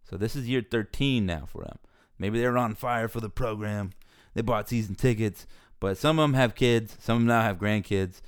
So 0.03 0.17
this 0.17 0.35
is 0.35 0.49
year 0.49 0.63
13 0.69 1.25
now 1.25 1.45
for 1.45 1.63
them. 1.63 1.79
Maybe 2.19 2.39
they're 2.39 2.57
on 2.57 2.75
fire 2.75 3.07
for 3.07 3.19
the 3.19 3.29
program. 3.29 3.91
They 4.33 4.41
bought 4.41 4.69
season 4.69 4.95
tickets, 4.95 5.47
but 5.79 5.97
some 5.97 6.19
of 6.19 6.23
them 6.23 6.33
have 6.33 6.55
kids, 6.55 6.97
some 6.99 7.17
of 7.17 7.21
them 7.21 7.27
now 7.27 7.41
have 7.41 7.57
grandkids. 7.57 8.21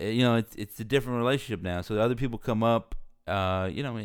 Uh, 0.00 0.06
You 0.06 0.22
know, 0.22 0.34
it's 0.36 0.54
it's 0.56 0.80
a 0.80 0.84
different 0.84 1.18
relationship 1.18 1.62
now. 1.62 1.80
So 1.82 1.98
other 1.98 2.14
people 2.14 2.38
come 2.38 2.62
up, 2.62 2.94
uh, 3.26 3.68
you 3.72 3.82
know, 3.82 3.98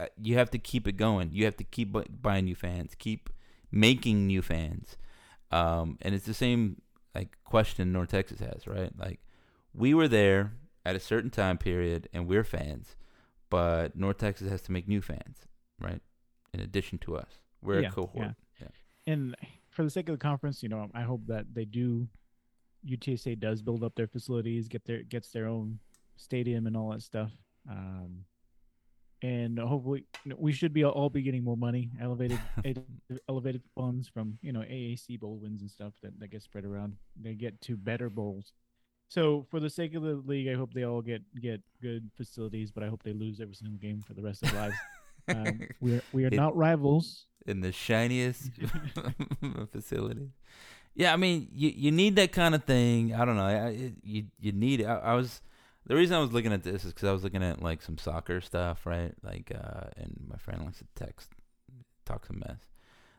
uh, 0.00 0.06
you 0.20 0.36
have 0.36 0.50
to 0.50 0.58
keep 0.58 0.86
it 0.86 0.96
going. 0.96 1.30
You 1.32 1.44
have 1.44 1.56
to 1.56 1.64
keep 1.64 1.96
buying 2.22 2.44
new 2.44 2.54
fans, 2.54 2.94
keep 2.96 3.30
making 3.70 4.26
new 4.26 4.42
fans. 4.42 4.96
Um, 5.50 5.98
and 6.02 6.14
it's 6.14 6.26
the 6.26 6.34
same 6.34 6.80
like 7.14 7.36
question 7.44 7.92
North 7.92 8.10
Texas 8.10 8.40
has, 8.40 8.66
right? 8.66 8.90
Like 8.98 9.20
we 9.74 9.92
were 9.94 10.08
there 10.08 10.52
at 10.86 10.94
a 10.96 11.00
certain 11.00 11.30
time 11.30 11.58
period 11.58 12.08
and 12.12 12.26
we're 12.26 12.44
fans, 12.44 12.96
but 13.50 13.96
North 13.96 14.18
Texas 14.18 14.48
has 14.50 14.62
to 14.62 14.72
make 14.72 14.86
new 14.88 15.00
fans, 15.02 15.46
right? 15.80 16.00
In 16.52 16.60
addition 16.60 16.98
to 16.98 17.16
us. 17.16 17.40
We're 17.62 17.80
Yeah, 17.82 17.88
a 17.88 17.92
cohort. 17.92 18.34
yeah. 18.60 18.68
and 19.06 19.34
for 19.70 19.82
the 19.82 19.90
sake 19.90 20.08
of 20.08 20.14
the 20.14 20.22
conference, 20.22 20.62
you 20.62 20.68
know, 20.68 20.88
I 20.94 21.02
hope 21.02 21.26
that 21.26 21.46
they 21.52 21.64
do. 21.64 22.08
UTSA 22.86 23.40
does 23.40 23.62
build 23.62 23.82
up 23.82 23.94
their 23.94 24.06
facilities, 24.06 24.68
get 24.68 24.84
their 24.84 25.02
gets 25.02 25.30
their 25.30 25.46
own 25.46 25.78
stadium 26.16 26.66
and 26.66 26.76
all 26.76 26.90
that 26.90 27.00
stuff, 27.02 27.32
um, 27.68 28.24
and 29.22 29.58
hopefully 29.58 30.04
we 30.36 30.52
should 30.52 30.74
be 30.74 30.84
all 30.84 31.08
be 31.08 31.22
getting 31.22 31.42
more 31.42 31.56
money, 31.56 31.90
elevated 32.00 32.38
elevated 33.28 33.62
funds 33.74 34.06
from 34.06 34.38
you 34.42 34.52
know 34.52 34.60
AAC 34.60 35.18
bowl 35.18 35.38
wins 35.38 35.62
and 35.62 35.70
stuff 35.70 35.94
that 36.02 36.18
that 36.20 36.28
get 36.28 36.42
spread 36.42 36.66
around. 36.66 36.96
They 37.20 37.34
get 37.34 37.58
to 37.62 37.76
better 37.76 38.10
bowls. 38.10 38.52
So 39.08 39.46
for 39.50 39.60
the 39.60 39.70
sake 39.70 39.94
of 39.94 40.02
the 40.02 40.14
league, 40.26 40.48
I 40.48 40.54
hope 40.54 40.72
they 40.74 40.84
all 40.84 41.02
get 41.02 41.22
get 41.40 41.60
good 41.80 42.10
facilities, 42.16 42.70
but 42.70 42.82
I 42.82 42.88
hope 42.88 43.02
they 43.02 43.12
lose 43.12 43.40
every 43.40 43.54
single 43.54 43.78
game 43.78 44.02
for 44.06 44.14
the 44.14 44.22
rest 44.22 44.42
of 44.42 44.52
their 44.52 44.60
lives. 44.60 44.76
Um, 45.28 45.60
we 45.80 45.94
are 45.96 46.02
we 46.12 46.24
are 46.24 46.30
not 46.30 46.56
rivals. 46.56 47.26
in 47.46 47.60
the 47.60 47.72
shiniest 47.72 48.50
facility. 49.72 50.30
Yeah, 50.94 51.12
I 51.12 51.16
mean, 51.16 51.48
you 51.52 51.70
you 51.70 51.90
need 51.90 52.16
that 52.16 52.32
kind 52.32 52.54
of 52.54 52.64
thing. 52.64 53.14
I 53.14 53.24
don't 53.24 53.36
know. 53.36 53.44
I, 53.44 53.92
you 54.02 54.24
you 54.40 54.52
need 54.52 54.80
it. 54.80 54.84
I, 54.86 54.96
I 54.98 55.14
was 55.14 55.40
the 55.86 55.96
reason 55.96 56.16
I 56.16 56.20
was 56.20 56.32
looking 56.32 56.52
at 56.52 56.62
this 56.62 56.84
is 56.84 56.92
because 56.92 57.08
I 57.08 57.12
was 57.12 57.22
looking 57.24 57.42
at 57.42 57.62
like 57.62 57.82
some 57.82 57.98
soccer 57.98 58.40
stuff, 58.40 58.86
right? 58.86 59.12
Like, 59.22 59.52
uh, 59.54 59.88
and 59.96 60.24
my 60.28 60.36
friend 60.36 60.64
likes 60.64 60.78
to 60.78 60.86
text, 60.94 61.30
talk 62.06 62.26
some 62.26 62.38
mess. 62.40 62.58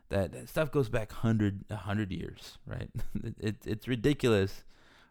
That, 0.08 0.32
that 0.32 0.48
stuff 0.48 0.70
goes 0.70 0.88
back 0.88 1.12
hundred 1.12 1.64
hundred 1.70 2.12
years, 2.12 2.58
right? 2.66 2.90
it, 3.24 3.34
it 3.38 3.56
it's 3.64 3.88
ridiculous. 3.88 4.64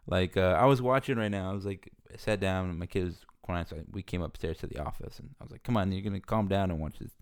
Like 0.06 0.36
uh, 0.36 0.56
I 0.58 0.66
was 0.66 0.80
watching 0.80 1.16
right 1.16 1.30
now. 1.30 1.50
I 1.50 1.54
was 1.54 1.64
like, 1.64 1.90
I 2.12 2.16
sat 2.16 2.40
down 2.40 2.70
and 2.70 2.78
my 2.78 2.86
kid 2.86 3.04
was 3.04 3.26
crying, 3.44 3.66
so 3.68 3.76
we 3.90 4.02
came 4.02 4.22
upstairs 4.22 4.58
to 4.58 4.66
the 4.66 4.78
office, 4.78 5.18
and 5.18 5.30
I 5.40 5.44
was 5.44 5.52
like, 5.52 5.62
"Come 5.62 5.76
on, 5.76 5.92
you're 5.92 6.02
gonna 6.02 6.20
calm 6.20 6.48
down 6.48 6.70
and 6.70 6.80
watch 6.80 6.98
this." 6.98 7.12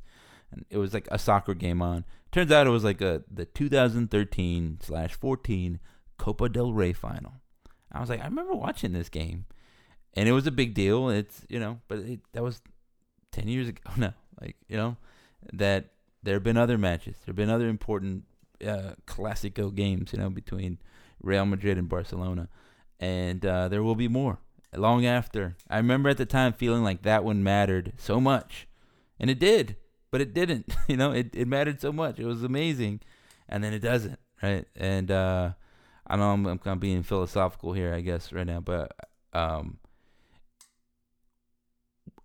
And 0.50 0.64
it 0.70 0.78
was 0.78 0.94
like 0.94 1.08
a 1.10 1.18
soccer 1.18 1.54
game 1.54 1.82
on. 1.82 2.04
Turns 2.30 2.52
out 2.52 2.66
it 2.66 2.70
was 2.70 2.84
like 2.84 3.00
a 3.00 3.22
the 3.30 3.46
2013 3.46 4.78
slash 4.82 5.14
14 5.14 5.80
Copa 6.18 6.48
del 6.48 6.72
Rey 6.72 6.92
final. 6.92 7.34
I 7.92 8.00
was 8.00 8.08
like, 8.08 8.20
I 8.20 8.24
remember 8.24 8.54
watching 8.54 8.92
this 8.92 9.08
game, 9.08 9.46
and 10.14 10.28
it 10.28 10.32
was 10.32 10.46
a 10.46 10.50
big 10.52 10.74
deal. 10.74 11.08
It's 11.08 11.44
you 11.48 11.58
know, 11.58 11.80
but 11.88 11.98
it, 12.00 12.20
that 12.32 12.42
was 12.42 12.60
10 13.32 13.48
years 13.48 13.68
ago 13.68 13.82
now. 13.96 14.14
Like 14.40 14.56
you 14.68 14.76
know, 14.76 14.96
that 15.52 15.90
there 16.22 16.34
have 16.34 16.42
been 16.42 16.56
other 16.56 16.78
matches. 16.78 17.16
There 17.18 17.32
have 17.32 17.36
been 17.36 17.50
other 17.50 17.68
important 17.68 18.24
uh, 18.66 18.94
Clasico 19.06 19.74
games, 19.74 20.12
you 20.12 20.18
know, 20.18 20.30
between 20.30 20.78
Real 21.22 21.46
Madrid 21.46 21.78
and 21.78 21.88
Barcelona, 21.88 22.48
and 23.00 23.44
uh, 23.44 23.68
there 23.68 23.82
will 23.82 23.94
be 23.94 24.08
more 24.08 24.38
long 24.76 25.06
after. 25.06 25.56
I 25.70 25.76
remember 25.76 26.08
at 26.08 26.16
the 26.16 26.26
time 26.26 26.52
feeling 26.52 26.82
like 26.82 27.02
that 27.02 27.24
one 27.24 27.42
mattered 27.42 27.92
so 27.96 28.20
much, 28.20 28.66
and 29.20 29.30
it 29.30 29.38
did, 29.38 29.76
but 30.10 30.20
it 30.20 30.34
didn't. 30.34 30.74
You 30.88 30.96
know, 30.96 31.12
it 31.12 31.30
it 31.34 31.48
mattered 31.48 31.80
so 31.80 31.92
much. 31.92 32.18
It 32.18 32.26
was 32.26 32.42
amazing, 32.42 33.00
and 33.48 33.62
then 33.64 33.72
it 33.72 33.80
doesn't, 33.80 34.18
right? 34.42 34.66
And 34.76 35.10
uh, 35.10 35.52
I 36.06 36.16
know 36.16 36.30
I'm, 36.32 36.46
I'm 36.46 36.58
kind 36.58 36.74
of 36.76 36.80
being 36.80 37.02
philosophical 37.02 37.72
here, 37.72 37.94
I 37.94 38.00
guess, 38.00 38.32
right 38.32 38.46
now, 38.46 38.60
but 38.60 38.92
um, 39.32 39.78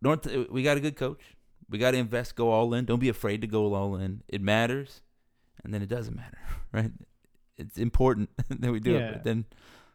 North, 0.01 0.25
we 0.49 0.63
got 0.63 0.77
a 0.77 0.79
good 0.79 0.95
coach. 0.95 1.21
We 1.69 1.77
got 1.77 1.91
to 1.91 1.97
invest, 1.97 2.35
go 2.35 2.51
all 2.51 2.73
in. 2.73 2.85
Don't 2.85 2.99
be 2.99 3.09
afraid 3.09 3.41
to 3.41 3.47
go 3.47 3.73
all 3.73 3.95
in. 3.95 4.23
It 4.27 4.41
matters, 4.41 5.01
and 5.63 5.73
then 5.73 5.81
it 5.81 5.89
doesn't 5.89 6.15
matter, 6.15 6.37
right? 6.71 6.91
It's 7.57 7.77
important 7.77 8.29
that 8.49 8.71
we 8.71 8.79
do 8.79 8.93
Yeah. 8.93 8.99
it. 8.99 9.13
But 9.13 9.23
then, 9.23 9.45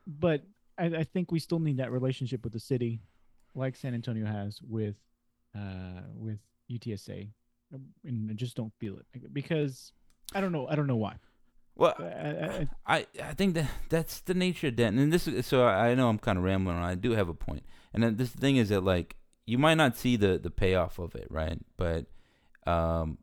but 0.06 0.42
I, 0.78 0.86
I 0.86 1.04
think 1.04 1.30
we 1.32 1.38
still 1.38 1.58
need 1.60 1.76
that 1.78 1.92
relationship 1.92 2.42
with 2.44 2.52
the 2.52 2.60
city, 2.60 3.00
like 3.54 3.76
San 3.76 3.94
Antonio 3.94 4.26
has 4.26 4.60
with 4.62 4.96
uh, 5.56 6.00
with 6.14 6.38
UTSA, 6.70 7.28
and 8.04 8.30
I 8.30 8.34
just 8.34 8.56
don't 8.56 8.72
feel 8.80 8.96
it 8.98 9.32
because 9.32 9.92
I 10.34 10.40
don't 10.40 10.52
know. 10.52 10.66
I 10.68 10.74
don't 10.74 10.86
know 10.86 10.96
why. 10.96 11.16
well, 11.76 11.94
I, 11.98 12.68
I, 12.86 13.06
I- 13.22 13.34
think 13.34 13.54
that 13.54 13.70
that's 13.88 14.20
the 14.20 14.34
nature 14.34 14.68
of 14.68 14.76
Denton, 14.76 15.02
and 15.02 15.12
this 15.12 15.26
is 15.28 15.46
so 15.46 15.64
I 15.64 15.90
I 15.90 15.94
know 15.94 16.08
I'm 16.08 16.18
kind 16.18 16.38
of 16.38 16.44
rambling 16.44 16.76
on. 16.76 16.82
I 16.82 16.94
do 16.94 17.12
have 17.12 17.28
a 17.28 17.34
point, 17.34 17.64
and 17.92 18.02
then 18.02 18.16
this 18.16 18.30
thing 18.30 18.56
is 18.56 18.68
that 18.70 18.82
like 18.82 19.16
you 19.46 19.58
might 19.58 19.74
not 19.74 19.96
see 19.96 20.16
the 20.16 20.38
the 20.38 20.50
payoff 20.50 20.98
of 20.98 21.14
it, 21.14 21.26
right? 21.30 21.58
But 21.76 22.06
um, 22.66 23.18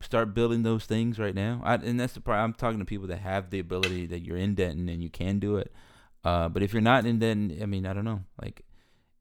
start 0.00 0.34
building 0.34 0.62
those 0.62 0.84
things 0.84 1.18
right 1.18 1.34
now. 1.34 1.60
I, 1.64 1.74
and 1.74 1.98
that's 1.98 2.12
the 2.12 2.20
part 2.20 2.38
I'm 2.38 2.52
talking 2.54 2.78
to 2.78 2.84
people 2.84 3.06
that 3.08 3.18
have 3.20 3.50
the 3.50 3.58
ability 3.58 4.06
that 4.06 4.20
you're 4.20 4.36
in 4.36 4.54
Denton 4.54 4.88
and 4.88 5.02
you 5.02 5.10
can 5.10 5.38
do 5.38 5.56
it. 5.56 5.72
Uh, 6.24 6.48
but 6.48 6.62
if 6.62 6.72
you're 6.72 6.82
not 6.82 7.06
in 7.06 7.18
Denton, 7.18 7.62
I 7.62 7.66
mean, 7.66 7.86
I 7.86 7.92
don't 7.92 8.04
know, 8.04 8.22
like. 8.40 8.64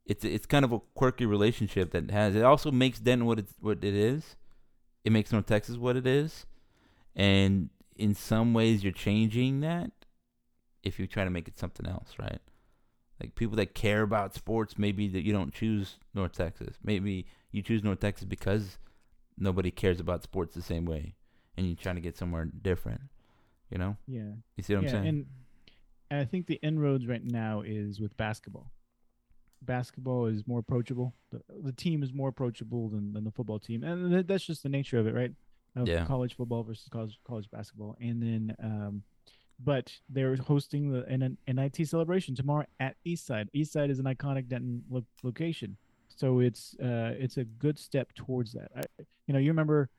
It's 0.05 0.25
it's 0.25 0.47
kind 0.47 0.65
of 0.65 0.71
a 0.71 0.79
quirky 0.95 1.27
relationship 1.27 1.91
that 1.91 2.09
has. 2.09 2.33
It 2.35 2.43
also 2.43 2.71
makes 2.71 2.97
Denton 2.97 3.27
what 3.27 3.37
it's 3.37 3.53
what 3.59 3.83
it 3.83 3.93
is. 3.93 4.35
It 5.03 5.11
makes 5.11 5.31
North 5.31 5.45
Texas 5.45 5.77
what 5.77 5.95
it 5.95 6.07
is, 6.07 6.47
and 7.15 7.69
in 7.95 8.15
some 8.15 8.55
ways 8.55 8.83
you're 8.83 8.91
changing 8.91 9.59
that 9.59 9.91
if 10.83 10.99
you 10.99 11.05
try 11.05 11.25
to 11.25 11.29
make 11.29 11.47
it 11.47 11.59
something 11.59 11.85
else, 11.85 12.15
right? 12.17 12.39
Like 13.21 13.35
people 13.35 13.57
that 13.57 13.75
care 13.75 14.01
about 14.01 14.33
sports, 14.33 14.77
maybe 14.77 15.07
that 15.09 15.25
you 15.25 15.33
don't 15.33 15.53
choose 15.53 15.97
North 16.13 16.31
Texas. 16.31 16.77
Maybe 16.83 17.27
you 17.51 17.61
choose 17.61 17.83
North 17.83 17.99
Texas 17.99 18.25
because 18.25 18.77
nobody 19.37 19.71
cares 19.71 19.99
about 19.99 20.23
sports 20.23 20.55
the 20.55 20.61
same 20.61 20.85
way, 20.85 21.15
and 21.57 21.67
you're 21.67 21.75
trying 21.75 21.95
to 21.95 22.01
get 22.01 22.17
somewhere 22.17 22.45
different. 22.45 23.01
You 23.69 23.77
know, 23.77 23.97
yeah, 24.07 24.31
you 24.55 24.63
see 24.63 24.73
what 24.73 24.83
yeah, 24.83 24.89
I'm 24.89 24.95
saying? 24.95 25.07
and 25.07 25.25
and 26.09 26.19
I 26.19 26.25
think 26.25 26.47
the 26.47 26.59
inroads 26.63 27.07
right 27.07 27.23
now 27.23 27.61
is 27.61 27.99
with 27.99 28.15
basketball. 28.17 28.71
Basketball 29.61 30.25
is 30.27 30.47
more 30.47 30.59
approachable. 30.59 31.13
The, 31.31 31.41
the 31.63 31.73
team 31.73 32.01
is 32.01 32.13
more 32.13 32.29
approachable 32.29 32.87
than, 32.89 33.11
than 33.13 33.25
the 33.25 33.31
football 33.31 33.59
team, 33.59 33.83
and 33.83 34.09
th- 34.11 34.25
that's 34.27 34.45
just 34.45 34.63
the 34.63 34.69
nature 34.69 34.97
of 34.97 35.05
it, 35.07 35.13
right? 35.13 35.31
Of 35.75 35.87
Yeah. 35.87 36.05
college 36.05 36.35
football 36.35 36.63
versus 36.63 36.87
college 36.89 37.19
college 37.27 37.49
basketball, 37.51 37.95
and 37.99 38.23
then, 38.23 38.55
um, 38.63 39.03
but 39.63 39.91
they're 40.09 40.35
hosting 40.37 40.91
the 40.91 41.03
an, 41.05 41.21
an 41.21 41.37
NIT 41.47 41.85
celebration 41.87 42.35
tomorrow 42.35 42.65
at 42.79 42.95
Eastside. 43.05 43.49
Eastside 43.53 43.89
is 43.89 43.99
an 43.99 44.05
iconic 44.05 44.47
Denton 44.47 44.83
lo- 44.89 45.05
location, 45.23 45.75
so 46.07 46.39
it's 46.39 46.75
uh 46.81 47.13
it's 47.19 47.37
a 47.37 47.43
good 47.43 47.77
step 47.77 48.13
towards 48.13 48.53
that. 48.53 48.71
I, 48.75 48.81
you 49.27 49.33
know, 49.33 49.39
you 49.39 49.49
remember 49.51 49.89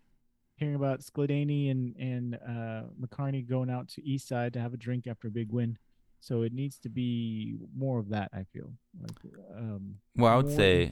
hearing 0.57 0.75
about 0.75 1.01
Skladany 1.01 1.71
and 1.71 1.95
and 1.97 2.35
uh, 2.37 2.83
McCarney 3.01 3.47
going 3.47 3.69
out 3.71 3.89
to 3.91 4.03
East 4.05 4.27
Side 4.27 4.55
to 4.55 4.61
have 4.61 4.73
a 4.75 4.79
drink 4.79 5.07
after 5.07 5.29
a 5.29 5.31
big 5.31 5.53
win. 5.53 5.77
So 6.21 6.43
it 6.43 6.53
needs 6.53 6.79
to 6.81 6.89
be 6.89 7.57
more 7.75 7.99
of 7.99 8.11
that. 8.11 8.31
I 8.33 8.45
feel 8.53 8.73
like 9.01 9.35
um, 9.57 9.97
well, 10.17 10.33
I 10.33 10.37
would 10.37 10.55
say, 10.55 10.91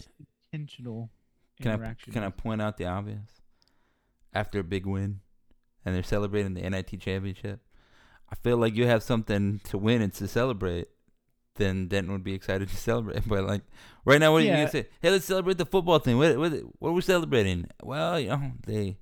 intentional 0.53 1.11
can 1.61 1.83
I 1.83 1.95
can 2.11 2.23
I 2.23 2.31
point 2.31 2.63
out 2.63 2.77
the 2.77 2.87
obvious? 2.87 3.43
After 4.33 4.61
a 4.61 4.65
big 4.65 4.87
win, 4.87 5.21
and 5.85 5.95
they're 5.95 6.03
celebrating 6.03 6.55
the 6.55 6.69
NIT 6.69 7.01
championship, 7.01 7.61
I 8.31 8.37
feel 8.37 8.57
like 8.57 8.77
you 8.77 8.87
have 8.87 9.03
something 9.03 9.61
to 9.65 9.79
win 9.79 10.03
and 10.03 10.13
to 10.15 10.29
celebrate. 10.29 10.89
Then 11.57 11.89
Denton 11.89 12.13
would 12.13 12.23
be 12.23 12.35
excited 12.35 12.69
to 12.71 12.77
celebrate. 12.77 13.27
But 13.27 13.45
like 13.45 13.63
right 14.05 14.21
now, 14.21 14.33
what 14.33 14.43
are 14.43 14.45
you 14.45 14.53
gonna 14.53 14.71
say? 14.71 14.87
Hey, 15.01 15.11
let's 15.11 15.25
celebrate 15.25 15.59
the 15.59 15.67
football 15.67 15.99
thing. 15.99 16.19
What 16.19 16.39
what 16.39 16.53
what 16.79 16.91
are 16.91 16.93
we 16.93 17.03
celebrating? 17.03 17.67
Well, 17.83 18.21
you 18.21 18.29
know 18.29 18.53
they 18.67 18.99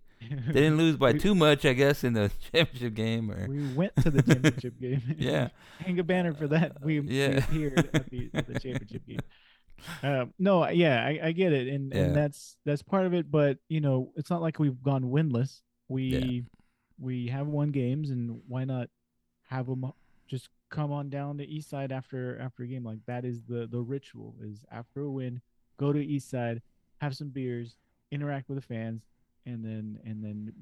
they 0.46 0.52
didn't 0.52 0.76
lose 0.78 0.96
by 0.96 1.12
We- 1.14 1.18
too 1.18 1.34
much, 1.34 1.64
I 1.64 1.72
guess, 1.72 2.04
in 2.04 2.12
the 2.14 2.30
championship 2.52 2.94
game. 2.94 3.30
Or 3.30 3.46
we 3.48 3.72
went 3.74 3.94
to 3.96 4.10
the 4.10 4.22
championship 4.22 4.78
game. 4.80 5.02
yeah, 5.18 5.48
hang 5.80 5.98
a 5.98 6.04
banner 6.04 6.34
for 6.34 6.46
that. 6.48 6.82
We, 6.84 7.00
we 7.00 7.08
Yeah. 7.20 7.38
appeared 7.38 7.90
at 7.94 8.10
the, 8.10 8.30
at 8.34 8.46
the 8.46 8.58
championship 8.60 9.06
game. 9.06 9.20
Um, 10.02 10.32
no, 10.38 10.66
yeah, 10.68 11.04
I, 11.04 11.20
I 11.28 11.32
get 11.32 11.52
it, 11.52 11.68
and, 11.68 11.92
Yeah. 11.92 12.00
and 12.04 12.16
that's 12.16 12.56
that's 12.64 12.82
part 12.82 13.04
of 13.06 13.12
it. 13.14 13.30
But 13.30 13.58
you 13.68 13.80
know, 13.80 14.12
it's 14.16 14.30
not 14.30 14.40
like 14.42 14.58
we've 14.58 14.82
gone 14.82 15.04
winless. 15.04 15.60
We 15.88 16.44
we 16.98 17.28
have 17.28 17.46
won 17.46 17.70
games, 17.70 18.10
and 18.10 18.40
why 18.48 18.64
not 18.64 18.88
have 19.44 19.66
them 19.66 19.84
just 20.26 20.48
come 20.70 20.90
on 20.92 21.10
down 21.10 21.38
to 21.38 21.46
East 21.46 21.68
Side 21.70 21.92
after 21.92 22.38
after 22.40 22.62
a 22.62 22.66
game 22.66 22.84
like 22.84 23.00
that? 23.06 23.24
Is 23.26 23.42
the 23.42 23.66
the 23.70 23.80
ritual? 23.80 24.34
Is 24.42 24.64
after 24.72 25.02
a 25.02 25.10
win, 25.10 25.42
go 25.76 25.92
to 25.92 26.00
East 26.04 26.30
Side, 26.30 26.62
have 27.02 27.14
some 27.14 27.28
beers, 27.28 27.76
interact 28.10 28.48
with 28.48 28.56
the 28.56 28.62
fans, 28.66 29.02
and 29.46 29.64
then 29.64 29.98
and 30.04 30.22
then 30.22 30.52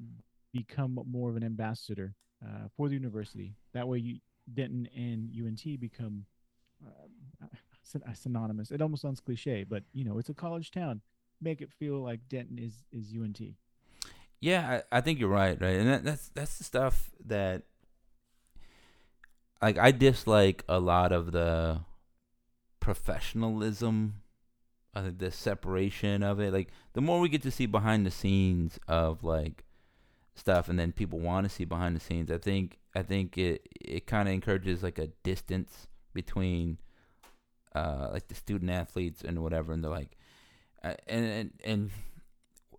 become 0.53 0.97
more 1.11 1.29
of 1.29 1.35
an 1.35 1.43
ambassador 1.43 2.15
uh, 2.45 2.67
for 2.77 2.87
the 2.87 2.93
university. 2.93 3.55
That 3.73 3.87
way, 3.87 3.97
you, 3.97 4.19
Denton 4.53 4.87
and 4.95 5.29
UNT 5.35 5.79
become 5.79 6.25
uh, 6.85 7.45
uh, 7.95 8.13
synonymous. 8.13 8.71
It 8.71 8.81
almost 8.81 9.01
sounds 9.01 9.19
cliche, 9.19 9.63
but 9.63 9.83
you 9.93 10.05
know, 10.05 10.17
it's 10.19 10.29
a 10.29 10.33
college 10.33 10.71
town. 10.71 11.01
Make 11.41 11.61
it 11.61 11.71
feel 11.71 12.01
like 12.01 12.21
Denton 12.29 12.57
is 12.57 12.85
is 12.91 13.13
UNT. 13.13 13.41
yeah. 14.39 14.81
I, 14.91 14.97
I 14.97 15.01
think 15.01 15.19
you're 15.19 15.29
right, 15.29 15.59
right, 15.59 15.75
and 15.75 15.89
that, 15.89 16.03
that's 16.03 16.29
that's 16.29 16.57
the 16.57 16.63
stuff 16.63 17.11
that 17.25 17.63
like 19.61 19.77
I 19.77 19.91
dislike 19.91 20.63
a 20.69 20.79
lot 20.79 21.11
of 21.11 21.31
the 21.31 21.81
professionalism, 22.79 24.21
uh, 24.95 25.11
the 25.15 25.31
separation 25.31 26.23
of 26.23 26.39
it. 26.39 26.53
Like 26.53 26.69
the 26.93 27.01
more 27.01 27.19
we 27.19 27.29
get 27.29 27.41
to 27.43 27.51
see 27.51 27.65
behind 27.65 28.05
the 28.05 28.11
scenes 28.11 28.79
of 28.87 29.23
like 29.23 29.63
stuff, 30.35 30.69
and 30.69 30.79
then 30.79 30.91
people 30.91 31.19
want 31.19 31.45
to 31.45 31.49
see 31.49 31.65
behind 31.65 31.95
the 31.95 31.99
scenes. 31.99 32.31
I 32.31 32.37
think 32.37 32.79
I 32.95 33.01
think 33.01 33.37
it 33.37 33.67
it 33.79 34.07
kind 34.07 34.27
of 34.27 34.33
encourages 34.33 34.83
like 34.83 34.99
a 34.99 35.07
distance 35.23 35.87
between 36.13 36.77
uh 37.73 38.09
like 38.13 38.27
the 38.29 38.35
student 38.35 38.71
athletes 38.71 39.21
and 39.23 39.43
whatever, 39.43 39.73
and 39.73 39.83
they're 39.83 39.91
like, 39.91 40.17
uh, 40.83 40.93
and 41.07 41.25
and 41.25 41.51
and 41.63 41.91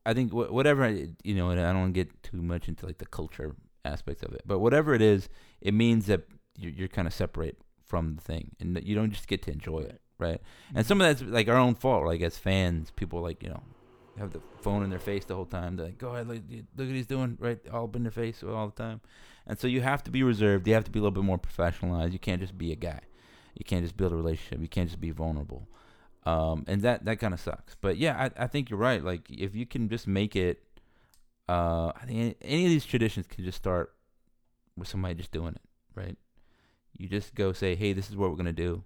I 0.05 0.15
think 0.15 0.33
whatever 0.33 0.89
you 1.23 1.35
know, 1.35 1.51
and 1.51 1.61
I 1.61 1.73
don't 1.73 1.93
get 1.93 2.23
too 2.23 2.41
much 2.41 2.69
into 2.69 2.87
like 2.87 2.99
the 2.99 3.07
culture 3.07 3.57
aspects 3.85 4.23
of 4.23 4.33
it, 4.33 4.43
but 4.47 4.61
whatever 4.61 4.95
it 4.95 5.03
is, 5.03 5.29
it 5.61 5.75
means 5.75 6.07
that 6.07 6.23
you're, 6.57 6.73
you're 6.73 6.89
kind 6.89 7.07
of 7.07 7.15
separate 7.15 7.59
from 7.85 8.17
the 8.17 8.23
thing, 8.23 8.57
and 8.59 8.81
you 8.83 8.95
don't 8.95 9.11
just 9.11 9.29
get 9.29 9.43
to 9.43 9.53
enjoy 9.53 9.81
it, 9.81 10.01
right? 10.19 10.41
And 10.75 10.87
some 10.87 11.01
of 11.01 11.07
that's 11.07 11.31
like 11.31 11.49
our 11.49 11.57
own 11.57 11.75
fault, 11.75 12.07
like 12.07 12.21
as 12.23 12.39
fans, 12.39 12.91
people 12.91 13.21
like 13.21 13.43
you 13.43 13.49
know 13.49 13.63
have 14.19 14.33
the 14.33 14.41
phone 14.61 14.83
in 14.83 14.91
their 14.91 14.99
face 14.99 15.25
the 15.25 15.35
whole 15.35 15.47
time. 15.47 15.77
They're 15.77 15.87
like, 15.87 15.99
go 15.99 16.09
ahead, 16.09 16.29
look, 16.29 16.43
look 16.51 16.87
what 16.87 16.89
he's 16.89 17.07
doing, 17.07 17.37
right, 17.41 17.59
all 17.73 17.85
up 17.85 17.97
in 17.97 18.03
their 18.03 18.13
face 18.13 18.43
all 18.43 18.69
the 18.69 18.83
time. 18.83 19.01
And 19.47 19.59
so 19.59 19.67
you 19.67 19.81
have 19.83 20.03
to 20.05 20.11
be 20.11 20.23
reserved. 20.23 20.67
You 20.67 20.75
have 20.75 20.85
to 20.85 20.91
be 20.91 20.99
a 20.99 21.03
little 21.03 21.15
bit 21.15 21.25
more 21.25 21.39
professionalized. 21.39 22.13
You 22.13 22.19
can't 22.19 22.41
just 22.41 22.59
be 22.59 22.73
a 22.73 22.77
guy. 22.77 23.01
You 23.55 23.65
can't 23.65 23.85
just 23.85 23.97
build 23.97 24.13
a 24.13 24.17
relationship. 24.17 24.61
You 24.61 24.69
can't 24.69 24.89
just 24.89 25.01
be 25.01 25.11
vulnerable. 25.11 25.69
Um, 26.25 26.65
and 26.67 26.83
that 26.83 27.05
that 27.05 27.21
kind 27.21 27.33
of 27.33 27.41
sucks. 27.41 27.77
But 27.81 27.97
yeah, 27.99 28.31
I, 28.37 28.45
I 28.45 28.47
think 28.49 28.69
you're 28.69 28.79
right. 28.79 29.03
Like 29.03 29.31
if 29.31 29.55
you 29.55 29.65
can 29.65 29.89
just 29.89 30.09
make 30.09 30.35
it, 30.35 30.63
uh, 31.49 31.93
I 31.95 32.05
think 32.05 32.19
any, 32.19 32.37
any 32.43 32.65
of 32.65 32.71
these 32.71 32.85
traditions 32.85 33.27
can 33.29 33.45
just 33.45 33.57
start 33.57 33.95
with 34.77 34.89
somebody 34.89 35.15
just 35.15 35.31
doing 35.31 35.55
it, 35.55 35.63
right? 35.95 36.19
You 36.99 37.09
just 37.09 37.37
go 37.37 37.53
say, 37.53 37.77
"Hey, 37.77 37.93
this 37.93 38.11
is 38.11 38.17
what 38.17 38.31
we're 38.31 38.37
gonna 38.37 38.53
do." 38.53 38.83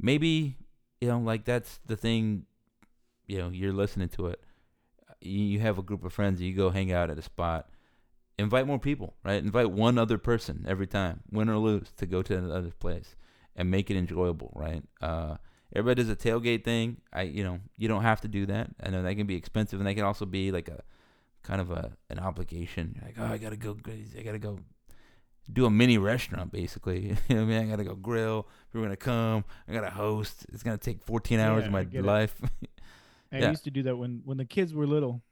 Maybe 0.00 0.56
you 1.00 1.08
know, 1.08 1.18
like 1.18 1.44
that's 1.44 1.80
the 1.86 1.96
thing. 1.96 2.46
You 3.26 3.38
know, 3.38 3.48
you're 3.50 3.72
listening 3.72 4.08
to 4.10 4.28
it. 4.28 4.40
You, 5.20 5.60
have 5.60 5.78
a 5.78 5.82
group 5.82 6.04
of 6.04 6.12
friends. 6.12 6.40
You 6.40 6.54
go 6.54 6.70
hang 6.70 6.92
out 6.92 7.10
at 7.10 7.18
a 7.18 7.22
spot. 7.22 7.68
Invite 8.38 8.66
more 8.66 8.78
people, 8.78 9.14
right? 9.22 9.42
Invite 9.42 9.70
one 9.70 9.98
other 9.98 10.16
person 10.16 10.64
every 10.66 10.86
time, 10.86 11.20
win 11.30 11.50
or 11.50 11.58
lose, 11.58 11.92
to 11.98 12.06
go 12.06 12.22
to 12.22 12.36
another 12.36 12.72
place 12.78 13.14
and 13.54 13.70
make 13.70 13.90
it 13.90 13.98
enjoyable, 13.98 14.50
right? 14.56 14.82
Uh, 15.02 15.36
everybody 15.76 16.02
does 16.02 16.10
a 16.10 16.16
tailgate 16.16 16.64
thing. 16.64 17.02
I, 17.12 17.22
you 17.22 17.44
know, 17.44 17.60
you 17.76 17.86
don't 17.86 18.02
have 18.02 18.22
to 18.22 18.28
do 18.28 18.46
that. 18.46 18.70
I 18.82 18.88
know 18.88 19.02
that 19.02 19.14
can 19.14 19.26
be 19.26 19.36
expensive, 19.36 19.78
and 19.78 19.86
that 19.86 19.94
can 19.94 20.04
also 20.04 20.24
be 20.24 20.50
like 20.50 20.68
a 20.68 20.82
kind 21.42 21.60
of 21.60 21.70
a 21.70 21.92
an 22.08 22.18
obligation. 22.18 22.94
You're 22.96 23.04
like, 23.04 23.16
oh, 23.18 23.32
I 23.32 23.38
gotta 23.38 23.56
go, 23.56 23.76
I 24.18 24.22
gotta 24.22 24.38
go 24.38 24.58
do 25.52 25.66
a 25.66 25.70
mini 25.70 25.98
restaurant 25.98 26.52
basically. 26.52 27.16
you 27.28 27.36
know 27.36 27.36
what 27.36 27.42
I 27.42 27.44
mean? 27.44 27.62
I 27.62 27.66
gotta 27.70 27.84
go 27.84 27.94
grill. 27.94 28.46
We're 28.72 28.82
gonna 28.82 28.96
come. 28.96 29.44
I 29.68 29.72
gotta 29.72 29.90
host. 29.90 30.46
It's 30.52 30.62
gonna 30.62 30.78
take 30.78 31.02
14 31.02 31.40
hours 31.40 31.62
Yeah, 31.62 31.66
of 31.66 31.72
my 31.72 31.86
life. 32.00 32.40
I 33.32 33.38
Yeah. 33.38 33.50
used 33.50 33.64
to 33.64 33.70
do 33.70 33.82
that 33.84 33.96
when 33.96 34.22
when 34.24 34.36
the 34.38 34.44
kids 34.44 34.74
were 34.74 34.86
little. 34.86 35.22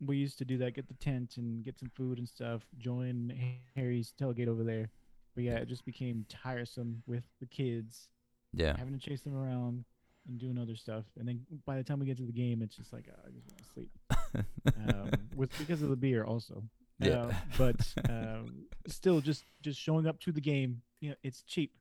We 0.00 0.16
used 0.16 0.38
to 0.38 0.44
do 0.44 0.58
that, 0.58 0.74
get 0.74 0.86
the 0.86 0.94
tent 0.94 1.36
and 1.38 1.64
get 1.64 1.78
some 1.78 1.90
food 1.90 2.18
and 2.18 2.28
stuff. 2.28 2.62
Join 2.78 3.32
Harry's 3.74 4.12
tailgate 4.20 4.46
over 4.46 4.62
there. 4.62 4.90
But 5.34 5.44
yeah, 5.44 5.56
it 5.56 5.68
just 5.68 5.84
became 5.84 6.24
tiresome 6.28 7.02
with 7.06 7.24
the 7.40 7.46
kids 7.46 8.08
yeah, 8.52 8.76
having 8.76 8.92
to 8.94 9.00
chase 9.00 9.22
them 9.22 9.36
around 9.36 9.84
and 10.28 10.38
doing 10.38 10.58
other 10.58 10.76
stuff. 10.76 11.04
And 11.18 11.26
then 11.26 11.44
by 11.66 11.76
the 11.76 11.82
time 11.84 11.98
we 11.98 12.06
get 12.06 12.16
to 12.18 12.26
the 12.26 12.32
game, 12.32 12.62
it's 12.62 12.76
just 12.76 12.92
like 12.92 13.08
oh, 13.10 13.20
I 13.26 13.30
just 13.30 13.46
want 13.48 13.58
to 13.64 13.70
sleep. 13.72 13.90
Um, 14.76 15.10
with 15.34 15.56
because 15.58 15.82
of 15.82 15.88
the 15.90 15.96
beer 15.96 16.24
also. 16.24 16.62
Yeah. 17.00 17.26
Uh, 17.26 17.32
but 17.56 17.94
um, 18.10 18.66
still, 18.86 19.20
just 19.20 19.44
just 19.62 19.78
showing 19.80 20.06
up 20.06 20.18
to 20.20 20.32
the 20.32 20.40
game, 20.40 20.82
you 21.00 21.10
know, 21.10 21.16
it's 21.22 21.42
cheap. 21.42 21.72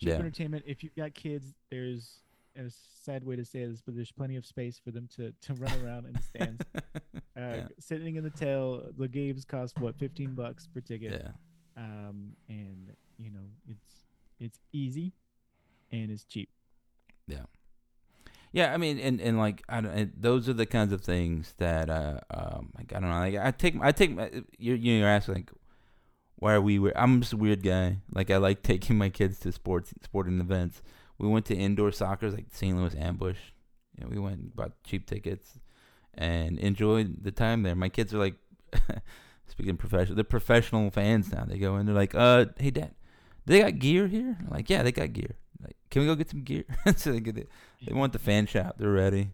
Cheap 0.00 0.08
Yeah. 0.10 0.14
entertainment. 0.16 0.64
If 0.66 0.82
you've 0.82 0.94
got 0.96 1.14
kids, 1.14 1.54
there's 1.70 2.20
a 2.56 2.70
sad 3.04 3.24
way 3.24 3.36
to 3.36 3.44
say 3.44 3.64
this, 3.66 3.80
but 3.84 3.94
there's 3.94 4.10
plenty 4.12 4.36
of 4.36 4.46
space 4.46 4.78
for 4.82 4.90
them 4.90 5.08
to, 5.16 5.32
to 5.42 5.54
run 5.54 5.72
around 5.84 6.06
in 6.06 6.12
the 6.14 6.22
stands. 6.22 6.62
Uh, 7.36 7.40
Yeah. 7.40 7.68
Sitting 7.80 8.14
in 8.14 8.22
the 8.22 8.30
tail, 8.30 8.86
the 8.96 9.08
games 9.08 9.44
cost 9.44 9.78
what, 9.80 9.96
fifteen 9.98 10.34
bucks 10.34 10.68
per 10.72 10.80
ticket. 10.80 11.20
yeah, 11.20 11.32
Um, 11.76 12.32
and 12.48 12.92
you 13.18 13.30
know, 13.32 13.40
it's 13.68 14.04
it's 14.38 14.60
easy, 14.72 15.12
and 15.90 16.10
it's 16.12 16.24
cheap. 16.24 16.48
yeah. 17.26 17.42
I 18.72 18.76
mean, 18.76 19.00
and 19.00 19.20
and 19.20 19.36
like 19.36 19.62
I 19.68 19.80
don't. 19.80 20.22
Those 20.22 20.48
are 20.48 20.52
the 20.52 20.64
kinds 20.64 20.92
of 20.92 21.02
things 21.02 21.54
that 21.58 21.90
uh 21.90 22.20
um 22.30 22.70
like 22.78 22.92
I 22.92 23.00
don't 23.00 23.10
know. 23.10 23.18
Like 23.18 23.36
I 23.36 23.50
take 23.50 23.74
I 23.80 23.90
take 23.90 24.14
my, 24.14 24.30
you're 24.58 24.76
you're 24.76 25.08
asking 25.08 25.34
like 25.34 25.50
why 26.36 26.52
are 26.54 26.60
we 26.60 26.78
weird? 26.78 26.94
I'm 26.96 27.20
just 27.20 27.32
a 27.32 27.36
weird 27.36 27.62
guy. 27.62 27.98
Like 28.12 28.30
I 28.30 28.36
like 28.36 28.62
taking 28.62 28.96
my 28.96 29.08
kids 29.08 29.38
to 29.40 29.50
sports 29.50 29.92
sporting 30.02 30.40
events. 30.40 30.82
We 31.18 31.26
went 31.26 31.46
to 31.46 31.56
indoor 31.56 31.90
soccer 31.90 32.30
like 32.30 32.46
St. 32.52 32.76
Louis 32.76 32.94
Ambush. 32.94 33.38
You 33.96 34.04
know, 34.04 34.10
we 34.10 34.18
went 34.18 34.38
and 34.38 34.54
bought 34.54 34.72
cheap 34.84 35.06
tickets 35.06 35.58
and 36.12 36.58
enjoyed 36.58 37.24
the 37.24 37.32
time 37.32 37.62
there. 37.62 37.74
My 37.74 37.88
kids 37.88 38.14
are 38.14 38.18
like 38.18 38.34
speaking 39.46 39.76
professional. 39.76 40.16
They're 40.16 40.24
professional 40.24 40.90
fans 40.90 41.32
now. 41.32 41.44
They 41.44 41.58
go 41.58 41.76
in. 41.76 41.86
They're 41.86 41.94
like, 41.94 42.14
uh, 42.14 42.46
hey 42.58 42.70
dad, 42.70 42.94
they 43.46 43.60
got 43.60 43.78
gear 43.78 44.06
here. 44.06 44.36
I'm 44.40 44.50
like, 44.50 44.70
yeah, 44.70 44.82
they 44.82 44.92
got 44.92 45.12
gear. 45.12 45.36
Like, 45.64 45.76
can 45.90 46.02
we 46.02 46.06
go 46.08 46.14
get 46.14 46.30
some 46.30 46.42
gear? 46.42 46.64
so 46.96 47.12
they 47.12 47.20
get 47.20 47.38
it. 47.38 47.48
They 47.86 47.92
want 47.94 48.12
the 48.12 48.18
fan 48.18 48.46
shop. 48.46 48.76
They're 48.78 48.90
ready. 48.90 49.30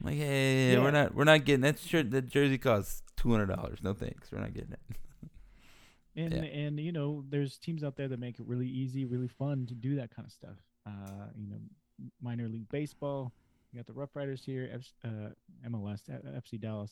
I'm 0.00 0.06
like, 0.06 0.16
hey, 0.16 0.72
Yeah. 0.72 0.82
we're 0.82 0.90
not, 0.90 1.14
we're 1.14 1.24
not 1.24 1.44
getting 1.44 1.60
that 1.62 1.78
shirt. 1.78 2.10
That 2.10 2.28
jersey 2.28 2.58
costs 2.58 3.02
two 3.16 3.30
hundred 3.30 3.46
dollars. 3.54 3.78
No 3.82 3.92
thanks. 3.94 4.30
We're 4.32 4.40
not 4.40 4.54
getting 4.54 4.72
it. 4.72 4.80
And 6.16 6.32
Yeah. 6.34 6.40
and 6.42 6.80
you 6.80 6.90
know, 6.90 7.24
there's 7.28 7.56
teams 7.56 7.84
out 7.84 7.94
there 7.96 8.08
that 8.08 8.18
make 8.18 8.40
it 8.40 8.46
really 8.46 8.66
easy, 8.66 9.04
really 9.04 9.28
fun 9.28 9.66
to 9.66 9.74
do 9.74 9.94
that 9.96 10.14
kind 10.14 10.26
of 10.26 10.32
stuff. 10.32 10.56
Uh, 10.84 11.26
you 11.38 11.46
know, 11.48 11.56
minor 12.20 12.48
league 12.48 12.68
baseball. 12.68 13.32
You 13.72 13.78
got 13.78 13.86
the 13.86 13.92
Rough 13.92 14.16
Riders 14.16 14.42
here, 14.44 14.68
F, 14.72 14.92
uh, 15.04 15.30
MLS, 15.68 16.00
uh, 16.10 16.40
FC 16.40 16.60
Dallas. 16.60 16.90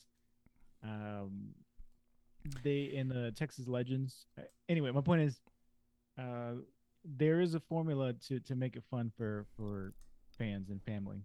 Um, 0.84 1.48
they 2.62 2.82
in 2.94 3.08
the 3.08 3.32
Texas 3.32 3.66
Legends. 3.66 4.26
Uh, 4.38 4.42
Anyway, 4.68 4.90
my 4.92 5.00
point 5.00 5.22
is, 5.22 5.40
uh, 6.18 6.52
there 7.04 7.40
is 7.40 7.54
a 7.54 7.60
formula 7.60 8.12
to 8.28 8.40
to 8.40 8.54
make 8.54 8.76
it 8.76 8.84
fun 8.90 9.12
for 9.16 9.46
for 9.56 9.92
fans 10.36 10.70
and 10.70 10.82
family. 10.82 11.22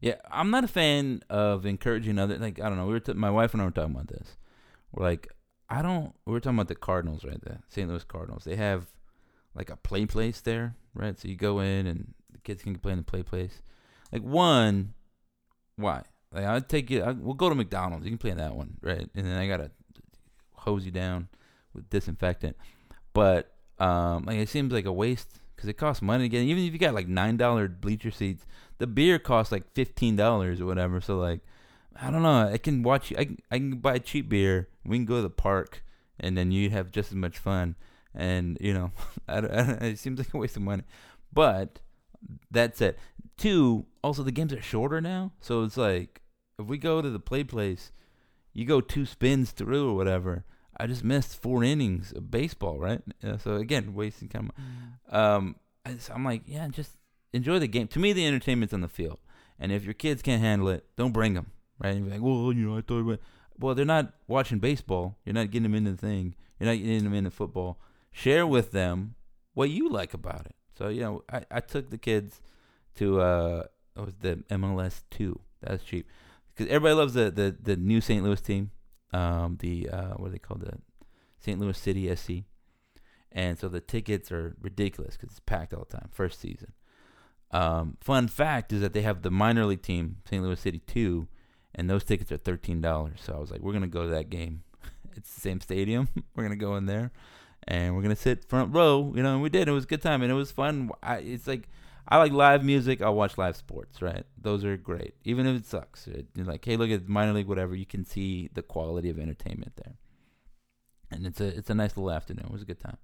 Yeah, 0.00 0.16
I'm 0.30 0.50
not 0.50 0.64
a 0.64 0.68
fan 0.68 1.22
of 1.30 1.64
encouraging 1.64 2.18
other. 2.18 2.38
Like 2.38 2.60
I 2.60 2.68
don't 2.68 2.76
know. 2.76 2.86
We 2.86 2.92
were 2.92 3.00
t- 3.00 3.12
my 3.14 3.30
wife 3.30 3.52
and 3.52 3.62
I 3.62 3.64
were 3.64 3.70
talking 3.70 3.94
about 3.94 4.08
this. 4.08 4.36
We're 4.92 5.04
like, 5.04 5.32
I 5.68 5.82
don't. 5.82 6.14
We 6.24 6.32
were 6.32 6.40
talking 6.40 6.58
about 6.58 6.68
the 6.68 6.74
Cardinals, 6.74 7.24
right? 7.24 7.40
The 7.40 7.58
St. 7.68 7.88
Louis 7.88 8.04
Cardinals. 8.04 8.44
They 8.44 8.56
have 8.56 8.86
like 9.54 9.70
a 9.70 9.76
play 9.76 10.06
place 10.06 10.40
there, 10.40 10.74
right? 10.94 11.18
So 11.18 11.28
you 11.28 11.36
go 11.36 11.60
in 11.60 11.86
and 11.86 12.14
the 12.30 12.38
kids 12.38 12.62
can 12.62 12.76
play 12.76 12.92
in 12.92 12.98
the 12.98 13.04
play 13.04 13.22
place. 13.22 13.62
Like 14.12 14.22
one, 14.22 14.94
why? 15.76 16.02
Like 16.32 16.44
I'd 16.44 16.68
take 16.68 16.90
you. 16.90 17.02
I, 17.02 17.12
we'll 17.12 17.34
go 17.34 17.48
to 17.48 17.54
McDonald's. 17.54 18.04
You 18.04 18.10
can 18.10 18.18
play 18.18 18.30
in 18.30 18.38
that 18.38 18.54
one, 18.54 18.76
right? 18.82 19.08
And 19.14 19.26
then 19.26 19.38
I 19.38 19.48
gotta 19.48 19.70
hose 20.52 20.84
you 20.84 20.90
down 20.90 21.28
with 21.72 21.88
disinfectant. 21.88 22.56
But 23.14 23.55
um, 23.78 24.24
like 24.24 24.38
it 24.38 24.48
seems 24.48 24.72
like 24.72 24.86
a 24.86 24.92
waste 24.92 25.38
because 25.54 25.68
it 25.68 25.74
costs 25.74 26.02
money 26.02 26.24
to 26.24 26.28
get. 26.28 26.42
Even 26.42 26.64
if 26.64 26.72
you 26.72 26.78
got 26.78 26.94
like 26.94 27.08
nine 27.08 27.36
dollar 27.36 27.68
bleacher 27.68 28.10
seats, 28.10 28.46
the 28.78 28.86
beer 28.86 29.18
costs 29.18 29.52
like 29.52 29.72
fifteen 29.74 30.16
dollars 30.16 30.60
or 30.60 30.66
whatever. 30.66 31.00
So 31.00 31.18
like, 31.18 31.40
I 32.00 32.10
don't 32.10 32.22
know. 32.22 32.48
I 32.48 32.58
can 32.58 32.82
watch. 32.82 33.12
I 33.16 33.24
can, 33.24 33.38
I 33.50 33.58
can 33.58 33.78
buy 33.78 33.98
cheap 33.98 34.28
beer. 34.28 34.68
We 34.84 34.96
can 34.96 35.06
go 35.06 35.16
to 35.16 35.22
the 35.22 35.30
park, 35.30 35.84
and 36.18 36.36
then 36.36 36.52
you 36.52 36.70
have 36.70 36.90
just 36.90 37.10
as 37.10 37.16
much 37.16 37.38
fun. 37.38 37.76
And 38.14 38.56
you 38.60 38.72
know, 38.72 38.92
I 39.28 39.40
don't, 39.40 39.52
I 39.52 39.62
don't, 39.62 39.82
it 39.82 39.98
seems 39.98 40.18
like 40.18 40.32
a 40.32 40.38
waste 40.38 40.56
of 40.56 40.62
money. 40.62 40.84
But 41.32 41.80
that's 42.50 42.80
it. 42.80 42.98
Two, 43.36 43.86
also 44.02 44.22
the 44.22 44.32
games 44.32 44.52
are 44.52 44.62
shorter 44.62 45.00
now, 45.00 45.32
so 45.40 45.62
it's 45.62 45.76
like 45.76 46.22
if 46.58 46.66
we 46.66 46.78
go 46.78 47.02
to 47.02 47.10
the 47.10 47.20
play 47.20 47.44
place, 47.44 47.92
you 48.54 48.64
go 48.64 48.80
two 48.80 49.04
spins 49.04 49.50
through 49.50 49.90
or 49.90 49.94
whatever. 49.94 50.44
I 50.78 50.86
just 50.86 51.04
missed 51.04 51.40
four 51.40 51.64
innings 51.64 52.12
of 52.12 52.30
baseball, 52.30 52.78
right? 52.78 53.00
Uh, 53.24 53.38
so 53.38 53.54
again, 53.56 53.94
wasting 53.94 54.28
time. 54.28 54.50
Um, 55.10 55.56
I 55.84 55.92
just- 55.94 56.10
I'm 56.10 56.24
like, 56.24 56.42
yeah, 56.46 56.68
just 56.68 56.98
enjoy 57.32 57.58
the 57.58 57.68
game. 57.68 57.88
To 57.88 57.98
me, 57.98 58.12
the 58.12 58.26
entertainment's 58.26 58.74
on 58.74 58.80
the 58.80 58.88
field, 58.88 59.18
and 59.58 59.72
if 59.72 59.84
your 59.84 59.94
kids 59.94 60.22
can't 60.22 60.42
handle 60.42 60.68
it, 60.68 60.84
don't 60.96 61.12
bring 61.12 61.34
them. 61.34 61.50
Right? 61.78 61.94
And 61.94 62.04
you're 62.06 62.14
like, 62.14 62.22
well, 62.22 62.52
you 62.52 62.66
know, 62.68 62.76
I 62.78 62.80
thought, 62.80 63.04
we-" 63.04 63.18
well, 63.58 63.74
they're 63.74 63.84
not 63.84 64.12
watching 64.28 64.58
baseball. 64.58 65.16
You're 65.24 65.34
not 65.34 65.50
getting 65.50 65.64
them 65.64 65.74
into 65.74 65.92
the 65.92 65.96
thing. 65.98 66.34
You're 66.58 66.70
not 66.70 66.78
getting 66.78 67.04
them 67.04 67.14
into 67.14 67.30
football. 67.30 67.78
Share 68.12 68.46
with 68.46 68.72
them 68.72 69.14
what 69.54 69.68
you 69.70 69.88
like 69.90 70.14
about 70.14 70.46
it. 70.46 70.54
So 70.78 70.88
you 70.88 71.00
know, 71.02 71.22
I, 71.30 71.44
I 71.50 71.60
took 71.60 71.90
the 71.90 71.98
kids 71.98 72.40
to 72.96 73.20
uh, 73.20 73.64
it 73.96 74.00
was 74.00 74.14
the 74.20 74.36
MLS 74.50 75.02
two. 75.10 75.38
That's 75.62 75.84
cheap 75.84 76.06
because 76.54 76.70
everybody 76.70 76.94
loves 76.94 77.14
the, 77.14 77.30
the 77.30 77.56
the 77.62 77.76
new 77.76 78.00
St. 78.00 78.22
Louis 78.24 78.40
team. 78.40 78.70
Um, 79.16 79.56
the 79.60 79.88
uh, 79.88 80.14
what 80.16 80.28
are 80.28 80.32
they 80.32 80.38
called? 80.38 80.60
The 80.60 80.78
St. 81.38 81.58
Louis 81.58 81.78
City 81.78 82.14
SC. 82.14 82.44
And 83.32 83.58
so 83.58 83.68
the 83.68 83.80
tickets 83.80 84.32
are 84.32 84.56
ridiculous 84.60 85.16
because 85.16 85.30
it's 85.30 85.40
packed 85.40 85.74
all 85.74 85.86
the 85.88 85.96
time. 85.98 86.08
First 86.12 86.40
season. 86.40 86.72
Um, 87.50 87.96
fun 88.00 88.28
fact 88.28 88.72
is 88.72 88.80
that 88.80 88.92
they 88.92 89.02
have 89.02 89.22
the 89.22 89.30
minor 89.30 89.66
league 89.66 89.82
team, 89.82 90.16
St. 90.28 90.42
Louis 90.42 90.58
City 90.58 90.80
2, 90.86 91.28
and 91.74 91.88
those 91.88 92.02
tickets 92.02 92.32
are 92.32 92.38
$13. 92.38 93.18
So 93.18 93.34
I 93.34 93.38
was 93.38 93.50
like, 93.50 93.60
we're 93.60 93.72
to 93.82 93.88
go 93.88 94.04
to 94.04 94.10
that 94.10 94.30
game. 94.30 94.62
it's 95.16 95.34
the 95.34 95.40
same 95.40 95.60
stadium. 95.60 96.08
we're 96.34 96.44
to 96.48 96.56
go 96.56 96.76
in 96.76 96.86
there 96.86 97.12
and 97.68 97.94
we're 97.94 98.02
to 98.14 98.20
sit 98.20 98.48
front 98.48 98.74
row. 98.74 99.12
You 99.14 99.22
know, 99.22 99.34
and 99.34 99.42
we 99.42 99.48
did. 99.50 99.68
It 99.68 99.72
was 99.72 99.84
a 99.84 99.88
good 99.88 100.02
time 100.02 100.22
and 100.22 100.30
it 100.30 100.34
was 100.34 100.50
fun. 100.50 100.90
I, 101.02 101.18
it's 101.18 101.46
like, 101.46 101.68
I 102.08 102.18
like 102.18 102.32
live 102.32 102.64
music. 102.64 103.02
I'll 103.02 103.14
watch 103.14 103.36
live 103.36 103.56
sports, 103.56 104.00
right? 104.00 104.24
Those 104.40 104.64
are 104.64 104.76
great. 104.76 105.14
Even 105.24 105.46
if 105.46 105.56
it 105.56 105.66
sucks. 105.66 106.06
It, 106.06 106.26
you're 106.34 106.46
like, 106.46 106.64
hey, 106.64 106.76
look 106.76 106.90
at 106.90 107.08
minor 107.08 107.32
league, 107.32 107.48
whatever. 107.48 107.74
You 107.74 107.86
can 107.86 108.04
see 108.04 108.48
the 108.52 108.62
quality 108.62 109.10
of 109.10 109.18
entertainment 109.18 109.72
there. 109.76 109.94
And 111.10 111.26
it's 111.26 111.40
a 111.40 111.46
it's 111.46 111.70
a 111.70 111.74
nice 111.74 111.96
little 111.96 112.10
afternoon. 112.10 112.46
It 112.46 112.52
was 112.52 112.62
a 112.62 112.66
good 112.66 112.80
time. 112.80 112.98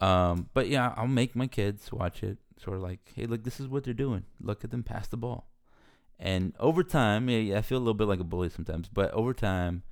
Um, 0.00 0.48
but 0.54 0.68
yeah, 0.68 0.94
I'll 0.96 1.06
make 1.06 1.34
my 1.34 1.46
kids 1.46 1.90
watch 1.92 2.22
it. 2.22 2.38
Sort 2.62 2.76
of 2.76 2.82
like, 2.82 3.12
hey, 3.14 3.26
look, 3.26 3.44
this 3.44 3.60
is 3.60 3.68
what 3.68 3.84
they're 3.84 3.94
doing. 3.94 4.24
Look 4.40 4.64
at 4.64 4.70
them 4.70 4.82
pass 4.82 5.08
the 5.08 5.16
ball. 5.16 5.48
And 6.18 6.54
over 6.58 6.82
time, 6.82 7.28
yeah, 7.28 7.58
I 7.58 7.62
feel 7.62 7.78
a 7.78 7.80
little 7.80 7.94
bit 7.94 8.08
like 8.08 8.20
a 8.20 8.24
bully 8.24 8.48
sometimes. 8.48 8.88
But 8.88 9.12
over 9.12 9.32
time, 9.32 9.84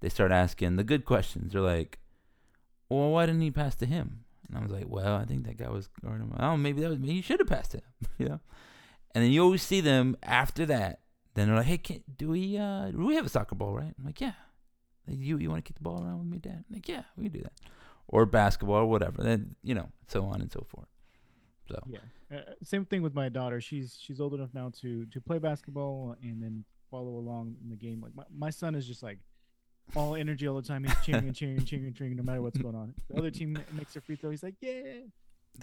they 0.00 0.08
start 0.08 0.30
asking 0.30 0.76
the 0.76 0.84
good 0.84 1.04
questions. 1.04 1.52
They're 1.52 1.62
like, 1.62 1.98
well, 2.88 3.10
why 3.10 3.26
didn't 3.26 3.40
he 3.40 3.50
pass 3.50 3.74
to 3.76 3.86
him? 3.86 4.24
And 4.52 4.60
I 4.60 4.62
was 4.62 4.72
like, 4.72 4.84
well, 4.86 5.16
I 5.16 5.24
think 5.24 5.46
that 5.46 5.56
guy 5.56 5.70
was 5.70 5.88
guarding 6.04 6.28
him. 6.28 6.36
Oh, 6.38 6.56
maybe 6.56 6.82
that 6.82 6.90
was 6.90 6.98
me. 6.98 7.12
He 7.12 7.22
should 7.22 7.40
have 7.40 7.48
passed 7.48 7.74
it, 7.74 7.84
you 8.18 8.28
know. 8.28 8.40
And 9.14 9.24
then 9.24 9.32
you 9.32 9.42
always 9.42 9.62
see 9.62 9.80
them 9.80 10.16
after 10.22 10.66
that. 10.66 11.00
Then 11.34 11.48
they're 11.48 11.56
like, 11.56 11.66
hey, 11.66 11.78
can, 11.78 12.02
do 12.14 12.28
we 12.28 12.58
uh, 12.58 12.90
do 12.90 12.98
we 12.98 13.14
have 13.14 13.24
a 13.24 13.30
soccer 13.30 13.54
ball, 13.54 13.74
right? 13.74 13.94
I'm 13.98 14.04
like, 14.04 14.20
yeah. 14.20 14.32
Like, 15.08 15.18
you 15.18 15.38
you 15.38 15.48
want 15.48 15.64
to 15.64 15.68
kick 15.68 15.76
the 15.76 15.82
ball 15.82 16.02
around 16.02 16.18
with 16.18 16.28
me, 16.28 16.38
Dad? 16.38 16.64
I'm 16.68 16.74
like, 16.74 16.88
yeah, 16.88 17.04
we 17.16 17.24
can 17.24 17.32
do 17.32 17.40
that. 17.40 17.52
Or 18.08 18.26
basketball 18.26 18.76
or 18.76 18.86
whatever. 18.86 19.22
Then 19.22 19.56
you 19.62 19.74
know, 19.74 19.88
so 20.08 20.24
on 20.26 20.42
and 20.42 20.52
so 20.52 20.66
forth. 20.68 20.88
So 21.68 21.78
Yeah. 21.86 21.98
Uh, 22.30 22.40
same 22.62 22.84
thing 22.84 23.02
with 23.02 23.14
my 23.14 23.30
daughter. 23.30 23.60
She's 23.60 23.96
she's 23.98 24.20
old 24.20 24.34
enough 24.34 24.50
now 24.52 24.70
to 24.82 25.06
to 25.06 25.20
play 25.20 25.38
basketball 25.38 26.16
and 26.22 26.42
then 26.42 26.64
follow 26.90 27.16
along 27.16 27.56
in 27.62 27.70
the 27.70 27.76
game. 27.76 28.02
Like 28.02 28.14
my, 28.14 28.24
my 28.36 28.50
son 28.50 28.74
is 28.74 28.86
just 28.86 29.02
like 29.02 29.18
all 29.96 30.14
energy 30.16 30.46
all 30.48 30.56
the 30.56 30.66
time. 30.66 30.84
He's 30.84 30.94
cheering 31.04 31.26
and 31.26 31.34
cheering 31.36 31.58
and 31.58 31.66
cheering 31.66 31.86
and 31.86 31.94
cheering 31.94 32.16
no 32.16 32.22
matter 32.22 32.40
what's 32.42 32.58
going 32.58 32.74
on. 32.74 32.94
The 33.10 33.18
other 33.18 33.30
team 33.30 33.58
makes 33.72 33.94
a 33.96 34.00
free 34.00 34.16
throw. 34.16 34.30
He's 34.30 34.42
like, 34.42 34.54
yeah. 34.60 34.82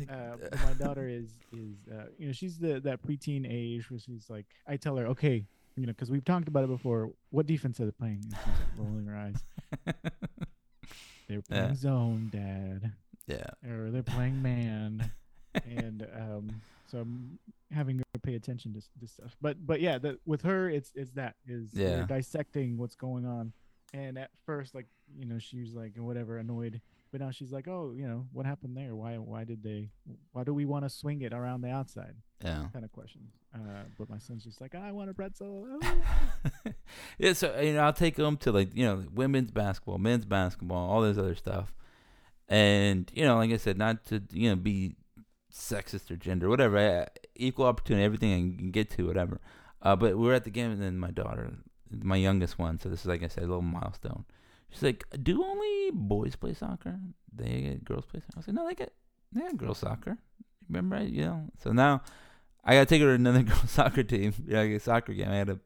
Uh, 0.07 0.36
my 0.65 0.74
daughter 0.74 1.07
is 1.07 1.34
is 1.51 1.88
uh, 1.91 2.05
you 2.20 2.28
know 2.28 2.32
she's 2.32 2.59
the 2.59 2.80
that 2.82 3.01
preteen 3.01 3.45
age 3.49 3.89
where 3.89 3.99
she's 3.99 4.30
like 4.30 4.45
I 4.67 4.78
tell 4.78 4.95
her 4.97 5.07
okay 5.07 5.45
you 5.76 5.88
know 5.88 5.93
because 5.93 6.11
we've 6.11 6.24
talked 6.24 6.47
about 6.47 6.63
it 6.63 6.67
before 6.70 7.09
what 7.32 7.47
defense 7.47 7.80
are 7.80 7.86
they 7.86 7.91
playing 7.91 8.22
and 8.24 8.36
she's 8.36 8.45
like 8.59 8.78
rolling 8.78 9.07
her 9.07 9.15
eyes 9.17 9.43
they're 11.28 11.41
playing 11.41 11.70
Yeah. 11.70 11.74
zone 11.74 12.30
dad 12.32 12.91
yeah. 13.26 13.70
or 13.70 13.89
they're 13.89 14.03
playing 14.03 14.41
man 14.41 15.11
and 15.65 16.05
um 16.15 16.49
so 16.86 16.99
I'm 16.99 17.39
having 17.72 17.97
her 17.97 18.03
pay 18.22 18.36
attention 18.36 18.74
to 18.74 18.82
this 19.01 19.11
stuff 19.11 19.36
but 19.41 19.65
but 19.65 19.82
yeah 19.82 19.97
that 19.99 20.17
with 20.26 20.41
her 20.43 20.70
it's 20.70 20.91
it's 20.95 21.11
that 21.13 21.36
is 21.47 21.70
Yeah. 21.74 22.05
dissecting 22.05 22.78
what's 22.78 22.95
going 22.95 23.26
on 23.26 23.53
and 23.93 24.17
at 24.17 24.29
first 24.45 24.75
like 24.75 24.87
you 25.17 25.25
know 25.25 25.39
she 25.39 25.59
was 25.59 25.73
like 25.73 25.93
whatever 25.97 26.37
annoyed 26.37 26.79
but 27.11 27.19
now 27.21 27.31
she's 27.31 27.51
like 27.51 27.67
oh 27.67 27.93
you 27.95 28.07
know 28.07 28.27
what 28.31 28.45
happened 28.45 28.77
there 28.77 28.95
why 28.95 29.15
why 29.17 29.43
did 29.43 29.63
they 29.63 29.89
why 30.31 30.43
do 30.43 30.53
we 30.53 30.65
want 30.65 30.85
to 30.85 30.89
swing 30.89 31.21
it 31.21 31.33
around 31.33 31.61
the 31.61 31.69
outside 31.69 32.15
Yeah. 32.43 32.65
kind 32.71 32.85
of 32.85 32.91
question. 32.91 33.21
uh 33.55 33.83
but 33.97 34.09
my 34.09 34.19
son's 34.19 34.43
just 34.43 34.61
like 34.61 34.75
i 34.75 34.91
want 34.91 35.09
a 35.09 35.13
pretzel 35.13 35.65
yeah, 37.17 37.33
so 37.33 37.59
you 37.59 37.73
know, 37.73 37.81
I'll 37.81 37.93
take 37.93 38.15
them 38.15 38.37
to 38.37 38.51
like 38.51 38.75
you 38.75 38.85
know 38.85 39.03
women's 39.13 39.51
basketball, 39.51 39.97
men's 39.97 40.25
basketball, 40.25 40.89
all 40.89 41.01
this 41.01 41.17
other 41.17 41.35
stuff, 41.35 41.73
and 42.47 43.09
you 43.13 43.25
know, 43.25 43.37
like 43.37 43.51
I 43.51 43.57
said, 43.57 43.77
not 43.77 44.05
to 44.05 44.21
you 44.31 44.49
know 44.49 44.55
be 44.55 44.95
sexist 45.53 46.11
or 46.11 46.15
gender, 46.15 46.47
whatever, 46.49 46.77
I, 46.77 47.07
equal 47.35 47.65
opportunity, 47.65 48.03
everything 48.05 48.33
I 48.33 48.57
can 48.57 48.71
get 48.71 48.89
to, 48.91 49.07
whatever. 49.07 49.39
Uh, 49.81 49.95
but 49.95 50.17
we 50.17 50.27
were 50.27 50.33
at 50.33 50.43
the 50.43 50.49
game, 50.51 50.71
and 50.71 50.81
then 50.81 50.97
my 50.97 51.11
daughter, 51.11 51.51
my 51.91 52.15
youngest 52.17 52.59
one, 52.59 52.79
so 52.79 52.89
this 52.89 53.01
is 53.01 53.05
like 53.07 53.23
I 53.23 53.27
said, 53.27 53.43
a 53.43 53.47
little 53.47 53.61
milestone. 53.61 54.25
She's 54.69 54.83
like, 54.83 55.05
"Do 55.23 55.43
only 55.43 55.91
boys 55.93 56.35
play 56.35 56.53
soccer? 56.53 56.99
They 57.33 57.61
get 57.61 57.85
girls 57.85 58.05
play 58.05 58.19
soccer?" 58.19 58.33
I 58.35 58.39
was 58.39 58.47
like, 58.47 58.55
"No, 58.55 58.67
they 58.67 58.75
get 58.75 58.93
they 59.31 59.41
have 59.41 59.57
girls 59.57 59.79
soccer." 59.79 60.17
Remember, 60.67 60.97
I- 60.97 61.01
you 61.03 61.23
know. 61.25 61.45
So 61.63 61.71
now 61.71 62.01
I 62.63 62.73
gotta 62.75 62.85
take 62.85 63.01
her 63.01 63.07
to 63.07 63.13
another 63.13 63.43
girls 63.49 63.71
soccer 63.71 64.03
team, 64.03 64.33
you 64.45 64.53
know, 64.53 64.61
like 64.63 64.71
a 64.71 64.79
soccer 64.79 65.13
game. 65.13 65.29
I 65.29 65.35
had 65.37 65.47
to 65.47 65.59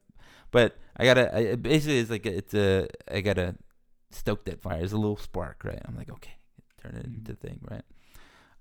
but 0.52 0.78
I 0.96 1.06
gotta. 1.06 1.36
I, 1.36 1.56
basically, 1.56 1.98
it's 2.00 2.12
like 2.12 2.26
it's 2.28 2.54
a. 2.54 2.88
I 3.12 3.22
gotta 3.22 3.56
stoke 4.12 4.46
that 4.46 4.62
fire. 4.62 4.82
It's 4.84 4.94
a 4.94 4.98
little 4.98 5.18
spark, 5.18 5.64
right? 5.66 5.82
I'm 5.84 5.98
like, 5.98 6.12
okay, 6.12 6.38
turn 6.82 6.96
it 6.96 7.06
into 7.06 7.32
a 7.32 7.36
thing, 7.36 7.60
right? 7.70 7.82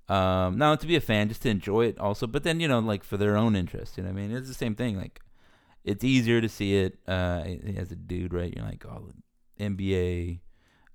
Um, 0.09 0.59
now 0.59 0.75
to 0.75 0.87
be 0.87 0.97
a 0.97 1.01
fan, 1.01 1.29
just 1.29 1.43
to 1.43 1.51
enjoy 1.51 1.87
it, 1.87 1.99
also. 1.99 2.27
But 2.27 2.45
then 2.45 2.61
you 2.61 2.67
know, 2.69 2.79
like 2.79 3.05
for 3.05 3.19
their 3.19 3.37
own 3.37 3.55
interest, 3.55 3.97
you 3.99 4.03
know 4.03 4.11
what 4.11 4.19
I 4.19 4.23
mean? 4.27 4.37
It's 4.37 4.49
the 4.49 4.55
same 4.55 4.75
thing. 4.75 4.97
Like, 4.97 5.21
it's 5.85 6.05
easier 6.05 6.41
to 6.41 6.49
see 6.49 6.77
it 6.77 6.99
uh, 7.09 7.45
as 7.77 7.93
a 7.93 7.97
dude, 7.97 8.33
right? 8.33 8.53
You're 8.55 8.65
like, 8.65 8.85
oh, 8.87 9.11
NBA, 9.59 10.41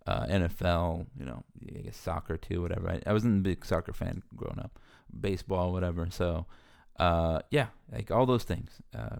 uh, 0.05 0.25
NFL, 0.27 1.07
you 1.19 1.25
know, 1.25 1.43
I 1.75 1.81
guess 1.81 1.97
soccer 1.97 2.37
too, 2.37 2.61
whatever. 2.61 2.89
I, 2.89 3.01
I 3.05 3.13
wasn't 3.13 3.39
a 3.39 3.49
big 3.49 3.65
soccer 3.65 3.93
fan 3.93 4.23
growing 4.35 4.59
up, 4.59 4.79
baseball, 5.19 5.71
whatever. 5.73 6.07
So, 6.09 6.45
uh, 6.99 7.39
yeah, 7.51 7.67
like 7.91 8.11
all 8.11 8.25
those 8.25 8.43
things, 8.43 8.71
uh, 8.97 9.17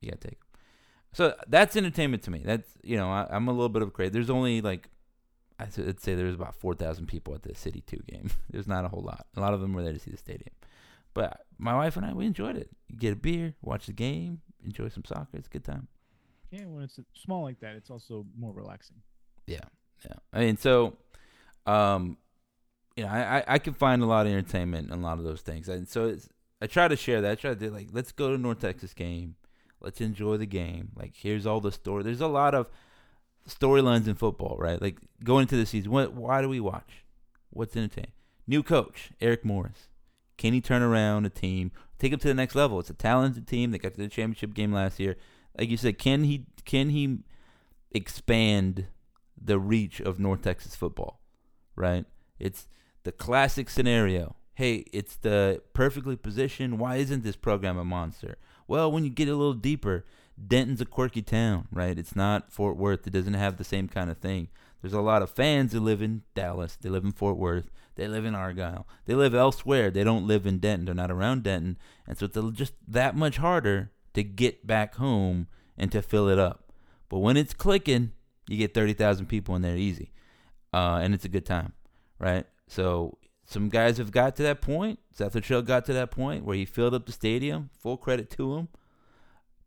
you 0.00 0.10
gotta 0.10 0.28
take. 0.28 0.40
So 1.12 1.34
that's 1.48 1.76
entertainment 1.76 2.22
to 2.24 2.30
me. 2.30 2.42
That's 2.44 2.68
you 2.82 2.96
know 2.96 3.08
I, 3.10 3.26
I'm 3.30 3.48
a 3.48 3.52
little 3.52 3.68
bit 3.68 3.82
of 3.82 3.88
a 3.88 3.90
crazy. 3.90 4.10
There's 4.10 4.30
only 4.30 4.60
like 4.60 4.88
I'd 5.58 5.72
say- 5.72 5.86
I'd 5.88 6.00
say 6.00 6.14
there's 6.14 6.34
about 6.36 6.54
four 6.54 6.74
thousand 6.74 7.06
people 7.06 7.34
at 7.34 7.42
the 7.42 7.54
City 7.54 7.82
Two 7.86 8.00
game. 8.08 8.30
There's 8.50 8.68
not 8.68 8.84
a 8.84 8.88
whole 8.88 9.02
lot. 9.02 9.26
A 9.36 9.40
lot 9.40 9.52
of 9.52 9.60
them 9.60 9.72
were 9.72 9.82
there 9.82 9.92
to 9.92 9.98
see 9.98 10.10
the 10.12 10.16
stadium. 10.16 10.54
But 11.12 11.44
my 11.58 11.74
wife 11.74 11.96
and 11.96 12.06
I 12.06 12.12
we 12.12 12.26
enjoyed 12.26 12.56
it. 12.56 12.70
You 12.88 12.96
get 12.96 13.12
a 13.12 13.16
beer, 13.16 13.54
watch 13.60 13.86
the 13.86 13.92
game, 13.92 14.40
enjoy 14.64 14.88
some 14.88 15.04
soccer. 15.04 15.36
It's 15.36 15.48
a 15.48 15.50
good 15.50 15.64
time. 15.64 15.88
yeah 16.50 16.64
when 16.66 16.82
it's 16.82 16.98
small 17.14 17.42
like 17.44 17.60
that 17.60 17.76
it's 17.76 17.90
also 17.90 18.26
more 18.38 18.52
relaxing 18.52 18.96
Yeah. 19.46 19.60
Yeah. 20.04 20.14
I 20.32 20.38
mean, 20.40 20.56
so, 20.56 20.96
um, 21.66 22.16
you 22.96 23.04
know, 23.04 23.10
I, 23.10 23.38
I, 23.38 23.44
I 23.46 23.58
can 23.58 23.74
find 23.74 24.02
a 24.02 24.06
lot 24.06 24.26
of 24.26 24.32
entertainment 24.32 24.90
in 24.90 24.98
a 24.98 25.02
lot 25.02 25.18
of 25.18 25.24
those 25.24 25.42
things. 25.42 25.68
And 25.68 25.86
so 25.86 26.08
it's, 26.08 26.28
I 26.62 26.66
try 26.66 26.88
to 26.88 26.96
share 26.96 27.20
that. 27.20 27.32
I 27.32 27.34
try 27.34 27.50
to 27.50 27.56
do 27.56 27.70
like, 27.70 27.88
let's 27.92 28.10
go 28.10 28.30
to 28.32 28.38
North 28.38 28.60
Texas 28.60 28.94
game. 28.94 29.34
Let's 29.78 30.00
enjoy 30.00 30.38
the 30.38 30.46
game. 30.46 30.92
Like, 30.96 31.12
here's 31.16 31.44
all 31.46 31.60
the 31.60 31.70
story. 31.70 32.02
There's 32.02 32.22
a 32.22 32.28
lot 32.28 32.54
of 32.54 32.68
storylines 33.46 34.06
in 34.06 34.14
football, 34.14 34.56
right? 34.58 34.80
Like, 34.80 34.96
going 35.22 35.42
into 35.42 35.56
the 35.56 35.66
season, 35.66 35.90
what, 35.90 36.14
why 36.14 36.40
do 36.40 36.48
we 36.48 36.60
watch? 36.60 37.04
What's 37.50 37.76
entertaining? 37.76 38.12
New 38.46 38.62
coach, 38.62 39.10
Eric 39.20 39.44
Morris. 39.44 39.89
Can 40.40 40.54
he 40.54 40.62
turn 40.62 40.80
around 40.80 41.26
a 41.26 41.28
team, 41.28 41.70
take 41.98 42.12
them 42.12 42.20
to 42.20 42.28
the 42.28 42.32
next 42.32 42.54
level? 42.54 42.80
It's 42.80 42.88
a 42.88 42.94
talented 42.94 43.46
team. 43.46 43.72
They 43.72 43.78
got 43.78 43.92
to 43.92 44.00
the 44.00 44.08
championship 44.08 44.54
game 44.54 44.72
last 44.72 44.98
year. 44.98 45.16
Like 45.58 45.68
you 45.68 45.76
said, 45.76 45.98
can 45.98 46.24
he 46.24 46.46
can 46.64 46.88
he 46.88 47.18
expand 47.92 48.86
the 49.36 49.58
reach 49.58 50.00
of 50.00 50.18
North 50.18 50.40
Texas 50.40 50.74
football? 50.74 51.20
Right? 51.76 52.06
It's 52.38 52.68
the 53.02 53.12
classic 53.12 53.68
scenario. 53.68 54.34
Hey, 54.54 54.86
it's 54.94 55.14
the 55.16 55.60
perfectly 55.74 56.16
positioned. 56.16 56.78
Why 56.78 56.96
isn't 56.96 57.22
this 57.22 57.36
program 57.36 57.76
a 57.76 57.84
monster? 57.84 58.38
Well, 58.66 58.90
when 58.90 59.04
you 59.04 59.10
get 59.10 59.28
a 59.28 59.36
little 59.36 59.52
deeper, 59.52 60.06
Denton's 60.42 60.80
a 60.80 60.86
quirky 60.86 61.20
town, 61.20 61.68
right? 61.70 61.98
It's 61.98 62.16
not 62.16 62.50
Fort 62.50 62.78
Worth. 62.78 63.06
It 63.06 63.12
doesn't 63.12 63.34
have 63.34 63.58
the 63.58 63.64
same 63.64 63.88
kind 63.88 64.10
of 64.10 64.16
thing. 64.16 64.48
There's 64.80 64.94
a 64.94 65.00
lot 65.00 65.22
of 65.22 65.30
fans 65.30 65.72
that 65.72 65.80
live 65.80 66.00
in 66.00 66.22
Dallas. 66.34 66.76
They 66.80 66.88
live 66.88 67.04
in 67.04 67.12
Fort 67.12 67.36
Worth. 67.36 67.70
They 67.96 68.08
live 68.08 68.24
in 68.24 68.34
Argyle. 68.34 68.86
They 69.04 69.14
live 69.14 69.34
elsewhere. 69.34 69.90
They 69.90 70.04
don't 70.04 70.26
live 70.26 70.46
in 70.46 70.58
Denton. 70.58 70.86
They're 70.86 70.94
not 70.94 71.10
around 71.10 71.42
Denton. 71.42 71.76
And 72.06 72.16
so 72.16 72.26
it's 72.26 72.58
just 72.58 72.74
that 72.88 73.14
much 73.14 73.36
harder 73.36 73.90
to 74.14 74.22
get 74.22 74.66
back 74.66 74.94
home 74.94 75.48
and 75.76 75.92
to 75.92 76.00
fill 76.00 76.28
it 76.28 76.38
up. 76.38 76.72
But 77.08 77.18
when 77.18 77.36
it's 77.36 77.52
clicking, 77.52 78.12
you 78.48 78.56
get 78.56 78.72
30,000 78.74 79.26
people 79.26 79.54
in 79.54 79.62
there 79.62 79.76
easy. 79.76 80.12
Uh, 80.72 81.00
and 81.02 81.12
it's 81.14 81.24
a 81.24 81.28
good 81.28 81.44
time, 81.44 81.72
right? 82.18 82.46
So 82.68 83.18
some 83.44 83.68
guys 83.68 83.98
have 83.98 84.12
got 84.12 84.36
to 84.36 84.42
that 84.44 84.60
point. 84.60 85.00
Seth 85.12 85.40
Trail 85.42 85.60
got 85.60 85.84
to 85.86 85.92
that 85.92 86.10
point 86.10 86.44
where 86.44 86.56
he 86.56 86.64
filled 86.64 86.94
up 86.94 87.06
the 87.06 87.12
stadium. 87.12 87.70
Full 87.80 87.96
credit 87.96 88.30
to 88.30 88.56
him. 88.56 88.68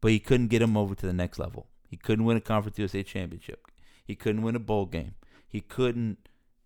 But 0.01 0.11
he 0.11 0.19
couldn't 0.19 0.47
get 0.47 0.61
him 0.61 0.75
over 0.75 0.95
to 0.95 1.05
the 1.05 1.13
next 1.13 1.37
level. 1.37 1.67
He 1.89 1.97
couldn't 1.97 2.25
win 2.25 2.37
a 2.37 2.41
Conference 2.41 2.79
USA 2.79 3.03
championship. 3.03 3.67
He 4.03 4.15
couldn't 4.15 4.41
win 4.41 4.55
a 4.55 4.59
bowl 4.59 4.85
game. 4.85 5.15
He 5.47 5.61
couldn't. 5.61 6.17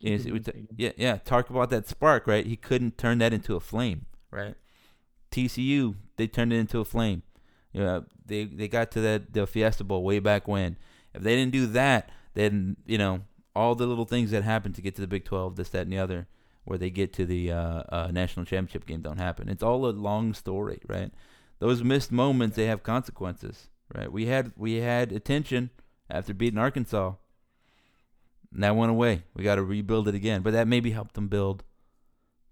Is 0.01 0.25
it 0.25 0.25
it 0.25 0.29
in 0.29 0.33
would 0.33 0.43
the 0.43 0.45
ta- 0.45 0.51
stadium. 0.51 0.75
yeah, 0.77 0.91
yeah. 0.97 1.17
Talk 1.17 1.49
about 1.49 1.69
that 1.71 1.87
spark, 1.87 2.27
right? 2.27 2.45
He 2.45 2.55
couldn't 2.55 2.97
turn 2.97 3.17
that 3.19 3.33
into 3.33 3.55
a 3.55 3.59
flame, 3.59 4.05
right? 4.31 4.55
TCU, 5.31 5.95
they 6.17 6.27
turned 6.27 6.53
it 6.53 6.57
into 6.57 6.79
a 6.79 6.85
flame. 6.85 7.23
You 7.73 7.81
know, 7.81 8.05
they 8.25 8.45
they 8.45 8.67
got 8.67 8.91
to 8.91 9.01
that 9.01 9.33
the 9.33 9.45
Fiesta 9.47 9.83
Bowl 9.83 10.03
way 10.03 10.19
back 10.19 10.47
when. 10.47 10.77
If 11.13 11.23
they 11.23 11.35
didn't 11.35 11.51
do 11.53 11.65
that, 11.67 12.09
then 12.33 12.77
you 12.85 12.97
know 12.97 13.21
all 13.55 13.75
the 13.75 13.87
little 13.87 14.05
things 14.05 14.31
that 14.31 14.43
happen 14.43 14.71
to 14.73 14.81
get 14.81 14.95
to 14.95 15.01
the 15.01 15.07
Big 15.07 15.25
Twelve, 15.25 15.55
this, 15.55 15.69
that, 15.69 15.81
and 15.81 15.91
the 15.91 15.97
other, 15.97 16.27
where 16.63 16.77
they 16.77 16.89
get 16.89 17.11
to 17.13 17.25
the 17.25 17.51
uh, 17.51 17.83
uh, 17.89 18.09
national 18.11 18.45
championship 18.45 18.85
game, 18.85 19.01
don't 19.01 19.17
happen. 19.17 19.49
It's 19.49 19.63
all 19.63 19.87
a 19.87 19.91
long 19.91 20.33
story, 20.33 20.79
right? 20.87 21.11
Those 21.59 21.83
missed 21.83 22.11
moments, 22.11 22.55
they 22.55 22.65
have 22.67 22.83
consequences, 22.83 23.69
right? 23.93 24.11
We 24.11 24.27
had 24.27 24.51
we 24.55 24.75
had 24.75 25.11
attention 25.11 25.71
after 26.09 26.33
beating 26.33 26.59
Arkansas. 26.59 27.13
And 28.53 28.63
that 28.63 28.75
went 28.75 28.91
away. 28.91 29.23
We 29.35 29.43
got 29.43 29.55
to 29.55 29.63
rebuild 29.63 30.07
it 30.07 30.15
again. 30.15 30.41
But 30.41 30.53
that 30.53 30.67
maybe 30.67 30.91
helped 30.91 31.15
them 31.15 31.27
build 31.27 31.63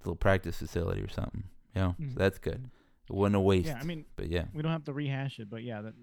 a 0.01 0.03
little 0.03 0.15
practice 0.15 0.57
facility 0.57 1.01
or 1.01 1.09
something. 1.09 1.45
You 1.73 1.81
know, 1.81 1.95
Mhm. 1.99 2.13
so 2.13 2.19
that's 2.19 2.37
good. 2.37 2.69
It 3.09 3.13
wasn't 3.13 3.35
a 3.35 3.39
waste. 3.39 3.67
yeah 3.67 3.77
i 3.79 3.83
mean 3.83 4.03
but 4.15 4.29
yeah, 4.29 4.45
we 4.53 4.61
don't 4.63 4.71
have 4.71 4.85
to 4.85 4.93
rehash 4.93 5.37
it 5.39 5.47
but 5.49 5.61
yeah 5.63 5.81
that 5.81 5.93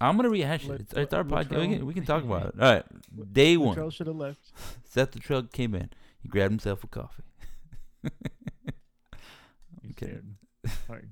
I'm 0.00 0.16
gonna 0.16 0.28
rehash 0.30 0.68
it. 0.68 0.80
It's, 0.80 0.92
it's 0.92 1.14
our 1.14 1.22
let 1.22 1.48
podcast. 1.48 1.60
We 1.60 1.76
can, 1.76 1.86
we 1.86 1.94
can 1.94 2.04
talk 2.12 2.24
about 2.24 2.46
it. 2.48 2.54
All 2.60 2.72
right, 2.72 2.84
day 3.32 3.56
one. 3.56 3.76
Littrell 3.76 3.92
should 3.92 4.08
have 4.08 4.16
left 4.16 4.40
Seth 4.84 5.12
the 5.12 5.20
truck 5.20 5.52
came 5.52 5.74
in. 5.74 5.90
He 6.20 6.28
grabbed 6.28 6.50
himself 6.52 6.82
a 6.84 6.86
coffee. 6.88 7.22
Okay. 9.90 10.06
scared. 10.06 10.26
Sorry. 10.86 11.08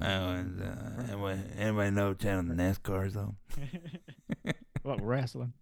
And, 0.00 0.60
uh, 0.62 1.02
anybody, 1.08 1.40
anybody 1.56 1.90
know 1.90 2.12
channel 2.14 2.44
the 2.44 2.62
NASCAR 2.62 3.10
zone? 3.10 3.36
well 4.84 4.98
wrestling 4.98 5.54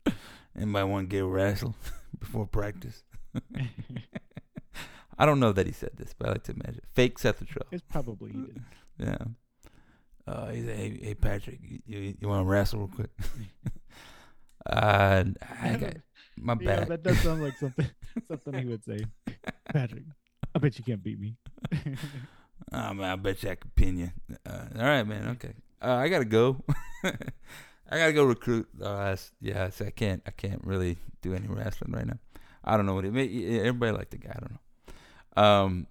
Anybody 0.57 0.89
want 0.89 1.11
to 1.11 1.17
get 1.17 1.25
wrestled 1.25 1.75
before 2.19 2.47
practice? 2.47 3.03
I 5.19 5.27
don't 5.27 5.41
know 5.41 5.53
that 5.53 5.67
he 5.67 5.73
said 5.73 5.91
this, 5.97 6.15
but 6.17 6.29
I 6.29 6.33
like 6.33 6.45
to 6.45 6.53
imagine. 6.53 6.81
Fake 6.93 7.19
Seth 7.19 7.39
the 7.39 7.45
truck. 7.45 7.69
it's 7.71 7.83
probably 7.89 8.33
he 8.33 8.39
did 8.39 8.63
Yeah. 8.99 9.19
Uh, 10.27 10.49
he 10.49 10.63
said, 10.65 10.77
hey, 10.77 10.99
hey, 11.03 11.15
Patrick, 11.15 11.59
you, 11.87 12.15
you, 12.19 12.29
want 12.29 12.47
to 12.47 12.51
wrestle 12.51 12.81
real 12.81 12.89
quick? 12.89 13.11
uh, 14.67 15.25
I 15.61 15.77
got 15.77 15.97
my 16.37 16.57
yeah 16.61 16.85
that 16.85 17.03
does 17.03 17.19
sound 17.21 17.41
like 17.43 17.57
something 17.59 17.87
something 18.27 18.55
he 18.55 18.65
would 18.65 18.85
say 18.85 19.05
patrick 19.73 20.03
i 20.53 20.59
bet 20.59 20.77
you 20.77 20.85
can't 20.85 21.01
beat 21.01 21.21
me 21.21 21.37
Oh 22.73 22.95
man, 22.95 23.11
I 23.11 23.17
bet 23.17 23.43
you 23.43 23.51
I 23.51 23.55
could 23.55 23.75
pin 23.75 23.99
you. 23.99 24.11
Uh, 24.47 24.65
all 24.77 24.85
right, 24.85 25.03
man. 25.05 25.29
Okay, 25.31 25.55
uh, 25.83 25.95
I 25.95 26.09
gotta 26.09 26.25
go. 26.25 26.65
I 27.91 27.99
gotta 27.99 28.13
go 28.13 28.25
recruit. 28.25 28.69
Uh, 28.81 29.17
yeah, 29.41 29.71
I 29.79 29.91
can't. 29.91 30.23
I 30.27 30.31
can't 30.31 30.63
really 30.65 30.97
do 31.23 31.35
any 31.35 31.47
wrestling 31.47 31.93
right 31.93 32.07
now. 32.07 32.19
I 32.65 32.77
don't 32.77 32.87
know 32.87 32.95
what 32.95 33.05
it. 33.05 33.13
May, 33.13 33.59
everybody 33.61 33.93
like 33.93 34.11
the 34.11 34.19
guy. 34.19 34.35
I 34.35 34.41
don't 34.41 34.53
know. 34.53 35.43
Um. 35.43 35.87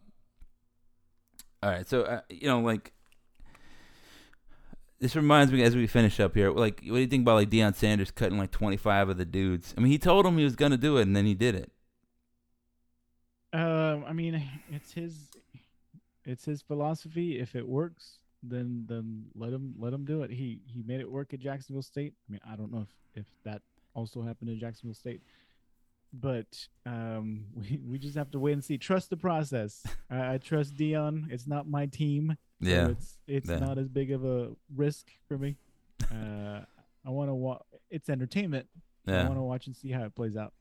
All 1.61 1.69
right, 1.69 1.87
so 1.87 2.01
uh, 2.01 2.21
you 2.29 2.47
know, 2.47 2.59
like 2.59 2.91
this 4.99 5.15
reminds 5.15 5.51
me 5.51 5.61
as 5.63 5.75
we 5.75 5.85
finish 5.85 6.19
up 6.19 6.33
here. 6.33 6.49
Like, 6.51 6.81
what 6.85 6.95
do 6.95 7.01
you 7.01 7.07
think 7.07 7.23
about 7.23 7.35
like 7.35 7.49
Deion 7.49 7.75
Sanders 7.75 8.09
cutting 8.09 8.37
like 8.37 8.51
twenty 8.51 8.77
five 8.77 9.09
of 9.09 9.17
the 9.17 9.25
dudes? 9.25 9.73
I 9.77 9.81
mean, 9.81 9.91
he 9.91 9.97
told 9.97 10.25
him 10.25 10.37
he 10.37 10.43
was 10.43 10.55
gonna 10.55 10.77
do 10.77 10.97
it, 10.97 11.03
and 11.03 11.15
then 11.15 11.25
he 11.25 11.33
did 11.33 11.55
it. 11.55 11.71
Um, 13.53 14.03
I 14.07 14.13
mean, 14.13 14.41
it's 14.71 14.93
his, 14.93 15.27
it's 16.25 16.45
his 16.45 16.61
philosophy. 16.61 17.39
If 17.39 17.55
it 17.55 17.67
works, 17.67 18.19
then 18.43 18.85
then 18.87 19.25
let 19.35 19.51
him 19.53 19.73
let 19.79 19.93
him 19.93 20.05
do 20.05 20.21
it. 20.23 20.31
He 20.31 20.59
he 20.65 20.83
made 20.83 20.99
it 20.99 21.09
work 21.09 21.33
at 21.33 21.39
Jacksonville 21.39 21.81
State. 21.81 22.13
I 22.27 22.31
mean, 22.31 22.41
I 22.49 22.55
don't 22.55 22.71
know 22.71 22.81
if 22.81 23.21
if 23.21 23.25
that 23.43 23.61
also 23.95 24.21
happened 24.21 24.49
in 24.49 24.59
Jacksonville 24.59 24.95
State, 24.95 25.21
but 26.13 26.67
um, 26.85 27.45
we 27.55 27.79
we 27.87 27.97
just 27.97 28.15
have 28.17 28.31
to 28.31 28.39
wait 28.39 28.53
and 28.53 28.63
see. 28.63 28.77
Trust 28.77 29.09
the 29.09 29.17
process. 29.17 29.83
I, 30.09 30.33
I 30.33 30.37
trust 30.37 30.75
Deion. 30.75 31.31
It's 31.31 31.47
not 31.47 31.67
my 31.67 31.85
team. 31.87 32.37
So 32.61 32.69
Yeah. 32.69 32.87
it's 32.89 33.17
it's 33.27 33.49
Yeah. 33.49 33.59
not 33.59 33.77
as 33.77 33.87
big 33.87 34.11
of 34.11 34.23
a 34.25 34.51
risk 34.75 35.07
for 35.27 35.37
me. 35.37 35.57
Uh, 36.11 36.61
I 37.05 37.09
want 37.09 37.29
to 37.29 37.35
watch. 37.35 37.61
It's 37.89 38.09
entertainment. 38.09 38.67
Yeah. 39.05 39.21
I 39.21 39.23
want 39.25 39.37
to 39.37 39.41
watch 39.43 39.67
and 39.67 39.75
see 39.75 39.91
how 39.91 40.03
it 40.03 40.15
plays 40.15 40.37
out. 40.37 40.53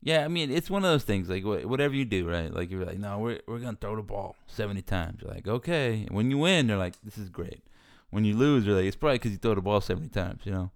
Yeah, 0.00 0.24
I 0.24 0.28
mean, 0.28 0.50
it's 0.50 0.70
one 0.70 0.84
of 0.84 0.90
those 0.90 1.04
things. 1.04 1.28
Like 1.28 1.44
wha- 1.44 1.66
whatever 1.66 1.94
you 1.94 2.04
do, 2.04 2.28
right? 2.28 2.52
Like 2.52 2.70
you're 2.70 2.84
like, 2.84 2.98
no, 2.98 3.18
we're 3.18 3.40
we're 3.46 3.58
gonna 3.58 3.76
throw 3.80 3.96
the 3.96 4.02
ball 4.02 4.36
seventy 4.46 4.82
times. 4.82 5.20
You're 5.22 5.32
like, 5.32 5.48
okay. 5.48 6.04
And 6.06 6.16
when 6.16 6.30
you 6.30 6.38
win, 6.38 6.66
they're 6.68 6.76
like, 6.76 6.94
this 7.02 7.18
is 7.18 7.28
great. 7.28 7.62
When 8.10 8.24
you 8.24 8.36
lose, 8.36 8.64
they're 8.64 8.74
like, 8.74 8.84
it's 8.86 8.96
probably 8.96 9.18
because 9.18 9.32
you 9.32 9.38
throw 9.38 9.54
the 9.54 9.60
ball 9.60 9.80
seventy 9.80 10.08
times. 10.08 10.42
You 10.44 10.52
know. 10.52 10.70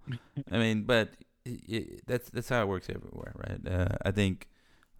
I 0.51 0.57
mean, 0.57 0.83
but 0.83 1.11
i 1.47 1.57
i 1.71 1.85
that's 2.05 2.29
that's 2.29 2.49
how 2.49 2.61
it 2.61 2.67
works 2.67 2.89
everywhere, 2.89 3.33
right? 3.35 3.61
Uh, 3.67 3.95
I 4.03 4.11
think, 4.11 4.49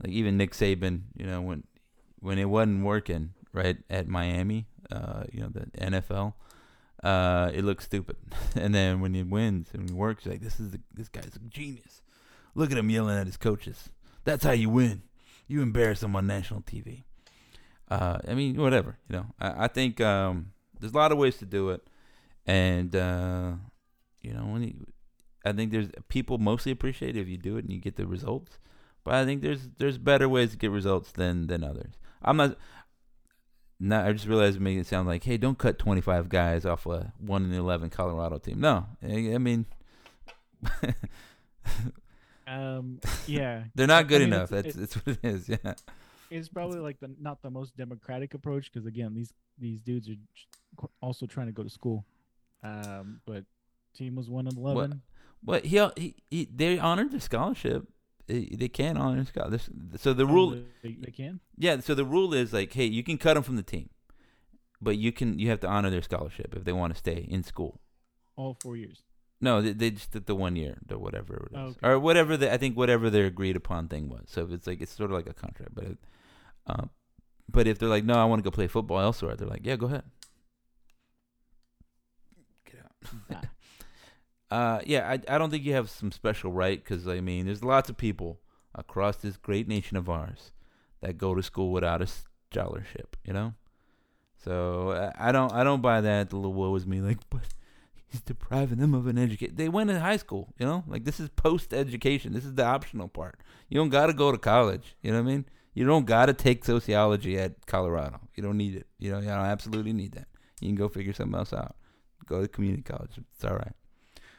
like 0.01 0.13
even 0.13 0.37
Nick 0.37 0.51
Saban, 0.53 1.01
you 1.15 1.25
know, 1.25 1.41
when 1.41 1.63
when 2.19 2.39
it 2.39 2.45
wasn't 2.45 2.85
working 2.85 3.33
right 3.51 3.77
at 3.89 4.07
Miami, 4.07 4.67
uh, 4.89 5.23
you 5.31 5.41
know, 5.41 5.49
the 5.49 5.65
NFL, 5.77 6.33
uh, 7.03 7.51
it 7.53 7.63
looks 7.65 7.83
stupid, 7.85 8.15
and 8.55 8.73
then 8.73 9.01
when 9.01 9.13
it 9.15 9.27
wins 9.27 9.67
and 9.73 9.89
it 9.89 9.95
works, 9.95 10.25
you're 10.25 10.33
like 10.33 10.41
this 10.41 10.59
is 10.61 10.71
the, 10.71 10.79
this 10.93 11.09
guy's 11.09 11.35
a 11.35 11.39
genius. 11.49 12.01
Look 12.55 12.71
at 12.71 12.77
him 12.77 12.89
yelling 12.89 13.17
at 13.17 13.25
his 13.27 13.37
coaches. 13.37 13.89
That's 14.23 14.43
how 14.43 14.51
you 14.51 14.69
win. 14.69 15.03
You 15.47 15.61
embarrass 15.61 15.99
them 15.99 16.15
on 16.15 16.27
national 16.27 16.61
TV. 16.61 17.03
Uh, 17.89 18.17
I 18.27 18.33
mean, 18.33 18.55
whatever. 18.55 18.97
You 19.09 19.17
know, 19.17 19.25
I, 19.39 19.65
I 19.65 19.67
think 19.67 20.01
um, 20.01 20.53
there's 20.79 20.93
a 20.93 20.97
lot 20.97 21.11
of 21.11 21.17
ways 21.17 21.37
to 21.37 21.45
do 21.45 21.69
it, 21.69 21.85
and 22.45 22.95
uh, 22.95 23.53
you 24.21 24.33
know, 24.33 24.45
when 24.45 24.63
you, 24.63 24.87
I 25.45 25.51
think 25.51 25.71
there's 25.71 25.89
people 26.07 26.37
mostly 26.37 26.71
appreciate 26.71 27.15
it 27.17 27.21
if 27.21 27.27
you 27.27 27.37
do 27.37 27.57
it 27.57 27.65
and 27.65 27.73
you 27.73 27.79
get 27.79 27.95
the 27.97 28.07
results. 28.07 28.57
But 29.03 29.15
I 29.15 29.25
think 29.25 29.41
there's 29.41 29.69
there's 29.77 29.97
better 29.97 30.29
ways 30.29 30.51
to 30.51 30.57
get 30.57 30.71
results 30.71 31.11
than 31.11 31.47
than 31.47 31.63
others. 31.63 31.93
I'm 32.21 32.37
not. 32.37 32.57
Not, 33.79 34.07
I 34.07 34.13
just 34.13 34.27
realized 34.27 34.61
made 34.61 34.77
it 34.77 34.87
sound 34.87 35.09
like, 35.09 35.25
hey, 35.25 35.35
don't 35.35 35.57
cut 35.57 35.77
25 35.77 36.29
guys 36.29 36.65
off 36.65 36.85
a 36.85 37.11
one 37.17 37.43
in 37.43 37.51
11 37.51 37.89
Colorado 37.89 38.37
team. 38.37 38.61
No, 38.61 38.85
I 39.03 39.37
mean, 39.39 39.65
Um, 42.53 42.99
yeah, 43.27 43.63
they're 43.75 43.87
not 43.87 44.07
good 44.07 44.21
I 44.21 44.25
mean, 44.25 44.33
enough. 44.33 44.51
it's- 44.51 44.75
That's 44.75 44.93
that's 44.93 44.95
what 45.05 45.17
it 45.21 45.25
is. 45.35 45.49
Yeah. 45.49 45.73
it's 46.29 46.49
probably 46.49 46.79
like 46.79 46.99
the 46.99 47.09
not 47.19 47.41
the 47.41 47.49
most 47.49 47.75
democratic 47.77 48.33
approach 48.33 48.71
because 48.71 48.85
again, 48.87 49.13
these 49.13 49.33
these 49.57 49.79
dudes 49.79 50.09
are 50.09 50.87
also 51.01 51.25
trying 51.25 51.47
to 51.47 51.53
go 51.53 51.63
to 51.63 51.69
school. 51.69 52.05
Um, 52.63 53.21
but 53.25 53.43
team 53.95 54.15
was 54.15 54.29
one 54.29 54.47
and 54.47 54.57
eleven. 54.57 55.01
But 55.45 55.65
he, 55.65 55.77
he, 55.97 56.15
he 56.31 56.45
they 56.53 56.79
honored 56.79 57.11
the 57.11 57.19
scholarship. 57.19 57.87
They, 58.27 58.45
they 58.61 58.69
can 58.69 58.95
honor 58.95 59.25
scholarship. 59.25 59.73
So 59.97 60.13
the 60.13 60.23
Oh, 60.23 60.27
rule, 60.27 60.49
they, 60.81 60.93
they 60.99 61.11
can. 61.11 61.41
yeah. 61.57 61.81
So 61.81 61.93
the 61.93 62.05
rule 62.05 62.33
is 62.33 62.53
like, 62.53 62.71
hey, 62.71 62.85
you 62.85 63.03
can 63.03 63.17
cut 63.17 63.33
them 63.33 63.43
from 63.43 63.57
the 63.57 63.63
team, 63.63 63.89
but 64.81 64.97
you 64.97 65.11
can 65.11 65.37
you 65.37 65.49
have 65.49 65.59
to 65.61 65.67
honor 65.67 65.89
their 65.89 66.01
scholarship 66.01 66.55
if 66.55 66.63
they 66.63 66.71
want 66.71 66.93
to 66.93 66.97
stay 66.99 67.27
in 67.29 67.43
school. 67.43 67.81
all 68.37 68.55
four 68.63 68.77
years. 68.77 69.03
No, 69.43 69.61
they, 69.61 69.73
they 69.73 69.91
just 69.91 70.11
did 70.11 70.25
the 70.25 70.35
one 70.35 70.55
year, 70.55 70.77
the 70.85 70.97
whatever 70.97 71.49
it 71.51 71.57
is, 71.57 71.75
okay. 71.75 71.87
or 71.87 71.99
whatever. 71.99 72.37
The, 72.37 72.51
I 72.51 72.57
think 72.57 72.77
whatever 72.77 73.09
their 73.09 73.25
agreed 73.25 73.57
upon 73.57 73.89
thing 73.89 74.07
was. 74.07 74.23
So 74.27 74.47
it's 74.49 74.65
like 74.65 74.81
it's 74.81 74.95
sort 74.95 75.11
of 75.11 75.17
like 75.17 75.27
a 75.27 75.33
contract, 75.33 75.75
but 75.75 75.83
it, 75.83 75.97
uh, 76.65 76.85
but 77.51 77.67
if 77.67 77.77
they're 77.77 77.89
like, 77.89 78.05
no, 78.05 78.13
I 78.13 78.23
want 78.23 78.41
to 78.41 78.49
go 78.49 78.55
play 78.55 78.67
football 78.67 79.01
elsewhere, 79.01 79.35
they're 79.35 79.47
like, 79.47 79.65
yeah, 79.65 79.75
go 79.75 79.87
ahead. 79.87 80.03
Get 82.65 82.85
out. 83.35 83.45
Uh, 84.51 84.79
yeah, 84.85 85.09
I 85.09 85.13
I 85.33 85.39
don't 85.39 85.49
think 85.49 85.63
you 85.63 85.73
have 85.73 85.89
some 85.89 86.11
special 86.11 86.51
right 86.51 86.77
because 86.77 87.07
I 87.07 87.21
mean, 87.21 87.47
there's 87.47 87.63
lots 87.63 87.89
of 87.89 87.97
people 87.97 88.39
across 88.75 89.15
this 89.15 89.35
great 89.35 89.67
nation 89.67 89.97
of 89.97 90.07
ours 90.07 90.51
that 91.01 91.17
go 91.17 91.33
to 91.33 91.41
school 91.41 91.71
without 91.71 92.03
a 92.03 92.07
scholarship, 92.51 93.17
you 93.25 93.33
know. 93.33 93.55
So 94.43 94.91
I, 94.91 95.29
I 95.29 95.31
don't 95.31 95.51
I 95.51 95.63
don't 95.63 95.81
buy 95.81 96.01
that. 96.01 96.29
The 96.29 96.35
little 96.35 96.53
woe 96.53 96.75
is 96.75 96.85
me, 96.85 97.01
like, 97.01 97.17
but 97.31 97.41
he's 98.13 98.21
depriving 98.21 98.77
them 98.77 98.93
of 98.93 99.07
an 99.07 99.17
education. 99.17 99.55
They 99.55 99.67
went 99.67 99.89
to 99.89 99.99
high 99.99 100.17
school, 100.17 100.53
you 100.59 100.65
know. 100.65 100.83
Like 100.87 101.03
this 101.03 101.19
is 101.19 101.29
post 101.29 101.73
education. 101.73 102.31
This 102.31 102.45
is 102.45 102.53
the 102.53 102.63
optional 102.63 103.07
part. 103.07 103.39
You 103.69 103.77
don't 103.77 103.89
got 103.89 104.07
to 104.07 104.13
go 104.13 104.31
to 104.31 104.37
college. 104.37 104.95
You 105.01 105.11
know 105.11 105.21
what 105.21 105.29
I 105.29 105.31
mean? 105.33 105.45
You 105.73 105.85
don't 105.85 106.05
got 106.05 106.27
to 106.27 106.33
take 106.33 106.63
sociology 106.63 107.37
at 107.39 107.65
Colorado. 107.65 108.21
You 108.35 108.43
don't 108.43 108.57
need 108.57 108.75
it. 108.75 108.85
You 108.99 109.11
know, 109.11 109.17
you 109.17 109.25
don't 109.25 109.39
absolutely 109.39 109.93
need 109.93 110.13
that. 110.13 110.27
You 110.61 110.69
can 110.69 110.75
go 110.75 110.87
figure 110.87 111.11
something 111.11 111.37
else 111.37 111.51
out. 111.51 111.75
Go 112.27 112.41
to 112.41 112.47
community 112.47 112.83
college. 112.83 113.17
It's 113.17 113.43
all 113.43 113.55
right. 113.55 113.73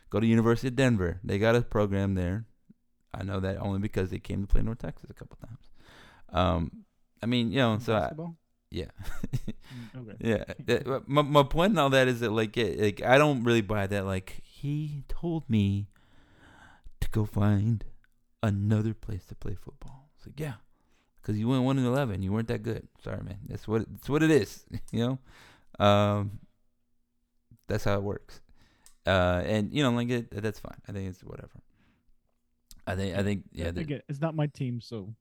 Go 0.08 0.20
to 0.20 0.26
University 0.26 0.68
of 0.68 0.76
Denver. 0.76 1.18
They 1.24 1.38
got 1.38 1.56
a 1.56 1.62
program 1.62 2.14
there. 2.14 2.46
I 3.12 3.24
know 3.24 3.40
that 3.40 3.58
only 3.58 3.80
because 3.80 4.10
they 4.10 4.20
came 4.20 4.42
to 4.42 4.46
play 4.46 4.62
North 4.62 4.78
Texas 4.78 5.10
a 5.10 5.14
couple 5.14 5.36
times. 5.44 5.70
Um, 6.32 6.84
I 7.22 7.26
mean, 7.26 7.50
you 7.50 7.58
know, 7.58 7.78
so 7.78 7.94
I? 7.94 8.12
Yeah, 8.74 8.90
Mm, 9.74 9.88
okay. 10.00 10.16
yeah. 10.66 10.98
My 11.06 11.22
my 11.22 11.42
point 11.42 11.72
in 11.72 11.78
all 11.78 11.90
that 11.90 12.06
is 12.08 12.20
that 12.20 12.30
like, 12.30 12.56
it, 12.56 12.78
like 12.80 13.02
I 13.02 13.18
don't 13.18 13.42
really 13.44 13.60
buy 13.62 13.86
that. 13.86 14.04
Like 14.04 14.40
he 14.44 15.04
told 15.08 15.48
me 15.48 15.88
to 17.00 17.08
go 17.10 17.24
find 17.24 17.84
another 18.42 18.94
place 18.94 19.24
to 19.26 19.34
play 19.34 19.54
football. 19.54 20.10
It's 20.16 20.26
like 20.26 20.38
yeah, 20.38 20.54
because 21.20 21.38
you 21.38 21.48
went 21.48 21.64
one 21.64 21.78
and 21.78 21.86
eleven. 21.86 22.22
You 22.22 22.32
weren't 22.32 22.48
that 22.48 22.62
good. 22.62 22.86
Sorry, 23.02 23.22
man. 23.22 23.38
That's 23.48 23.66
what 23.66 23.86
that's 23.90 24.08
what 24.08 24.22
it 24.22 24.30
is. 24.30 24.64
You 24.92 25.00
know, 25.78 25.84
um, 25.84 26.38
that's 27.68 27.84
how 27.84 27.94
it 27.94 28.02
works. 28.02 28.40
Uh, 29.06 29.42
and 29.44 29.72
you 29.72 29.82
know, 29.82 29.90
like 29.90 30.10
it, 30.10 30.30
that's 30.42 30.58
fine. 30.60 30.80
I 30.88 30.92
think 30.92 31.08
it's 31.10 31.22
whatever. 31.24 31.58
I 32.86 32.94
think 32.96 33.16
I 33.16 33.22
think 33.22 33.44
yeah. 33.52 33.70
the- 33.70 33.80
Again, 33.80 34.02
it's 34.08 34.20
not 34.20 34.34
my 34.34 34.46
team, 34.46 34.80
so 34.80 35.14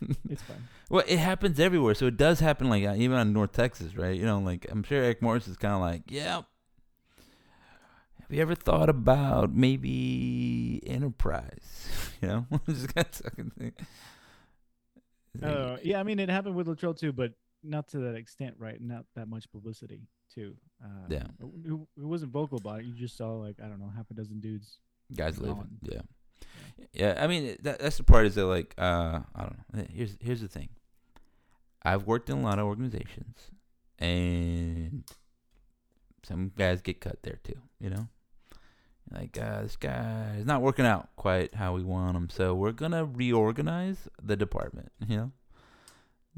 it's 0.30 0.42
fine. 0.42 0.68
well, 0.88 1.04
it 1.06 1.18
happens 1.18 1.58
everywhere, 1.60 1.94
so 1.94 2.06
it 2.06 2.16
does 2.16 2.40
happen. 2.40 2.68
Like 2.68 2.84
uh, 2.84 2.94
even 2.96 3.16
on 3.18 3.32
North 3.32 3.52
Texas, 3.52 3.96
right? 3.96 4.14
You 4.16 4.24
know, 4.26 4.38
like 4.38 4.66
I'm 4.70 4.82
sure 4.82 5.02
Eric 5.02 5.22
Morris 5.22 5.48
is 5.48 5.56
kind 5.56 5.74
of 5.74 5.80
like, 5.80 6.02
yeah. 6.08 6.42
Have 8.20 8.36
you 8.36 8.42
ever 8.42 8.54
thought 8.54 8.88
about 8.90 9.54
maybe 9.54 10.82
enterprise? 10.86 11.88
You 12.20 12.26
know, 12.28 12.46
just 12.68 12.92
kind 12.96 13.06
of 13.06 13.14
fucking 13.14 13.50
thing. 13.56 13.72
Uh, 15.40 15.76
yeah, 15.84 16.00
I 16.00 16.02
mean, 16.02 16.18
it 16.18 16.28
happened 16.28 16.56
with 16.56 16.66
Littrell 16.66 16.98
too, 16.98 17.12
but 17.12 17.32
not 17.62 17.86
to 17.90 17.98
that 17.98 18.16
extent, 18.16 18.56
right? 18.58 18.80
Not 18.80 19.04
that 19.14 19.28
much 19.28 19.48
publicity 19.52 20.00
too. 20.34 20.56
Uh, 20.84 20.88
Yeah. 21.08 21.28
it, 21.40 21.72
it 21.72 22.04
wasn't 22.04 22.32
vocal 22.32 22.58
about 22.58 22.80
it. 22.80 22.86
You 22.86 22.94
just 22.94 23.16
saw 23.16 23.34
like 23.34 23.56
I 23.64 23.68
don't 23.68 23.78
know, 23.78 23.90
half 23.94 24.10
a 24.10 24.14
dozen 24.14 24.40
dudes. 24.40 24.78
guys 25.14 25.38
living. 25.38 25.68
Yeah. 25.82 26.00
Yeah, 26.92 27.18
I 27.18 27.26
mean 27.26 27.56
that 27.62 27.78
that's 27.78 27.96
the 27.96 28.04
part 28.04 28.26
is 28.26 28.34
that 28.34 28.46
like 28.46 28.74
uh 28.78 29.20
I 29.34 29.40
don't 29.40 29.56
know. 29.72 29.86
Here's 29.92 30.16
here's 30.20 30.40
the 30.40 30.48
thing. 30.48 30.68
I've 31.82 32.06
worked 32.06 32.28
in 32.28 32.38
a 32.38 32.42
lot 32.42 32.58
of 32.58 32.66
organizations, 32.66 33.50
and 33.98 35.04
some 36.22 36.52
guys 36.56 36.82
get 36.82 37.00
cut 37.00 37.22
there 37.22 37.38
too. 37.42 37.60
You 37.80 37.90
know, 37.90 38.08
like 39.12 39.38
uh, 39.40 39.62
this 39.62 39.76
guy 39.76 40.36
is 40.38 40.46
not 40.46 40.60
working 40.60 40.86
out 40.86 41.08
quite 41.16 41.54
how 41.54 41.74
we 41.74 41.82
want 41.82 42.16
him, 42.16 42.28
so 42.28 42.54
we're 42.54 42.72
gonna 42.72 43.04
reorganize 43.04 44.08
the 44.22 44.36
department. 44.36 44.90
You 45.06 45.16
know. 45.16 45.32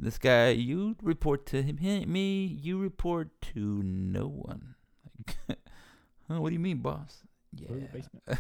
This 0.03 0.17
guy, 0.17 0.49
you 0.51 0.97
report 1.03 1.45
to 1.47 1.63
him. 1.63 1.77
Me, 2.11 2.47
you 2.47 2.79
report 2.79 3.29
to 3.53 3.83
no 3.83 4.29
one. 4.29 4.75
Like, 5.27 5.37
huh, 6.29 6.41
what 6.41 6.49
do 6.49 6.55
you 6.55 6.59
mean, 6.59 6.79
boss? 6.79 7.19
Go 7.55 7.75
to 7.75 7.81
the 7.81 8.39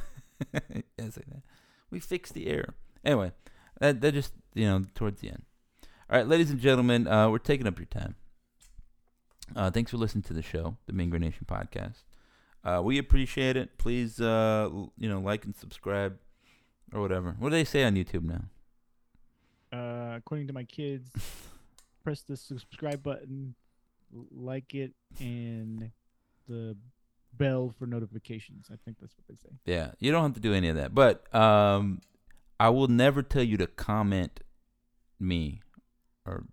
Yeah, 0.54 0.60
yeah, 0.70 0.80
it's 0.98 1.18
like 1.18 1.26
that. 1.26 1.42
We 1.90 2.00
fixed 2.00 2.34
the 2.34 2.46
error. 2.46 2.74
Anyway, 3.04 3.32
that 3.80 4.00
that 4.00 4.14
just 4.14 4.32
you 4.54 4.66
know 4.66 4.84
towards 4.94 5.20
the 5.20 5.28
end. 5.28 5.42
All 6.08 6.18
right, 6.18 6.26
ladies 6.26 6.50
and 6.50 6.60
gentlemen, 6.60 7.06
uh, 7.06 7.30
we're 7.30 7.38
taking 7.38 7.66
up 7.66 7.78
your 7.78 7.86
time. 7.86 8.16
Uh, 9.54 9.70
thanks 9.70 9.90
for 9.90 9.96
listening 9.96 10.22
to 10.22 10.32
the 10.32 10.42
show, 10.42 10.76
the 10.86 10.92
Mean 10.92 11.10
Green 11.10 11.22
Nation 11.22 11.46
podcast. 11.46 12.02
Uh, 12.64 12.80
we 12.84 12.98
appreciate 12.98 13.56
it. 13.56 13.78
Please, 13.78 14.20
uh, 14.20 14.68
you 14.98 15.08
know, 15.08 15.20
like 15.20 15.44
and 15.44 15.56
subscribe 15.56 16.18
or 16.92 17.00
whatever. 17.00 17.36
What 17.38 17.50
do 17.50 17.56
they 17.56 17.64
say 17.64 17.84
on 17.84 17.94
YouTube 17.94 18.24
now? 18.24 18.44
Uh, 19.72 20.16
according 20.16 20.46
to 20.48 20.52
my 20.52 20.64
kids, 20.64 21.10
press 22.04 22.22
the 22.22 22.36
subscribe 22.36 23.02
button, 23.02 23.54
like 24.32 24.74
it, 24.74 24.92
and 25.20 25.90
the 26.48 26.76
bell 27.32 27.74
for 27.78 27.86
notifications. 27.86 28.68
I 28.72 28.76
think 28.84 28.98
that's 29.00 29.14
what 29.16 29.26
they 29.28 29.34
say. 29.34 29.54
Yeah, 29.64 29.92
you 29.98 30.12
don't 30.12 30.22
have 30.22 30.34
to 30.34 30.40
do 30.40 30.52
any 30.54 30.68
of 30.68 30.76
that. 30.76 30.94
But 30.94 31.32
um, 31.34 32.00
I 32.58 32.68
will 32.70 32.88
never 32.88 33.22
tell 33.22 33.42
you 33.42 33.56
to 33.58 33.66
comment 33.66 34.40
me, 35.18 35.60
or 36.26 36.44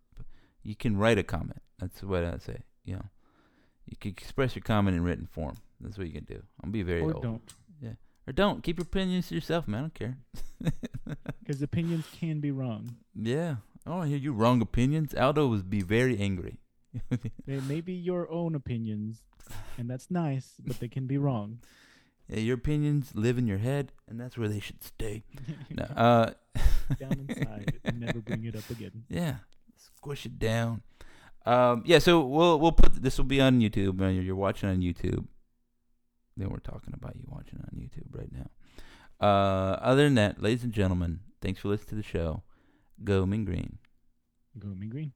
you 0.63 0.75
can 0.75 0.97
write 0.97 1.17
a 1.17 1.23
comment. 1.23 1.61
That's 1.79 2.01
what 2.03 2.23
I 2.23 2.37
say. 2.37 2.59
You 2.85 2.95
know, 2.95 3.05
you 3.85 3.97
can 3.99 4.11
express 4.11 4.55
your 4.55 4.63
comment 4.63 4.95
in 4.97 5.03
written 5.03 5.27
form. 5.27 5.57
That's 5.81 5.97
what 5.97 6.07
you 6.07 6.13
can 6.13 6.23
do. 6.25 6.41
I'll 6.63 6.71
be 6.71 6.83
very 6.83 7.01
or 7.01 7.13
old. 7.13 7.23
don't, 7.23 7.41
Yeah. 7.81 7.93
Or 8.27 8.33
don't 8.33 8.63
keep 8.63 8.77
your 8.77 8.83
opinions 8.83 9.29
to 9.29 9.35
yourself, 9.35 9.67
man. 9.67 9.79
I 9.79 9.81
don't 9.81 9.93
care. 9.93 10.17
because 11.39 11.61
opinions 11.61 12.05
can 12.19 12.39
be 12.39 12.51
wrong. 12.51 12.95
yeah. 13.15 13.57
Oh, 13.85 13.99
I 13.99 14.07
hear 14.07 14.17
you 14.17 14.33
wrong 14.33 14.61
opinions. 14.61 15.13
Aldo 15.15 15.47
would 15.47 15.69
be 15.69 15.81
very 15.81 16.19
angry. 16.19 16.59
They 17.45 17.59
may 17.67 17.81
be 17.81 17.93
your 17.93 18.29
own 18.31 18.55
opinions, 18.55 19.23
and 19.77 19.89
that's 19.89 20.09
nice, 20.11 20.53
but 20.65 20.79
they 20.79 20.87
can 20.87 21.07
be 21.07 21.17
wrong. 21.17 21.59
Yeah, 22.29 22.39
your 22.41 22.55
opinions 22.55 23.11
live 23.15 23.37
in 23.37 23.47
your 23.47 23.59
head, 23.59 23.93
and 24.05 24.19
that's 24.19 24.37
where 24.37 24.49
they 24.49 24.59
should 24.59 24.83
stay. 24.83 25.23
No, 25.71 25.83
uh, 25.83 26.33
Down 26.99 27.25
inside 27.29 27.79
and 27.85 28.01
never 28.01 28.19
bring 28.19 28.43
it 28.43 28.53
up 28.53 28.69
again. 28.69 29.05
yeah, 29.07 29.35
squish 29.77 30.25
it 30.25 30.37
down. 30.37 30.81
Um, 31.45 31.83
yeah, 31.85 31.99
so 31.99 32.19
we'll 32.25 32.59
we'll 32.59 32.73
put 32.73 33.01
this 33.01 33.17
will 33.17 33.23
be 33.23 33.39
on 33.39 33.61
YouTube. 33.61 33.95
You're 34.25 34.35
watching 34.35 34.67
on 34.67 34.81
YouTube. 34.81 35.25
Then 36.35 36.49
we're 36.49 36.59
talking 36.59 36.93
about 36.93 37.15
you 37.15 37.23
watching 37.27 37.59
on 37.63 37.79
YouTube 37.79 38.11
right 38.11 38.29
now. 38.29 38.49
Uh, 39.25 39.79
other 39.81 40.03
than 40.03 40.15
that, 40.15 40.41
ladies 40.41 40.65
and 40.65 40.73
gentlemen, 40.73 41.21
thanks 41.41 41.61
for 41.61 41.69
listening 41.69 41.87
to 41.89 41.95
the 41.95 42.03
show. 42.03 42.43
Go 43.05 43.25
Mean 43.25 43.45
Green. 43.45 43.77
Go 44.59 44.67
mean 44.67 44.89
green. 44.89 45.13